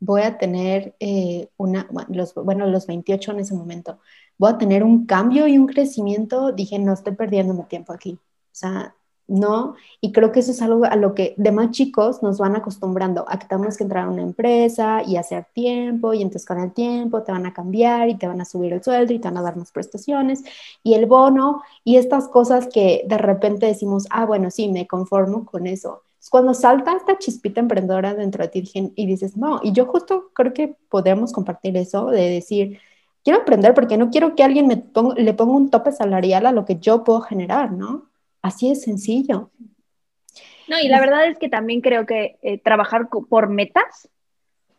voy 0.01 0.23
a 0.23 0.39
tener 0.39 0.95
eh, 1.01 1.49
una, 1.57 1.89
los, 2.09 2.35
bueno, 2.35 2.67
los 2.67 2.87
28 2.87 3.33
en 3.33 3.41
ese 3.41 3.55
momento, 3.55 3.99
voy 4.39 4.53
a 4.53 4.59
tener 4.59 4.85
un 4.85 5.07
cambio 5.07 5.49
y 5.49 5.59
un 5.59 5.67
crecimiento, 5.67 6.53
dije, 6.53 6.79
no 6.79 6.93
estoy 6.93 7.15
perdiendo 7.17 7.55
mi 7.55 7.65
tiempo 7.65 7.93
aquí. 7.93 8.13
O 8.13 8.55
sea, 8.59 8.95
¿no? 9.29 9.75
Y 10.01 10.13
creo 10.13 10.33
que 10.33 10.41
eso 10.41 10.51
es 10.51 10.63
algo 10.63 10.85
a 10.85 10.97
lo 10.97 11.15
que 11.15 11.35
de 11.37 11.53
más 11.53 11.71
chicos 11.71 12.23
nos 12.23 12.39
van 12.39 12.57
acostumbrando, 12.57 13.27
a 13.29 13.39
que 13.39 13.47
tenemos 13.47 13.77
que 13.77 13.85
entrar 13.85 14.07
a 14.07 14.11
una 14.11 14.23
empresa 14.23 15.03
y 15.07 15.17
hacer 15.17 15.47
tiempo, 15.53 16.15
y 16.15 16.23
entonces 16.23 16.47
con 16.47 16.59
el 16.59 16.73
tiempo 16.73 17.23
te 17.23 17.31
van 17.33 17.47
a 17.47 17.53
cambiar 17.53 18.09
y 18.09 18.17
te 18.17 18.27
van 18.27 18.41
a 18.41 18.45
subir 18.47 18.73
el 18.73 18.83
sueldo 18.83 19.13
y 19.13 19.19
te 19.19 19.29
van 19.29 19.37
a 19.37 19.43
dar 19.43 19.57
más 19.57 19.71
prestaciones 19.71 20.43
y 20.83 20.95
el 20.95 21.07
bono 21.07 21.63
y 21.85 21.97
estas 21.97 22.29
cosas 22.29 22.69
que 22.69 23.05
de 23.07 23.19
repente 23.19 23.67
decimos, 23.67 24.07
ah, 24.11 24.25
bueno, 24.25 24.51
sí, 24.51 24.69
me 24.69 24.87
conformo 24.87 25.45
con 25.45 25.67
eso. 25.67 26.03
Es 26.21 26.31
cuando 26.31 26.55
salta 26.55 26.97
esta 26.97 27.19
chispita 27.19 27.61
emprendedora 27.61 28.15
dentro 28.15 28.43
de 28.43 28.49
ti 28.49 28.71
y 28.75 29.07
dices, 29.07 29.37
no, 29.37 29.61
y 29.63 29.73
yo 29.73 29.87
justo 29.87 30.31
creo 30.35 30.53
que 30.53 30.77
podemos 30.89 31.33
compartir 31.33 31.77
eso, 31.77 32.07
de 32.11 32.31
decir, 32.31 32.81
quiero 33.23 33.41
emprender 33.41 33.75
porque 33.75 33.97
no 33.99 34.11
quiero 34.11 34.35
que 34.35 34.43
alguien 34.43 34.67
me 34.67 34.85
le 35.17 35.35
ponga 35.35 35.53
un 35.53 35.71
tope 35.71 35.93
salarial 35.93 36.47
a 36.47 36.53
lo 36.53 36.65
que 36.65 36.79
yo 36.79 37.05
puedo 37.05 37.21
generar, 37.21 37.73
¿no? 37.73 38.08
Así 38.43 38.71
es 38.71 38.83
sencillo. 38.83 39.51
No, 40.69 40.79
y 40.79 40.89
la 40.89 41.01
verdad 41.01 41.27
es 41.27 41.39
que 41.39 41.49
también 41.49 41.81
creo 41.81 42.07
que 42.07 42.37
eh, 42.43 42.59
trabajar 42.59 43.09
por 43.09 43.49
metas, 43.49 44.09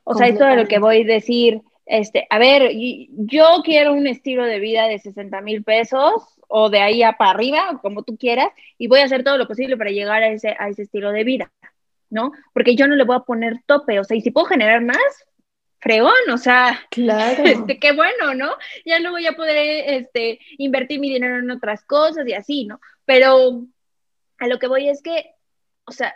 o 0.04 0.16
sea, 0.16 0.28
esto 0.28 0.46
de 0.46 0.56
lo 0.56 0.68
que 0.68 0.80
voy 0.80 1.02
a 1.02 1.06
decir, 1.06 1.62
este, 1.86 2.26
a 2.30 2.40
ver, 2.40 2.72
yo 3.12 3.62
quiero 3.64 3.94
un 3.94 4.08
estilo 4.08 4.46
de 4.46 4.60
vida 4.60 4.88
de 4.88 5.00
60 5.00 5.42
mil 5.42 5.64
pesos 5.64 6.40
o 6.48 6.70
de 6.70 6.80
ahí 6.80 7.04
a 7.04 7.14
para 7.14 7.32
arriba, 7.32 7.80
como 7.82 8.04
tú 8.04 8.18
quieras, 8.18 8.50
y 8.78 8.88
voy 8.88 9.00
a 9.00 9.06
hacer 9.06 9.24
todo 9.24 9.38
lo 9.38 9.48
posible 9.48 9.78
para 9.78 9.92
llegar 9.92 10.24
a 10.24 10.30
ese, 10.30 10.56
a 10.58 10.70
ese 10.70 10.84
estilo 10.84 11.12
de 11.12 11.24
vida, 11.24 11.52
¿no? 12.10 12.32
Porque 12.54 12.76
yo 12.76 12.88
no 12.88 12.96
le 12.96 13.04
voy 13.04 13.16
a 13.16 13.22
poner 13.22 13.62
tope, 13.66 14.00
o 14.00 14.04
sea, 14.04 14.18
y 14.18 14.22
si 14.22 14.32
puedo 14.32 14.46
generar 14.46 14.82
más, 14.82 14.98
fregón, 15.80 16.30
o 16.32 16.38
sea, 16.38 16.80
claro. 16.92 17.44
este, 17.46 17.80
qué 17.80 17.94
bueno, 17.94 18.34
¿no? 18.36 18.52
Ya 18.86 19.00
no 19.00 19.12
voy 19.12 19.26
a 19.26 19.34
poder 19.34 19.86
este, 19.88 20.40
invertir 20.58 21.00
mi 21.00 21.10
dinero 21.10 21.40
en 21.40 21.52
otras 21.52 21.84
cosas 21.86 22.28
y 22.28 22.34
así, 22.34 22.66
¿no? 22.66 22.80
Pero 23.06 23.66
a 24.38 24.48
lo 24.48 24.60
que 24.60 24.68
voy 24.68 24.90
es 24.90 25.02
que, 25.02 25.34
o 25.86 25.92
sea, 25.92 26.16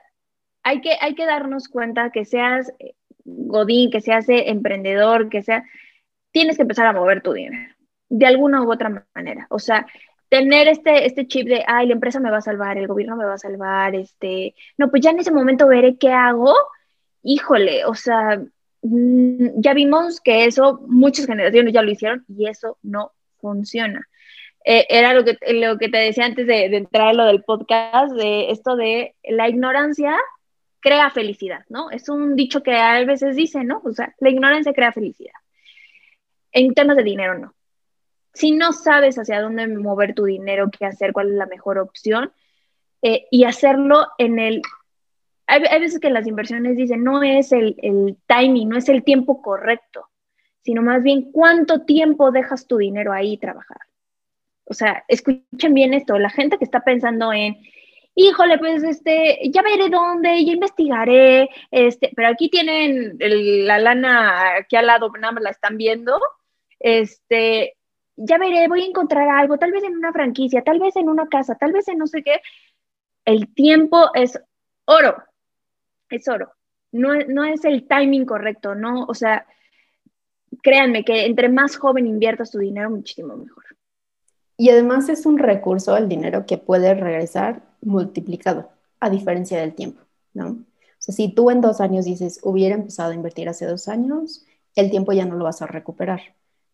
hay 0.64 0.82
que, 0.82 0.96
hay 1.00 1.16
que 1.16 1.26
darnos 1.26 1.68
cuenta 1.68 2.12
que 2.12 2.26
seas 2.26 2.72
eh, 2.80 2.96
godín, 3.26 3.92
que 3.92 4.02
seas 4.02 4.28
eh, 4.30 4.50
emprendedor, 4.50 5.30
que 5.30 5.42
sea, 5.42 5.64
tienes 6.32 6.56
que 6.56 6.64
empezar 6.64 6.88
a 6.88 6.94
mover 6.94 7.22
tu 7.22 7.34
dinero, 7.34 7.74
de 8.10 8.26
alguna 8.26 8.62
u 8.64 8.72
otra 8.72 9.08
manera. 9.14 9.48
O 9.50 9.60
sea, 9.60 9.86
tener 10.30 10.68
este, 10.68 11.06
este 11.06 11.28
chip 11.28 11.48
de, 11.48 11.64
ay, 11.68 11.88
la 11.88 11.94
empresa 11.94 12.20
me 12.20 12.32
va 12.32 12.38
a 12.38 12.42
salvar, 12.42 12.78
el 12.78 12.88
gobierno 12.88 13.16
me 13.16 13.26
va 13.26 13.36
a 13.36 13.38
salvar, 13.38 13.96
este, 13.96 14.56
no, 14.78 14.90
pues 14.90 15.02
ya 15.04 15.12
en 15.12 15.20
ese 15.20 15.32
momento 15.32 15.68
veré 15.68 15.98
qué 15.98 16.12
hago, 16.12 16.56
híjole, 17.22 17.86
o 17.86 17.94
sea, 17.94 18.42
ya 18.84 19.74
vimos 19.74 20.20
que 20.20 20.46
eso, 20.46 20.82
muchas 20.88 21.26
generaciones 21.26 21.74
ya 21.74 21.82
lo 21.82 21.92
hicieron 21.92 22.26
y 22.28 22.48
eso 22.50 22.78
no 22.84 23.14
funciona. 23.40 24.08
Eh, 24.66 24.86
era 24.90 25.14
lo 25.14 25.24
que, 25.24 25.38
lo 25.54 25.78
que 25.78 25.90
te 25.90 25.98
decía 25.98 26.26
antes 26.26 26.48
de, 26.48 26.66
entrar 26.66 27.10
a 27.10 27.14
lo 27.14 27.26
del 27.26 27.44
podcast, 27.44 28.14
de 28.14 28.52
esto 28.52 28.76
de 28.76 29.16
la 29.24 29.50
ignorancia 29.50 30.18
crea 30.80 31.10
felicidad, 31.12 31.64
¿no? 31.70 31.92
Es 31.92 32.10
un 32.10 32.36
dicho 32.36 32.62
que 32.62 32.74
a 32.76 33.04
veces 33.06 33.36
dice, 33.38 33.64
¿no? 33.64 33.82
O 33.86 33.94
sea, 33.94 34.14
la 34.20 34.30
ignorancia 34.30 34.74
crea 34.74 34.92
felicidad. 34.92 35.34
En 36.52 36.74
temas 36.74 36.98
de 36.98 37.04
dinero, 37.04 37.38
no. 37.40 37.56
Si 38.34 38.52
no 38.52 38.74
sabes 38.74 39.18
hacia 39.18 39.42
dónde 39.42 39.68
mover 39.68 40.14
tu 40.14 40.26
dinero, 40.26 40.70
qué 40.78 40.86
hacer, 40.86 41.14
cuál 41.14 41.30
es 41.30 41.36
la 41.36 41.46
mejor 41.46 41.78
opción, 41.78 42.34
eh, 43.02 43.28
y 43.32 43.46
hacerlo 43.46 44.08
en 44.18 44.40
el 44.40 44.62
hay, 45.48 45.80
veces 45.80 46.00
que 46.00 46.10
las 46.10 46.28
inversiones 46.28 46.78
dicen, 46.78 47.04
no 47.04 47.22
es 47.22 47.52
el, 47.52 47.76
timing, 48.28 48.70
no 48.70 48.78
es 48.78 48.90
el 48.90 49.04
tiempo 49.04 49.42
correcto, 49.42 50.10
sino 50.64 50.82
más 50.82 51.04
bien 51.04 51.32
cuánto 51.32 51.82
tiempo 51.86 52.32
dejas 52.32 52.68
tu 52.68 52.78
dinero 52.78 53.12
ahí 53.12 53.38
trabajar. 53.38 53.80
O 54.66 54.74
sea, 54.74 55.04
escuchen 55.08 55.74
bien 55.74 55.94
esto, 55.94 56.18
la 56.18 56.30
gente 56.30 56.58
que 56.58 56.64
está 56.64 56.82
pensando 56.82 57.34
en, 57.34 57.58
híjole, 58.16 58.58
pues 58.58 58.84
este, 58.84 59.40
ya 59.52 59.62
veré 59.62 59.90
dónde, 59.90 60.44
ya 60.46 60.54
investigaré, 60.54 61.50
este, 61.72 62.12
pero 62.16 62.30
aquí 62.30 62.50
tienen 62.50 63.18
la 63.20 63.80
lana 63.80 64.56
aquí 64.58 64.78
al 64.78 64.88
lado, 64.88 65.12
nada 65.20 65.34
más 65.34 65.44
la 65.44 65.50
están 65.50 65.78
viendo, 65.78 66.20
este, 66.80 67.76
ya 68.16 68.38
veré, 68.38 68.68
voy 68.70 68.84
a 68.84 68.88
encontrar 68.88 69.28
algo, 69.28 69.58
tal 69.58 69.72
vez 69.72 69.84
en 69.84 69.98
una 69.98 70.14
franquicia, 70.14 70.64
tal 70.64 70.80
vez 70.80 70.96
en 70.96 71.10
una 71.10 71.28
casa, 71.28 71.56
tal 71.56 71.74
vez 71.74 71.88
en 71.90 71.98
no 71.98 72.08
sé 72.08 72.24
qué. 72.24 72.42
El 73.26 73.54
tiempo 73.54 74.12
es 74.14 74.40
oro 74.86 75.16
es 76.16 76.28
oro. 76.28 76.54
No, 76.92 77.14
no 77.28 77.44
es 77.44 77.66
el 77.66 77.88
timing 77.88 78.26
correcto, 78.26 78.76
¿no? 78.76 79.06
O 79.06 79.14
sea, 79.14 79.46
créanme 80.62 81.04
que 81.04 81.26
entre 81.26 81.50
más 81.50 81.76
joven 81.76 82.08
inviertas 82.08 82.52
tu 82.52 82.60
dinero, 82.60 82.90
muchísimo 82.90 83.36
mejor. 83.36 83.64
Y 84.58 84.70
además 84.70 85.10
es 85.10 85.26
un 85.26 85.40
recurso, 85.40 85.98
el 85.98 86.08
dinero, 86.08 86.46
que 86.46 86.58
puede 86.58 86.94
regresar 86.94 87.64
multiplicado, 87.82 88.70
a 89.00 89.10
diferencia 89.10 89.60
del 89.60 89.74
tiempo, 89.74 90.02
¿no? 90.34 90.50
O 90.50 91.06
sea, 91.06 91.14
si 91.16 91.34
tú 91.34 91.50
en 91.50 91.62
dos 91.62 91.82
años 91.82 92.06
dices, 92.06 92.40
hubiera 92.44 92.76
empezado 92.76 93.12
a 93.12 93.16
invertir 93.16 93.50
hace 93.50 93.66
dos 93.66 93.88
años, 93.88 94.46
el 94.76 94.90
tiempo 94.90 95.12
ya 95.12 95.26
no 95.26 95.36
lo 95.36 95.44
vas 95.44 95.62
a 95.62 95.68
recuperar, 95.68 96.22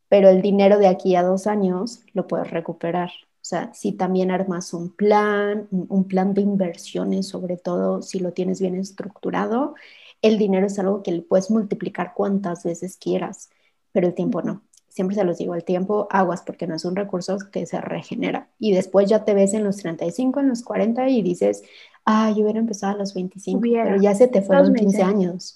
pero 0.09 0.29
el 0.29 0.41
dinero 0.41 0.77
de 0.77 0.87
aquí 0.87 1.15
a 1.15 1.23
dos 1.23 1.47
años 1.47 2.01
lo 2.13 2.27
puedes 2.27 2.51
recuperar. 2.51 3.11
O 3.49 3.55
sea, 3.57 3.73
si 3.73 3.93
también 3.93 4.29
armas 4.29 4.75
un 4.75 4.91
plan, 4.91 5.67
un 5.71 6.07
plan 6.07 6.35
de 6.35 6.41
inversiones, 6.41 7.29
sobre 7.29 7.57
todo 7.57 8.03
si 8.03 8.19
lo 8.19 8.31
tienes 8.31 8.61
bien 8.61 8.75
estructurado, 8.75 9.73
el 10.21 10.37
dinero 10.37 10.67
es 10.67 10.77
algo 10.77 11.01
que 11.01 11.11
le 11.13 11.21
puedes 11.23 11.49
multiplicar 11.49 12.13
cuantas 12.13 12.63
veces 12.63 12.95
quieras, 12.97 13.49
pero 13.91 14.05
el 14.05 14.13
tiempo 14.13 14.43
no. 14.43 14.61
Siempre 14.87 15.15
se 15.15 15.23
los 15.23 15.39
digo, 15.39 15.55
el 15.55 15.63
tiempo 15.63 16.07
aguas 16.11 16.43
porque 16.43 16.67
no 16.67 16.75
es 16.75 16.85
un 16.85 16.95
recurso 16.95 17.39
que 17.51 17.65
se 17.65 17.81
regenera. 17.81 18.49
Y 18.59 18.71
después 18.71 19.09
ya 19.09 19.25
te 19.25 19.33
ves 19.33 19.55
en 19.55 19.63
los 19.63 19.77
35, 19.77 20.41
en 20.41 20.49
los 20.49 20.61
40 20.61 21.09
y 21.09 21.23
dices, 21.23 21.63
ah, 22.05 22.29
yo 22.29 22.43
hubiera 22.43 22.59
empezado 22.59 22.93
a 22.93 22.97
los 22.99 23.15
25, 23.15 23.61
pero 23.61 23.99
ya 23.99 24.13
se 24.13 24.27
te 24.27 24.43
fueron 24.43 24.75
15 24.75 25.01
años. 25.01 25.55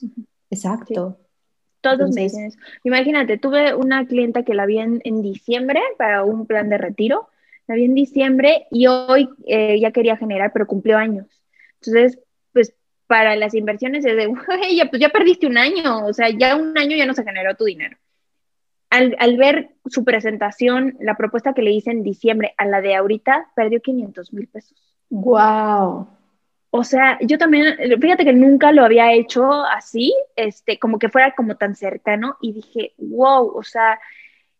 Exacto. 0.49 1.19
Todos 1.81 2.09
meses. 2.15 2.57
Imagínate, 2.83 3.37
tuve 3.37 3.75
una 3.75 4.07
clienta 4.07 4.41
que 4.41 4.55
la 4.55 4.65
vi 4.65 4.79
en, 4.79 4.99
en 5.03 5.21
diciembre 5.21 5.79
para 5.99 6.23
un 6.23 6.47
plan 6.47 6.69
de 6.69 6.79
retiro 6.79 7.27
la 7.67 7.75
vi 7.75 7.85
en 7.85 7.95
diciembre 7.95 8.67
y 8.71 8.87
hoy 8.87 9.29
eh, 9.45 9.79
ya 9.79 9.91
quería 9.91 10.17
generar, 10.17 10.51
pero 10.53 10.67
cumplió 10.67 10.97
años. 10.97 11.27
Entonces, 11.75 12.19
pues 12.51 12.75
para 13.07 13.35
las 13.35 13.53
inversiones 13.53 14.05
es 14.05 14.15
de, 14.15 14.33
ya, 14.75 14.89
pues 14.89 15.01
ya 15.01 15.09
perdiste 15.09 15.47
un 15.47 15.57
año, 15.57 16.05
o 16.05 16.13
sea, 16.13 16.29
ya 16.29 16.55
un 16.55 16.77
año 16.77 16.95
ya 16.97 17.05
no 17.05 17.13
se 17.13 17.23
generó 17.23 17.55
tu 17.55 17.65
dinero. 17.65 17.97
Al, 18.89 19.15
al, 19.19 19.37
ver 19.37 19.71
su 19.87 20.03
presentación, 20.03 20.97
la 20.99 21.15
propuesta 21.15 21.53
que 21.53 21.63
le 21.63 21.71
hice 21.71 21.89
en 21.89 22.03
diciembre 22.03 22.53
a 22.57 22.65
la 22.65 22.79
de 22.79 22.95
ahorita, 22.95 23.51
perdió 23.55 23.81
500 23.81 24.33
mil 24.33 24.47
pesos. 24.47 24.77
¡Wow! 25.09 26.07
O 26.69 26.83
sea, 26.83 27.17
yo 27.21 27.37
también, 27.37 27.75
fíjate 27.99 28.25
que 28.25 28.33
nunca 28.33 28.71
lo 28.71 28.83
había 28.83 29.13
hecho 29.13 29.63
así, 29.63 30.13
este, 30.35 30.79
como 30.79 30.99
que 30.99 31.09
fuera 31.09 31.33
como 31.35 31.55
tan 31.55 31.75
cercano, 31.75 32.37
y 32.41 32.53
dije, 32.53 32.93
wow, 32.97 33.51
o 33.55 33.63
sea, 33.63 33.99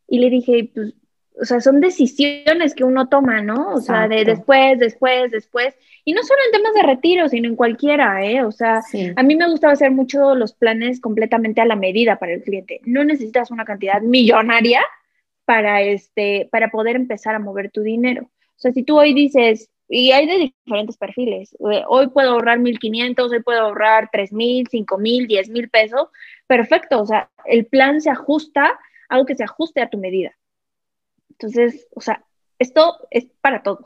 y 0.07 0.19
le 0.19 0.29
dije, 0.29 0.71
pues 0.73 0.93
o 1.39 1.45
sea, 1.45 1.61
son 1.61 1.79
decisiones 1.79 2.75
que 2.75 2.83
uno 2.83 3.07
toma, 3.09 3.41
¿no? 3.41 3.73
O 3.73 3.81
sea, 3.81 4.07
de 4.07 4.23
después, 4.23 4.77
después, 4.77 5.31
después. 5.31 5.75
Y 6.05 6.13
no 6.13 6.21
solo 6.23 6.39
en 6.45 6.51
temas 6.51 6.73
de 6.73 6.83
retiro, 6.83 7.27
sino 7.29 7.47
en 7.47 7.55
cualquiera, 7.55 8.23
¿eh? 8.25 8.43
O 8.43 8.51
sea, 8.51 8.81
a 9.15 9.23
mí 9.23 9.35
me 9.35 9.49
gustaba 9.49 9.73
hacer 9.73 9.91
mucho 9.91 10.35
los 10.35 10.53
planes 10.53 10.99
completamente 10.99 11.61
a 11.61 11.65
la 11.65 11.75
medida 11.75 12.17
para 12.17 12.33
el 12.33 12.43
cliente. 12.43 12.81
No 12.85 13.03
necesitas 13.03 13.51
una 13.51 13.65
cantidad 13.65 14.01
millonaria 14.01 14.81
para, 15.45 15.81
este, 15.81 16.47
para 16.51 16.69
poder 16.69 16.95
empezar 16.95 17.35
a 17.35 17.39
mover 17.39 17.71
tu 17.71 17.81
dinero. 17.81 18.29
O 18.55 18.59
sea, 18.59 18.71
si 18.71 18.83
tú 18.83 18.99
hoy 18.99 19.13
dices, 19.13 19.69
y 19.89 20.11
hay 20.11 20.27
de 20.27 20.53
diferentes 20.65 20.97
perfiles, 20.97 21.55
eh, 21.71 21.83
hoy 21.87 22.07
puedo 22.09 22.31
ahorrar 22.31 22.59
1.500, 22.59 23.31
hoy 23.31 23.41
puedo 23.41 23.61
ahorrar 23.61 24.09
3.000, 24.11 24.69
5.000, 24.69 25.27
10.000 25.27 25.69
pesos, 25.69 26.07
perfecto, 26.47 27.01
o 27.01 27.05
sea, 27.05 27.29
el 27.45 27.65
plan 27.65 28.01
se 28.01 28.09
ajusta, 28.09 28.79
algo 29.09 29.25
que 29.25 29.35
se 29.35 29.43
ajuste 29.43 29.81
a 29.81 29.89
tu 29.89 29.97
medida. 29.97 30.33
Entonces, 31.33 31.87
o 31.95 32.01
sea, 32.01 32.23
esto 32.59 32.95
es 33.11 33.27
para 33.41 33.63
todos. 33.63 33.85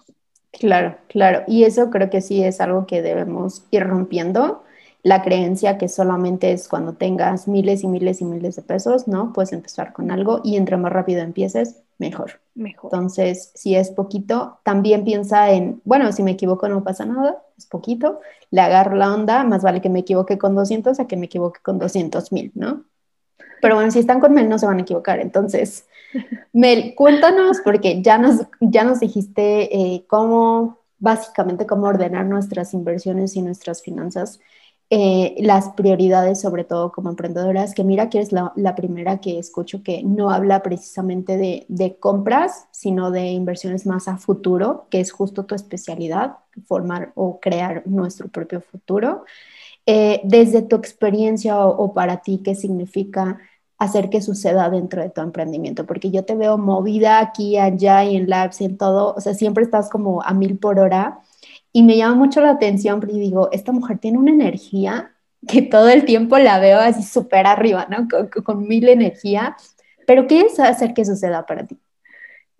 Claro, 0.51 0.97
claro. 1.07 1.43
Y 1.47 1.63
eso 1.63 1.89
creo 1.89 2.09
que 2.09 2.21
sí 2.21 2.43
es 2.43 2.61
algo 2.61 2.87
que 2.87 3.01
debemos 3.01 3.65
ir 3.71 3.83
rompiendo. 3.83 4.63
La 5.03 5.21
creencia 5.21 5.77
que 5.77 5.87
solamente 5.87 6.51
es 6.51 6.67
cuando 6.67 6.93
tengas 6.93 7.47
miles 7.47 7.83
y 7.83 7.87
miles 7.87 8.21
y 8.21 8.25
miles 8.25 8.55
de 8.55 8.61
pesos, 8.61 9.07
¿no? 9.07 9.31
Puedes 9.31 9.53
empezar 9.53 9.93
con 9.93 10.11
algo 10.11 10.41
y 10.43 10.57
entre 10.57 10.75
más 10.77 10.91
rápido 10.91 11.21
empieces, 11.21 11.81
mejor. 11.97 12.41
Mejor. 12.55 12.91
Entonces, 12.91 13.51
si 13.55 13.75
es 13.75 13.91
poquito, 13.91 14.59
también 14.63 15.03
piensa 15.05 15.51
en, 15.51 15.81
bueno, 15.85 16.11
si 16.11 16.23
me 16.23 16.31
equivoco 16.31 16.67
no 16.67 16.83
pasa 16.83 17.05
nada, 17.05 17.41
es 17.57 17.67
poquito, 17.67 18.19
le 18.51 18.61
agarro 18.61 18.95
la 18.95 19.13
onda, 19.13 19.43
más 19.43 19.61
vale 19.61 19.81
que 19.81 19.89
me 19.89 19.99
equivoque 19.99 20.37
con 20.37 20.55
200 20.55 20.99
a 20.99 21.07
que 21.07 21.15
me 21.17 21.27
equivoque 21.27 21.61
con 21.61 21.79
200 21.79 22.31
mil, 22.31 22.51
¿no? 22.55 22.83
Pero 23.61 23.75
bueno, 23.75 23.91
si 23.91 23.99
están 23.99 24.19
con 24.19 24.33
Mel 24.33 24.49
no 24.49 24.59
se 24.59 24.65
van 24.65 24.77
a 24.77 24.81
equivocar. 24.81 25.19
Entonces, 25.19 25.87
Mel, 26.53 26.93
cuéntanos, 26.95 27.59
porque 27.63 28.01
ya 28.01 28.17
nos, 28.17 28.41
ya 28.59 28.83
nos 28.83 28.99
dijiste 28.99 29.75
eh, 29.75 30.05
cómo, 30.07 30.79
básicamente, 30.99 31.65
cómo 31.65 31.87
ordenar 31.87 32.25
nuestras 32.25 32.73
inversiones 32.73 33.35
y 33.35 33.41
nuestras 33.41 33.81
finanzas. 33.81 34.39
Eh, 34.89 35.35
las 35.39 35.69
prioridades, 35.71 36.39
sobre 36.39 36.63
todo 36.63 36.93
como 36.93 37.09
emprendedoras, 37.09 37.73
que 37.73 37.83
mira 37.83 38.09
que 38.09 38.19
eres 38.19 38.31
la, 38.31 38.75
primera 38.75 39.19
que 39.19 39.37
escucho 39.37 39.83
que 39.83 40.01
no 40.03 40.29
habla 40.29 40.63
precisamente 40.63 41.35
de, 41.35 41.65
de, 41.67 41.97
compras, 41.97 42.67
sino 42.71 43.11
de 43.11 43.25
inversiones 43.27 43.85
más 43.85 44.07
a 44.07 44.17
futuro, 44.17 44.87
que 44.89 45.01
es 45.01 45.11
justo 45.11 45.45
tu 45.45 45.55
especialidad, 45.55 46.37
formar 46.65 47.11
o 47.15 47.41
crear 47.41 47.83
nuestro 47.85 48.29
propio 48.29 48.61
futuro. 48.61 49.25
Eh, 49.89 50.19
desde 50.25 50.61
tu 50.63 50.75
experiencia 50.75 51.57
o, 51.65 51.93
para 51.93 52.17
ti, 52.21 52.41
¿qué 52.43 52.55
significa 52.55 53.39
hacer 53.77 54.09
que 54.09 54.21
suceda 54.21 54.69
dentro 54.69 55.01
de 55.01 55.09
tu 55.09 55.21
emprendimiento? 55.21 55.85
Porque 55.85 56.11
yo 56.11 56.25
te 56.25 56.35
veo 56.35 56.57
movida 56.57 57.19
aquí, 57.19 57.57
allá 57.57 58.03
y 58.03 58.17
en 58.17 58.29
labs 58.29 58.59
y 58.61 58.65
en 58.65 58.77
todo, 58.77 59.13
o 59.15 59.21
sea, 59.21 59.33
siempre 59.33 59.63
estás 59.63 59.89
como 59.89 60.21
a 60.23 60.33
mil 60.33 60.57
por 60.59 60.79
hora 60.79 61.21
y 61.71 61.83
me 61.83 61.95
llama 61.97 62.15
mucho 62.15 62.41
la 62.41 62.51
atención 62.51 62.99
porque 62.99 63.15
digo, 63.15 63.49
esta 63.53 63.71
mujer 63.71 63.99
tiene 63.99 64.17
una 64.17 64.31
energía 64.31 65.13
que 65.47 65.61
todo 65.61 65.89
el 65.89 66.05
tiempo 66.05 66.37
la 66.37 66.59
veo 66.59 66.79
así 66.79 67.03
súper 67.03 67.47
arriba, 67.47 67.87
¿no? 67.89 68.07
Con, 68.09 68.43
con 68.43 68.67
mil 68.67 68.89
energía, 68.89 69.55
pero 70.05 70.27
¿qué 70.27 70.41
es 70.41 70.59
hacer 70.59 70.93
que 70.93 71.05
suceda 71.05 71.45
para 71.45 71.65
ti? 71.67 71.79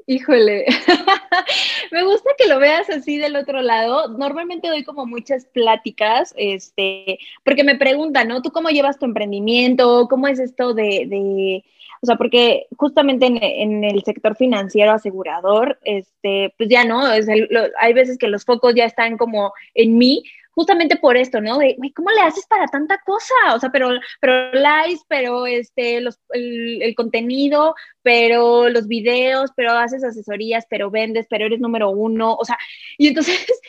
Híjole, 0.09 0.65
me 1.91 2.03
gusta 2.03 2.29
que 2.37 2.47
lo 2.47 2.59
veas 2.59 2.89
así 2.89 3.17
del 3.17 3.35
otro 3.35 3.61
lado. 3.61 4.07
Normalmente 4.07 4.69
doy 4.69 4.85
como 4.85 5.05
muchas 5.05 5.45
pláticas, 5.45 6.33
este, 6.37 7.19
porque 7.43 7.65
me 7.65 7.75
preguntan, 7.75 8.29
¿no? 8.29 8.41
¿Tú 8.41 8.51
cómo 8.51 8.69
llevas 8.69 8.97
tu 8.99 9.05
emprendimiento? 9.05 10.07
¿Cómo 10.09 10.29
es 10.29 10.39
esto 10.39 10.73
de, 10.73 11.07
de 11.07 11.65
o 12.01 12.05
sea, 12.05 12.15
porque 12.15 12.67
justamente 12.77 13.25
en, 13.25 13.83
el 13.83 14.01
sector 14.03 14.37
financiero 14.37 14.91
asegurador, 14.91 15.77
este, 15.83 16.53
pues 16.57 16.69
ya 16.69 16.85
no, 16.85 17.01
hay 17.05 17.93
veces 17.93 18.17
que 18.17 18.27
los 18.27 18.45
focos 18.45 18.75
ya 18.75 18.85
están 18.85 19.17
como 19.17 19.51
en 19.73 19.97
mí, 19.97 20.23
justamente 20.57 20.95
por 20.95 21.17
esto, 21.17 21.39
¿no? 21.39 21.59
De, 21.59 21.77
¿cómo 21.95 22.09
le 22.09 22.21
haces 22.21 22.47
para 22.47 22.65
tanta 22.65 22.97
cosa? 23.05 23.35
O 23.53 23.59
sea, 23.59 23.69
pero, 23.69 23.91
pero 24.19 24.51
likes, 24.53 25.03
pero 25.07 25.45
este, 25.45 26.01
los, 26.01 26.19
el, 26.31 26.95
contenido, 26.95 27.75
pero 28.01 28.67
los 28.67 28.87
videos, 28.87 29.51
pero 29.55 29.73
haces 29.73 30.03
asesorías, 30.03 30.65
pero 30.67 30.89
vendes, 30.89 31.27
pero 31.29 31.45
eres 31.45 31.59
número 31.59 31.91
uno, 31.91 32.33
o 32.33 32.43
sea, 32.43 32.57
y 32.97 33.09
entonces 33.09 33.45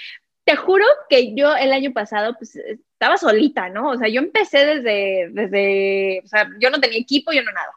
te 0.44 0.56
juro 0.56 0.86
que 1.10 1.34
yo 1.34 1.54
el 1.54 1.72
año 1.74 1.92
pasado, 1.92 2.34
pues, 2.38 2.56
estaba 2.56 3.18
solita, 3.18 3.68
¿no? 3.68 3.90
O 3.90 3.98
sea, 3.98 4.08
yo 4.08 4.22
empecé 4.22 4.64
desde, 4.64 5.28
desde, 5.30 6.22
o 6.24 6.26
sea, 6.26 6.48
yo 6.58 6.70
no 6.70 6.80
tenía 6.80 6.98
equipo, 6.98 7.32
yo 7.32 7.42
no 7.42 7.52
nada. 7.52 7.72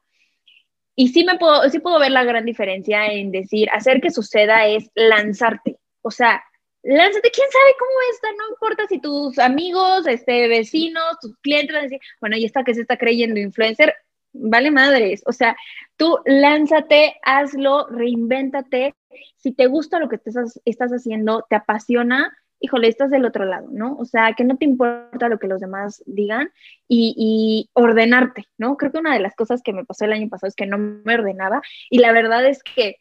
Y 0.95 1.09
sí 1.09 1.25
me 1.25 1.37
puedo, 1.37 1.67
sí 1.69 1.79
puedo 1.79 1.99
ver 1.99 2.11
la 2.11 2.23
gran 2.23 2.45
diferencia 2.45 3.07
en 3.07 3.31
decir, 3.31 3.69
hacer 3.71 3.99
que 3.99 4.09
suceda 4.09 4.67
es 4.67 4.89
lanzarte. 4.95 5.79
O 6.01 6.11
sea, 6.11 6.41
lánzate, 6.83 7.31
quién 7.31 7.47
sabe 7.51 7.71
cómo 7.77 7.91
está, 8.11 8.27
no 8.31 8.49
importa 8.49 8.87
si 8.87 8.99
tus 8.99 9.37
amigos, 9.39 10.07
este, 10.07 10.47
vecinos, 10.47 11.19
tus 11.21 11.35
clientes 11.37 11.75
a 11.75 11.97
bueno, 12.19 12.37
y 12.37 12.45
esta 12.45 12.63
que 12.63 12.73
se 12.73 12.81
está 12.81 12.97
creyendo 12.97 13.39
influencer, 13.39 13.95
vale 14.33 14.71
madres, 14.71 15.21
o 15.25 15.31
sea, 15.31 15.55
tú 15.97 16.19
lánzate, 16.25 17.15
hazlo, 17.23 17.87
reinvéntate, 17.87 18.95
si 19.37 19.51
te 19.51 19.67
gusta 19.67 19.99
lo 19.99 20.09
que 20.09 20.15
estás, 20.15 20.59
estás 20.65 20.91
haciendo, 20.91 21.45
te 21.49 21.55
apasiona, 21.55 22.35
híjole, 22.59 22.87
estás 22.87 23.09
del 23.09 23.25
otro 23.25 23.45
lado, 23.45 23.67
¿no? 23.71 23.95
O 23.97 24.05
sea, 24.05 24.33
que 24.33 24.43
no 24.43 24.57
te 24.57 24.65
importa 24.65 25.29
lo 25.29 25.39
que 25.39 25.47
los 25.47 25.59
demás 25.59 26.03
digan 26.05 26.51
y, 26.87 27.13
y, 27.17 27.69
ordenarte, 27.73 28.45
¿no? 28.57 28.77
Creo 28.77 28.91
que 28.91 28.99
una 28.99 29.13
de 29.13 29.19
las 29.19 29.35
cosas 29.35 29.61
que 29.63 29.73
me 29.73 29.83
pasó 29.83 30.05
el 30.05 30.13
año 30.13 30.29
pasado 30.29 30.47
es 30.47 30.55
que 30.55 30.67
no 30.67 30.77
me 30.77 31.15
ordenaba 31.15 31.61
y 31.89 31.99
la 31.99 32.11
verdad 32.11 32.45
es 32.45 32.63
que 32.63 32.97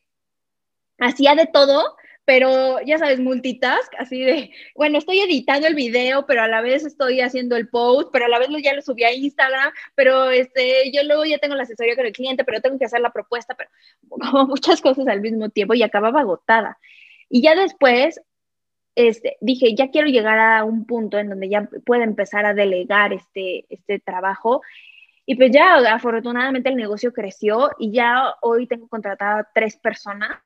hacía 0.98 1.34
de 1.34 1.46
todo, 1.46 1.96
pero 2.30 2.80
ya 2.86 2.96
sabes, 2.96 3.18
multitask, 3.18 3.92
así 3.98 4.22
de, 4.22 4.52
bueno, 4.76 4.98
estoy 4.98 5.18
editando 5.18 5.66
el 5.66 5.74
video, 5.74 6.26
pero 6.26 6.42
a 6.42 6.46
la 6.46 6.60
vez 6.60 6.84
estoy 6.84 7.20
haciendo 7.20 7.56
el 7.56 7.68
post, 7.68 8.10
pero 8.12 8.26
a 8.26 8.28
la 8.28 8.38
vez 8.38 8.50
ya 8.62 8.72
lo 8.72 8.82
subí 8.82 9.02
a 9.02 9.12
Instagram, 9.12 9.72
pero 9.96 10.30
este, 10.30 10.92
yo 10.92 11.02
luego 11.02 11.24
ya 11.24 11.38
tengo 11.38 11.56
la 11.56 11.64
asesoría 11.64 11.96
con 11.96 12.06
el 12.06 12.12
cliente, 12.12 12.44
pero 12.44 12.60
tengo 12.60 12.78
que 12.78 12.84
hacer 12.84 13.00
la 13.00 13.10
propuesta, 13.10 13.56
pero 13.56 13.68
como 14.08 14.46
muchas 14.46 14.80
cosas 14.80 15.08
al 15.08 15.20
mismo 15.20 15.48
tiempo 15.48 15.74
y 15.74 15.82
acababa 15.82 16.20
agotada. 16.20 16.78
Y 17.28 17.42
ya 17.42 17.56
después 17.56 18.20
este, 18.94 19.36
dije, 19.40 19.74
ya 19.74 19.90
quiero 19.90 20.06
llegar 20.06 20.38
a 20.38 20.62
un 20.62 20.86
punto 20.86 21.18
en 21.18 21.30
donde 21.30 21.48
ya 21.48 21.68
pueda 21.84 22.04
empezar 22.04 22.46
a 22.46 22.54
delegar 22.54 23.12
este, 23.12 23.66
este 23.70 23.98
trabajo. 23.98 24.62
Y 25.26 25.34
pues 25.34 25.50
ya 25.50 25.74
afortunadamente 25.92 26.68
el 26.68 26.76
negocio 26.76 27.12
creció 27.12 27.72
y 27.76 27.90
ya 27.90 28.36
hoy 28.40 28.68
tengo 28.68 28.86
contratada 28.86 29.50
tres 29.52 29.76
personas 29.76 30.38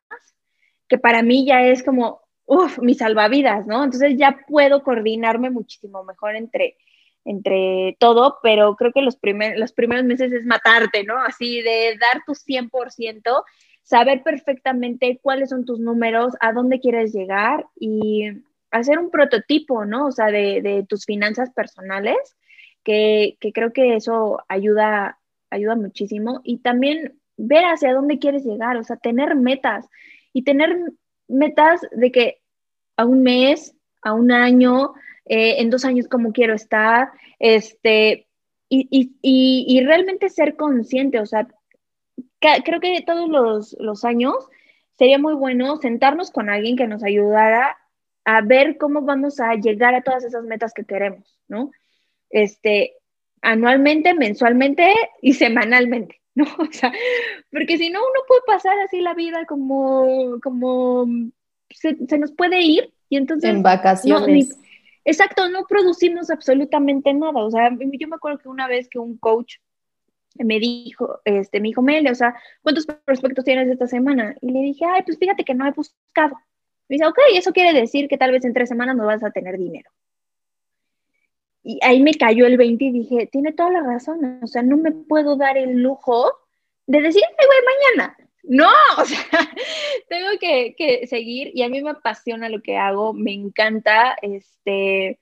que 0.89 0.99
para 0.99 1.23
mí 1.23 1.47
ya 1.47 1.63
es 1.65 1.83
como, 1.83 2.21
uff, 2.47 2.79
mi 2.79 2.95
salvavidas, 2.95 3.67
¿no? 3.67 3.85
Entonces 3.85 4.17
ya 4.17 4.39
puedo 4.47 4.83
coordinarme 4.83 5.51
muchísimo 5.51 6.05
mejor 6.05 6.37
entre, 6.37 6.77
entre 7.25 7.97
todo, 7.99 8.39
pero 8.43 8.77
creo 8.77 8.93
que 8.93 9.03
los, 9.03 9.19
los 9.57 9.73
primeros 9.73 10.05
meses 10.05 10.33
es 10.33 10.45
matarte, 10.45 11.05
¿no? 11.05 11.19
Así 11.19 11.63
de 11.63 11.97
dar 11.99 12.23
tu 12.27 12.35
100%, 12.35 13.45
saber 13.83 14.23
perfectamente 14.23 15.19
cuáles 15.23 15.51
son 15.51 15.65
tus 15.65 15.81
números, 15.81 16.35
a 16.41 16.53
dónde 16.53 16.81
quieres 16.81 17.13
llegar 17.13 17.67
y 17.77 18.29
hacer 18.71 18.99
un 18.99 19.11
prototipo, 19.11 19.85
¿no? 19.85 20.07
O 20.07 20.13
sea, 20.13 20.27
de, 20.27 20.61
de 20.61 20.85
tus 20.89 21.05
finanzas 21.05 21.51
personales, 21.51 22.17
que, 22.83 23.39
que, 23.41 23.53
creo 23.53 23.73
que 23.73 23.97
eso 23.97 24.43
ayuda, 24.49 25.19
ayuda 25.49 25.77
muchísimo. 25.77 26.41
Y 26.45 26.59
también 26.59 27.19
ver 27.37 27.65
hacia 27.65 27.95
dónde 27.95 28.19
quieres 28.19 28.45
llegar, 28.45 28.77
o 28.77 28.85
sea, 28.85 28.97
tener 28.97 29.35
metas 29.37 29.89
y 30.35 30.43
tener 30.43 30.77
metas 31.29 31.81
de 31.93 32.13
que 32.13 32.43
a 32.99 33.07
un 33.07 33.23
mes, 33.23 33.75
a 34.03 34.13
un 34.13 34.31
año, 34.31 34.93
eh, 35.25 35.61
en 35.61 35.71
dos 35.71 35.87
años 35.87 36.09
cómo 36.09 36.33
quiero 36.33 36.53
estar, 36.53 37.13
este, 37.39 38.29
y, 38.69 38.89
y, 38.91 39.65
y, 39.67 39.85
realmente 39.85 40.29
ser 40.29 40.57
consciente, 40.57 41.21
o 41.21 41.27
sea, 41.27 41.47
creo 42.65 42.81
que 42.81 43.03
todos 43.07 43.29
los, 43.29 43.77
los 43.79 44.05
años 44.05 44.35
sería 44.99 45.19
muy 45.19 45.35
bueno 45.35 45.77
sentarnos 45.77 46.31
con 46.31 46.51
alguien 46.51 46.77
que 46.77 46.87
nos 46.87 47.03
ayudara 47.03 47.79
a 48.25 48.41
ver 48.41 48.77
cómo 48.79 49.03
vamos 49.03 49.41
a 49.41 49.55
llegar 49.55 49.95
a 49.95 50.03
todas 50.03 50.25
esas 50.25 50.45
metas 50.45 50.73
que 50.75 50.85
queremos, 50.85 51.39
¿no? 51.47 51.71
Este, 52.31 52.97
anualmente, 53.43 54.15
mensualmente 54.15 54.93
y 55.23 55.35
semanalmente. 55.35 56.21
¿no? 56.37 56.45
O 56.59 56.73
sea, 56.73 56.93
porque 57.51 57.79
si 57.79 57.91
no, 57.91 58.01
uno 58.01 58.21
puede 58.27 58.41
pasar 58.47 58.79
así 58.81 59.01
la 59.01 59.15
vida 59.15 59.45
como, 59.47 60.39
como 60.43 61.07
se, 61.71 61.97
nos 62.19 62.33
puede 62.33 62.61
ir 62.63 62.93
y 63.09 63.17
entonces... 63.17 63.51
En 63.51 63.63
vacaciones. 63.63 64.59
exacto, 65.05 65.49
no 65.49 65.65
producimos 65.67 66.31
absolutamente 66.31 67.13
nada. 67.15 67.45
O 67.45 67.51
sea, 67.51 67.71
yo 67.71 68.09
me 68.09 68.17
acuerdo 68.17 68.39
que 68.39 68.49
una 68.49 68.67
vez 68.67 68.89
que 68.89 68.99
un 68.99 69.17
coach 69.17 69.57
me 70.37 70.59
dijo, 70.59 71.21
este, 71.25 71.61
me 71.61 71.69
dijo, 71.69 71.83
Mele, 71.83 72.11
o 72.11 72.15
sea, 72.15 72.35
¿cuántos 72.63 72.87
prospectos 72.87 73.45
tienes 73.45 73.69
esta 73.69 73.87
semana? 73.87 74.35
Y 74.41 74.51
le 74.51 74.61
dije, 74.61 74.85
ay, 74.85 75.03
pues 75.05 75.19
fíjate 75.19 75.45
que 75.45 75.55
no 75.55 75.67
he 75.67 75.71
buscado. 75.71 76.37
Me 76.89 76.97
dice, 76.97 77.07
ok, 77.07 77.19
eso 77.35 77.53
quiere 77.53 77.79
decir 77.79 78.09
que 78.09 78.19
tal 78.19 78.33
vez 78.33 78.45
en 78.45 78.53
tres 78.53 78.69
semanas 78.69 78.97
no 78.97 79.07
vas 79.07 79.23
a 79.23 79.31
tener 79.31 79.57
dinero. 79.57 79.91
Y 81.65 81.81
ahí 81.83 82.03
me 82.03 82.15
cayó 82.15 82.47
el 82.47 82.59
20 82.59 82.85
y 82.85 82.93
dije, 82.93 83.27
tiene 83.33 83.53
toda 83.53 83.71
la 83.71 83.83
razón, 83.83 84.39
o 84.43 84.47
sea, 84.47 84.63
no 84.63 84.77
me 84.77 84.93
puedo 84.93 85.37
dar 85.37 85.57
el 85.57 85.83
lujo 85.83 86.31
de 86.87 87.01
decir, 87.01 87.23
ay, 87.27 87.47
güey, 87.47 87.59
mañana. 87.97 88.17
No, 88.43 88.69
o 88.99 89.05
sea, 89.07 89.19
tengo 90.09 90.29
que, 90.39 90.75
que, 90.77 91.07
seguir 91.07 91.51
y 91.55 91.63
a 91.63 91.71
mí 91.71 91.83
me 91.83 91.91
apasiona 91.91 92.51
lo 92.51 92.61
que 92.61 92.77
hago, 92.77 93.15
me 93.15 93.33
encanta, 93.33 94.15
este, 94.21 95.19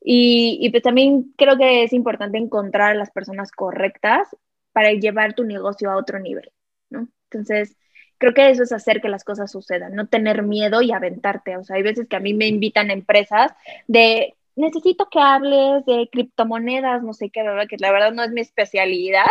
y, 0.00 0.58
y, 0.60 0.70
pues 0.70 0.82
también 0.82 1.32
creo 1.38 1.56
que 1.56 1.84
es 1.84 1.92
importante 1.92 2.38
encontrar 2.38 2.92
a 2.92 2.98
las 2.98 3.10
personas 3.12 3.52
correctas 3.52 4.28
para 4.72 4.92
llevar 4.92 5.34
tu 5.34 5.44
negocio 5.44 5.90
a 5.90 5.96
otro 5.96 6.18
nivel, 6.18 6.50
¿no? 6.90 7.08
Entonces, 7.30 7.76
creo 8.18 8.34
que 8.34 8.50
eso 8.50 8.62
es 8.64 8.72
hacer 8.72 9.00
que 9.00 9.08
las 9.08 9.24
cosas 9.24 9.50
sucedan, 9.52 9.94
no 9.94 10.08
tener 10.08 10.42
miedo 10.42 10.82
y 10.82 10.92
aventarte. 10.92 11.56
O 11.56 11.64
sea, 11.64 11.76
hay 11.76 11.82
veces 11.82 12.08
que 12.08 12.16
a 12.16 12.20
mí 12.20 12.34
me 12.34 12.48
invitan 12.48 12.90
a 12.90 12.92
empresas 12.94 13.52
de, 13.86 14.34
necesito 14.56 15.08
que 15.10 15.20
hables 15.20 15.84
de 15.86 16.08
criptomonedas, 16.10 17.02
no 17.02 17.12
sé 17.12 17.30
qué, 17.30 17.42
¿verdad? 17.42 17.66
que 17.68 17.76
la 17.78 17.92
verdad 17.92 18.12
no 18.12 18.22
es 18.22 18.30
mi 18.30 18.40
especialidad. 18.40 19.26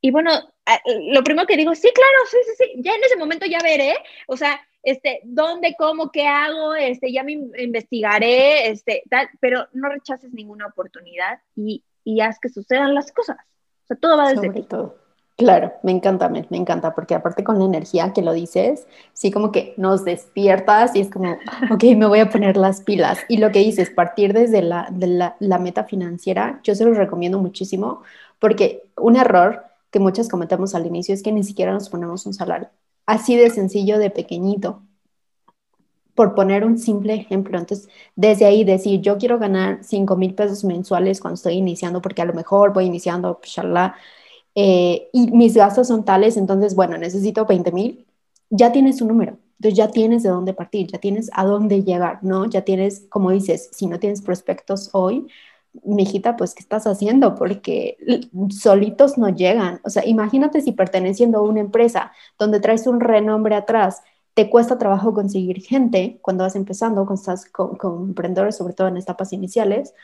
Y 0.00 0.10
bueno, 0.10 0.30
lo 1.12 1.24
primero 1.24 1.46
que 1.46 1.56
digo, 1.56 1.74
sí, 1.74 1.90
claro, 1.94 2.18
sí, 2.30 2.36
sí, 2.44 2.52
sí, 2.58 2.82
ya 2.82 2.94
en 2.94 3.04
ese 3.04 3.16
momento 3.16 3.46
ya 3.46 3.58
veré, 3.62 3.94
o 4.26 4.36
sea, 4.36 4.60
este, 4.82 5.20
dónde, 5.24 5.74
cómo, 5.78 6.10
qué 6.10 6.26
hago, 6.26 6.74
este, 6.74 7.10
ya 7.10 7.22
me 7.22 7.32
investigaré, 7.32 8.68
este, 8.68 9.02
tal, 9.08 9.28
pero 9.40 9.66
no 9.72 9.88
rechaces 9.88 10.32
ninguna 10.32 10.66
oportunidad 10.66 11.40
y, 11.56 11.82
y 12.04 12.20
haz 12.20 12.38
que 12.38 12.50
sucedan 12.50 12.94
las 12.94 13.12
cosas. 13.12 13.38
O 13.84 13.86
sea, 13.86 13.96
todo 13.96 14.16
va 14.18 14.28
desde 14.28 14.46
Sobre 14.46 14.62
Todo. 14.62 15.03
Claro, 15.36 15.72
me 15.82 15.90
encanta, 15.90 16.28
me, 16.28 16.46
me, 16.48 16.58
encanta, 16.58 16.94
porque 16.94 17.14
aparte 17.16 17.42
con 17.42 17.58
la 17.58 17.64
energía 17.64 18.12
que 18.12 18.22
lo 18.22 18.32
dices, 18.32 18.86
sí 19.14 19.32
como 19.32 19.50
que 19.50 19.74
nos 19.76 20.04
despiertas 20.04 20.94
y 20.94 21.00
es 21.00 21.10
como, 21.10 21.32
ok, 21.72 21.82
me 21.96 22.06
voy 22.06 22.20
a 22.20 22.30
poner 22.30 22.56
las 22.56 22.82
pilas. 22.82 23.18
Y 23.28 23.38
lo 23.38 23.50
que 23.50 23.58
dices, 23.58 23.90
partir 23.90 24.32
desde 24.32 24.62
la, 24.62 24.86
de 24.92 25.08
la, 25.08 25.36
la 25.40 25.58
meta 25.58 25.82
financiera, 25.84 26.60
yo 26.62 26.76
se 26.76 26.84
los 26.84 26.96
recomiendo 26.96 27.40
muchísimo, 27.40 28.02
porque 28.38 28.84
un 28.96 29.16
error 29.16 29.64
que 29.90 29.98
muchas 29.98 30.28
cometemos 30.28 30.74
al 30.76 30.86
inicio 30.86 31.14
es 31.14 31.22
que 31.22 31.32
ni 31.32 31.42
siquiera 31.42 31.72
nos 31.72 31.88
ponemos 31.90 32.26
un 32.26 32.34
salario. 32.34 32.68
Así 33.06 33.36
de 33.36 33.50
sencillo, 33.50 33.98
de 33.98 34.10
pequeñito. 34.10 34.82
Por 36.14 36.36
poner 36.36 36.64
un 36.64 36.78
simple 36.78 37.14
ejemplo, 37.14 37.58
entonces 37.58 37.88
desde 38.14 38.44
ahí 38.44 38.62
decir, 38.62 39.00
yo 39.00 39.18
quiero 39.18 39.40
ganar 39.40 39.80
5 39.82 40.14
mil 40.14 40.32
pesos 40.34 40.62
mensuales 40.62 41.20
cuando 41.20 41.34
estoy 41.34 41.54
iniciando, 41.54 42.00
porque 42.00 42.22
a 42.22 42.24
lo 42.24 42.34
mejor 42.34 42.72
voy 42.72 42.84
iniciando, 42.84 43.40
shalala, 43.42 43.96
eh, 44.54 45.08
y 45.12 45.30
mis 45.32 45.54
gastos 45.54 45.88
son 45.88 46.04
tales, 46.04 46.36
entonces, 46.36 46.74
bueno, 46.74 46.96
necesito 46.98 47.46
20 47.46 47.72
mil, 47.72 48.06
ya 48.50 48.72
tienes 48.72 49.00
un 49.02 49.08
número, 49.08 49.38
entonces 49.58 49.76
ya 49.76 49.88
tienes 49.88 50.22
de 50.22 50.28
dónde 50.30 50.54
partir, 50.54 50.88
ya 50.88 50.98
tienes 50.98 51.30
a 51.34 51.44
dónde 51.44 51.82
llegar, 51.82 52.20
¿no? 52.22 52.46
Ya 52.46 52.62
tienes, 52.62 53.06
como 53.08 53.30
dices, 53.30 53.70
si 53.72 53.86
no 53.86 53.98
tienes 53.98 54.22
prospectos 54.22 54.90
hoy, 54.92 55.26
mijita, 55.84 56.36
pues, 56.36 56.54
¿qué 56.54 56.62
estás 56.62 56.86
haciendo? 56.86 57.34
Porque 57.34 57.96
solitos 58.50 59.18
no 59.18 59.28
llegan. 59.28 59.80
O 59.84 59.90
sea, 59.90 60.06
imagínate 60.06 60.60
si 60.60 60.72
perteneciendo 60.72 61.38
a 61.38 61.42
una 61.42 61.60
empresa 61.60 62.12
donde 62.38 62.60
traes 62.60 62.86
un 62.86 63.00
renombre 63.00 63.54
atrás, 63.56 64.02
te 64.34 64.50
cuesta 64.50 64.78
trabajo 64.78 65.14
conseguir 65.14 65.62
gente 65.62 66.18
cuando 66.22 66.44
vas 66.44 66.56
empezando, 66.56 67.04
cuando 67.06 67.20
estás 67.20 67.46
con, 67.46 67.76
con 67.76 68.04
emprendedores, 68.08 68.56
sobre 68.56 68.74
todo 68.74 68.88
en 68.88 68.96
etapas 68.96 69.32
iniciales, 69.32 69.94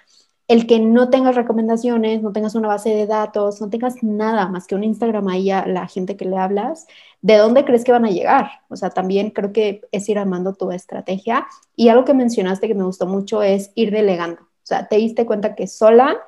el 0.51 0.66
que 0.66 0.80
no 0.80 1.11
tengas 1.11 1.36
recomendaciones, 1.36 2.22
no 2.22 2.32
tengas 2.32 2.57
una 2.57 2.66
base 2.66 2.90
de 2.90 3.07
datos, 3.07 3.61
no 3.61 3.70
tengas 3.70 4.03
nada 4.03 4.48
más 4.48 4.66
que 4.66 4.74
un 4.74 4.82
Instagram 4.82 5.28
ahí 5.28 5.48
a 5.53 5.64
la 5.64 5.86
gente 5.86 6.16
que 6.16 6.24
le 6.24 6.36
hablas, 6.36 6.88
¿de 7.22 7.36
dónde 7.36 7.64
crees 7.64 7.84
que 7.84 7.92
van 7.92 8.05
a 8.05 8.11
llegar? 8.11 8.51
O 8.68 8.74
sea, 8.74 8.90
también 8.90 9.30
creo 9.30 9.53
que 9.53 9.82
es 9.92 10.09
ir 10.09 10.18
armando 10.18 10.53
tu 10.55 10.72
estrategia. 10.72 11.46
Y 11.76 11.88
algo 11.88 12.05
que 12.05 12.14
mencionaste 12.14 12.66
que 12.66 12.74
me 12.74 12.82
gustó 12.82 13.07
mucho 13.07 13.44
es 13.44 13.70
ir 13.76 13.92
delegando. 13.92 14.42
O 14.42 14.64
sea, 14.64 14.88
te 14.88 14.96
diste 14.96 15.24
cuenta 15.24 15.55
que 15.55 15.68
sola, 15.68 16.20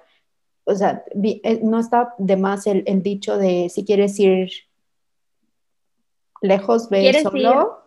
o 0.62 0.76
sea, 0.76 1.02
eh, 1.20 1.58
no 1.64 1.80
está 1.80 2.14
de 2.16 2.36
más 2.36 2.68
el, 2.68 3.02
dicho 3.02 3.36
de 3.36 3.70
si 3.70 3.84
quieres 3.84 4.16
ir 4.20 4.52
lejos, 6.42 6.88
ve 6.90 7.12
solo. 7.24 7.82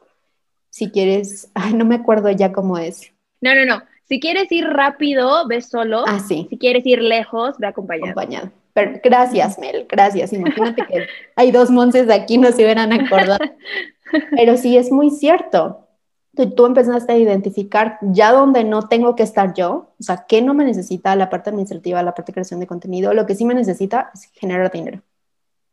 Si 0.69 0.91
quieres, 0.91 1.49
ay, 1.55 1.75
no 1.75 1.85
me 1.85 1.95
acuerdo 1.95 2.29
ya 2.29 2.51
cómo 2.51 2.77
es. 2.77 3.13
No, 3.39 3.55
no, 3.55 3.63
no. 3.63 3.94
Si 4.07 4.19
quieres 4.19 4.51
ir 4.51 4.65
rápido, 4.67 5.47
ve 5.47 5.61
solo. 5.61 6.03
Ah, 6.07 6.19
sí. 6.19 6.47
Si 6.49 6.57
quieres 6.57 6.85
ir 6.85 7.01
lejos, 7.01 7.57
ve 7.57 7.67
acompañado. 7.67 8.11
Acompañado. 8.11 8.51
Pero, 8.73 8.99
gracias, 9.03 9.57
Mel, 9.57 9.87
gracias. 9.89 10.33
Imagínate 10.33 10.85
que 10.85 11.07
hay 11.35 11.51
dos 11.51 11.71
monces 11.71 12.07
de 12.07 12.13
aquí, 12.13 12.37
no 12.37 12.51
se 12.51 12.63
hubieran 12.63 12.93
acordado. 12.93 13.39
Pero 14.35 14.57
sí, 14.57 14.77
es 14.77 14.91
muy 14.91 15.09
cierto. 15.09 15.87
Tú, 16.35 16.51
tú, 16.51 16.65
empezaste 16.65 17.13
a 17.13 17.17
identificar 17.17 17.97
ya 18.01 18.33
donde 18.33 18.63
no 18.65 18.89
tengo 18.89 19.15
que 19.15 19.23
estar 19.23 19.53
yo, 19.53 19.93
o 19.97 20.03
sea, 20.03 20.25
qué 20.27 20.41
no 20.41 20.53
me 20.53 20.65
necesita 20.65 21.15
la 21.15 21.29
parte 21.29 21.49
administrativa, 21.49 22.03
la 22.03 22.13
parte 22.13 22.31
de 22.31 22.33
creación 22.33 22.59
de 22.59 22.67
contenido, 22.67 23.13
lo 23.13 23.25
que 23.25 23.35
sí 23.35 23.45
me 23.45 23.53
necesita 23.53 24.11
es 24.13 24.25
generar 24.33 24.69
dinero. 24.69 25.01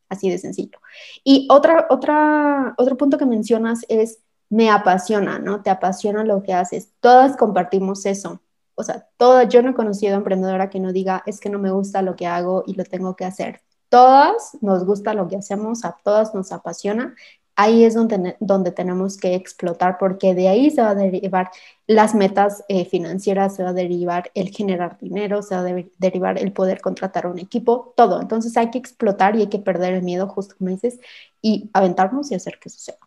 Así 0.09 0.30
de 0.30 0.39
sencillo. 0.39 0.78
Y 1.24 1.49
otra, 1.51 1.87
otra, 1.91 2.74
otro 2.78 2.97
punto 2.97 3.18
que 3.18 3.26
mencionas 3.26 3.85
es 3.89 4.21
me 4.53 4.70
apasiona, 4.70 5.38
¿no? 5.38 5.62
Te 5.62 5.70
apasiona 5.70 6.24
lo 6.24 6.42
que 6.42 6.53
haces. 6.53 6.90
Todas 7.00 7.38
compartimos 7.38 8.05
eso. 8.05 8.42
O 8.74 8.82
sea, 8.84 9.09
todas, 9.16 9.48
yo 9.48 9.62
no 9.62 9.70
he 9.70 9.74
conocido 9.74 10.14
a 10.14 10.18
emprendedora 10.18 10.68
que 10.68 10.78
no 10.78 10.92
diga, 10.92 11.22
es 11.26 11.40
que 11.40 11.48
no 11.48 11.59
me 11.59 11.70
gusta 11.70 12.03
lo 12.03 12.16
que 12.16 12.26
hago 12.26 12.62
y 12.66 12.74
lo 12.74 12.84
tengo 12.84 13.16
que 13.16 13.24
hacer. 13.24 13.62
Todas 13.88 14.59
nos 14.61 14.84
gusta 14.84 15.14
lo 15.14 15.26
que 15.28 15.36
hacemos, 15.36 15.86
a 15.86 15.96
todas 16.05 16.34
nos 16.34 16.53
apasiona. 16.53 17.14
Ahí 17.57 17.84
es 17.84 17.94
donde, 17.94 18.36
donde 18.40 18.72
tenemos 18.72 19.16
que 19.16 19.34
explotar 19.34 19.96
porque 19.98 20.34
de 20.34 20.48
ahí 20.48 20.70
se 20.70 20.82
va 20.82 20.90
a 20.90 20.94
derivar 20.94 21.50
las 21.86 22.14
metas 22.14 22.62
eh, 22.68 22.84
financieras, 22.84 23.57
se 23.57 23.62
va 23.62 23.70
a 23.70 23.72
derivar 23.72 24.30
el 24.34 24.50
generar 24.50 24.98
dinero, 24.98 25.42
se 25.42 25.55
va 25.55 25.62
a 25.62 25.84
derivar 25.98 26.38
el 26.38 26.53
poder 26.53 26.82
contratar 26.82 27.26
un 27.26 27.38
equipo, 27.38 27.94
todo. 27.96 28.20
Entonces 28.20 28.57
hay 28.59 28.70
que 28.70 28.78
explotar 28.78 29.34
y 29.36 29.40
hay 29.40 29.48
que 29.48 29.59
perder 29.61 29.94
el 29.94 30.03
miedo, 30.03 30.28
justo 30.28 30.57
como 30.59 30.70
dices, 30.70 31.00
y 31.40 31.70
aventarnos 31.72 32.30
y 32.30 32.34
hacer 32.34 32.59
que 32.61 32.68
suceda. 32.68 32.98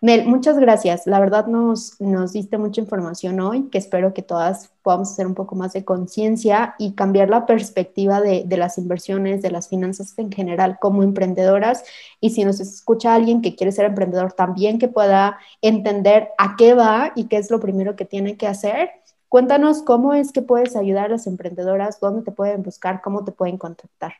Mel, 0.00 0.26
muchas 0.26 0.56
gracias. 0.58 1.08
La 1.08 1.18
verdad 1.18 1.46
nos, 1.48 2.00
nos 2.00 2.32
diste 2.32 2.56
mucha 2.56 2.80
información 2.80 3.40
hoy, 3.40 3.68
que 3.68 3.78
espero 3.78 4.14
que 4.14 4.22
todas 4.22 4.70
podamos 4.82 5.10
hacer 5.10 5.26
un 5.26 5.34
poco 5.34 5.56
más 5.56 5.72
de 5.72 5.84
conciencia 5.84 6.76
y 6.78 6.92
cambiar 6.92 7.28
la 7.30 7.46
perspectiva 7.46 8.20
de, 8.20 8.44
de, 8.46 8.56
las 8.56 8.78
inversiones, 8.78 9.42
de 9.42 9.50
las 9.50 9.68
finanzas 9.68 10.14
en 10.16 10.30
general 10.30 10.78
como 10.80 11.02
emprendedoras. 11.02 11.82
Y 12.20 12.30
si 12.30 12.44
nos 12.44 12.60
escucha 12.60 13.12
alguien 13.12 13.42
que 13.42 13.56
quiere 13.56 13.72
ser 13.72 13.86
emprendedor 13.86 14.32
también, 14.34 14.78
que 14.78 14.86
pueda 14.86 15.38
entender 15.62 16.28
a 16.38 16.54
qué 16.56 16.74
va 16.74 17.12
y 17.16 17.24
qué 17.24 17.38
es 17.38 17.50
lo 17.50 17.58
primero 17.58 17.96
que 17.96 18.04
tiene 18.04 18.36
que 18.36 18.46
hacer. 18.46 18.90
Cuéntanos 19.28 19.82
cómo 19.82 20.14
es 20.14 20.30
que 20.32 20.42
puedes 20.42 20.76
ayudar 20.76 21.06
a 21.06 21.08
las 21.08 21.26
emprendedoras, 21.26 21.98
dónde 22.00 22.22
te 22.22 22.30
pueden 22.30 22.62
buscar, 22.62 23.02
cómo 23.02 23.24
te 23.24 23.32
pueden 23.32 23.58
contactar. 23.58 24.14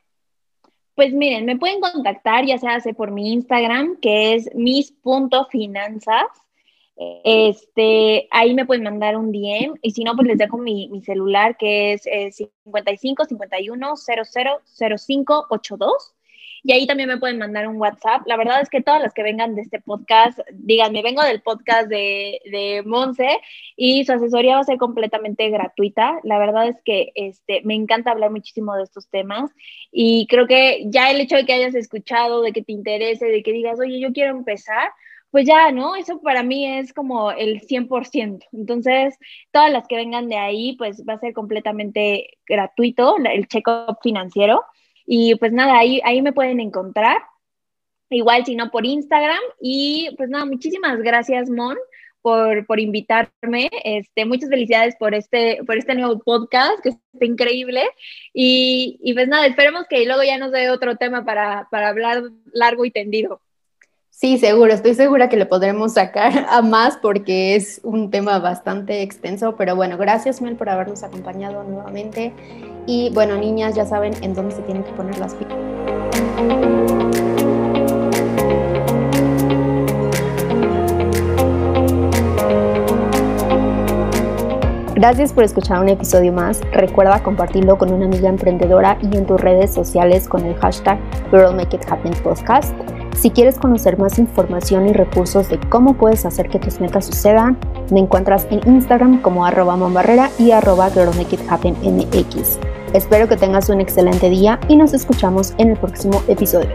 Pues 0.98 1.12
miren, 1.12 1.44
me 1.44 1.56
pueden 1.56 1.80
contactar 1.80 2.44
ya 2.44 2.58
sea 2.58 2.80
por 2.96 3.12
mi 3.12 3.32
Instagram, 3.32 4.00
que 4.00 4.34
es 4.34 4.52
mis.finanzas. 4.52 6.26
Este, 7.22 8.26
ahí 8.32 8.52
me 8.52 8.66
pueden 8.66 8.82
mandar 8.82 9.16
un 9.16 9.30
DM 9.30 9.74
y 9.80 9.92
si 9.92 10.02
no, 10.02 10.16
pues 10.16 10.26
les 10.26 10.38
dejo 10.38 10.58
mi, 10.58 10.88
mi 10.88 11.00
celular 11.00 11.56
que 11.56 11.92
es 11.92 12.02
55 12.02 13.26
51 13.26 13.94
00 13.96 14.98
05 14.98 15.46
82 15.50 16.14
y 16.62 16.72
ahí 16.72 16.86
también 16.86 17.08
me 17.08 17.18
pueden 17.18 17.38
mandar 17.38 17.68
un 17.68 17.76
WhatsApp. 17.76 18.22
La 18.26 18.36
verdad 18.36 18.60
es 18.60 18.68
que 18.68 18.82
todas 18.82 19.00
las 19.00 19.14
que 19.14 19.22
vengan 19.22 19.54
de 19.54 19.62
este 19.62 19.80
podcast, 19.80 20.38
díganme, 20.52 21.02
vengo 21.02 21.22
del 21.22 21.40
podcast 21.40 21.88
de, 21.88 22.40
de 22.50 22.82
Monse 22.84 23.40
y 23.76 24.04
su 24.04 24.12
asesoría 24.12 24.56
va 24.56 24.60
a 24.60 24.64
ser 24.64 24.78
completamente 24.78 25.48
gratuita. 25.50 26.20
La 26.24 26.38
verdad 26.38 26.68
es 26.68 26.76
que 26.84 27.12
este, 27.14 27.62
me 27.64 27.74
encanta 27.74 28.10
hablar 28.10 28.30
muchísimo 28.30 28.74
de 28.74 28.82
estos 28.84 29.08
temas 29.08 29.50
y 29.92 30.26
creo 30.28 30.46
que 30.46 30.84
ya 30.86 31.10
el 31.10 31.20
hecho 31.20 31.36
de 31.36 31.46
que 31.46 31.52
hayas 31.52 31.74
escuchado, 31.74 32.42
de 32.42 32.52
que 32.52 32.62
te 32.62 32.72
interese, 32.72 33.26
de 33.26 33.42
que 33.42 33.52
digas, 33.52 33.78
oye, 33.80 34.00
yo 34.00 34.12
quiero 34.12 34.32
empezar, 34.32 34.90
pues 35.30 35.46
ya, 35.46 35.72
¿no? 35.72 35.96
Eso 35.96 36.20
para 36.20 36.42
mí 36.42 36.66
es 36.66 36.92
como 36.92 37.30
el 37.30 37.60
100%. 37.60 38.46
Entonces, 38.52 39.16
todas 39.52 39.70
las 39.70 39.86
que 39.86 39.96
vengan 39.96 40.28
de 40.28 40.36
ahí, 40.36 40.74
pues 40.76 41.04
va 41.08 41.14
a 41.14 41.20
ser 41.20 41.32
completamente 41.34 42.38
gratuito 42.46 43.16
el 43.18 43.46
check-up 43.48 43.98
financiero. 44.02 44.64
Y 45.10 45.36
pues 45.36 45.52
nada, 45.52 45.78
ahí, 45.78 46.02
ahí 46.04 46.20
me 46.20 46.34
pueden 46.34 46.60
encontrar. 46.60 47.16
Igual 48.10 48.44
si 48.44 48.54
no 48.56 48.70
por 48.70 48.84
Instagram. 48.84 49.40
Y 49.58 50.14
pues 50.18 50.28
nada, 50.28 50.44
muchísimas 50.44 50.98
gracias, 50.98 51.48
Mon. 51.48 51.76
Por, 52.20 52.66
por, 52.66 52.78
invitarme. 52.78 53.70
Este, 53.84 54.26
muchas 54.26 54.50
felicidades 54.50 54.96
por 54.96 55.14
este, 55.14 55.60
por 55.64 55.78
este 55.78 55.94
nuevo 55.94 56.18
podcast, 56.18 56.78
que 56.82 56.90
está 56.90 57.24
increíble. 57.24 57.84
Y, 58.34 58.98
y 59.02 59.14
pues 59.14 59.28
nada, 59.28 59.46
esperemos 59.46 59.86
que 59.88 60.04
luego 60.04 60.22
ya 60.22 60.36
nos 60.36 60.52
dé 60.52 60.68
otro 60.68 60.96
tema 60.96 61.24
para, 61.24 61.68
para 61.70 61.88
hablar 61.88 62.24
largo 62.52 62.84
y 62.84 62.90
tendido. 62.90 63.40
Sí, 64.20 64.36
seguro, 64.38 64.72
estoy 64.72 64.94
segura 64.94 65.28
que 65.28 65.36
le 65.36 65.46
podremos 65.46 65.92
sacar 65.92 66.44
a 66.50 66.60
más 66.60 66.96
porque 66.96 67.54
es 67.54 67.80
un 67.84 68.10
tema 68.10 68.40
bastante 68.40 69.02
extenso, 69.02 69.54
pero 69.54 69.76
bueno, 69.76 69.96
gracias 69.96 70.42
Mel 70.42 70.56
por 70.56 70.68
habernos 70.68 71.04
acompañado 71.04 71.62
nuevamente 71.62 72.32
y 72.84 73.10
bueno, 73.14 73.36
niñas, 73.36 73.76
ya 73.76 73.86
saben 73.86 74.14
en 74.22 74.34
dónde 74.34 74.56
se 74.56 74.62
tienen 74.62 74.82
que 74.82 74.90
poner 74.90 75.16
las 75.20 75.36
pilas. 75.36 75.56
Gracias 84.96 85.32
por 85.32 85.44
escuchar 85.44 85.80
un 85.80 85.90
episodio 85.90 86.32
más. 86.32 86.60
Recuerda 86.72 87.22
compartirlo 87.22 87.78
con 87.78 87.92
una 87.92 88.06
amiga 88.06 88.28
emprendedora 88.28 88.98
y 89.00 89.16
en 89.16 89.26
tus 89.26 89.40
redes 89.40 89.72
sociales 89.72 90.26
con 90.26 90.44
el 90.44 90.56
hashtag 90.56 90.98
Girl 91.30 91.54
Make 91.54 91.78
Happen 91.88 92.14
Podcast. 92.24 92.74
Si 93.20 93.30
quieres 93.30 93.58
conocer 93.58 93.98
más 93.98 94.16
información 94.20 94.86
y 94.86 94.92
recursos 94.92 95.48
de 95.48 95.58
cómo 95.58 95.94
puedes 95.94 96.24
hacer 96.24 96.48
que 96.48 96.60
tus 96.60 96.78
metas 96.78 97.06
sucedan, 97.06 97.58
me 97.90 97.98
encuentras 97.98 98.46
en 98.48 98.60
Instagram 98.64 99.22
como 99.22 99.44
arroba 99.44 99.76
y 100.38 100.52
arroba. 100.52 100.88
Espero 102.92 103.28
que 103.28 103.36
tengas 103.36 103.68
un 103.70 103.80
excelente 103.80 104.30
día 104.30 104.60
y 104.68 104.76
nos 104.76 104.94
escuchamos 104.94 105.52
en 105.58 105.70
el 105.70 105.76
próximo 105.78 106.22
episodio. 106.28 106.70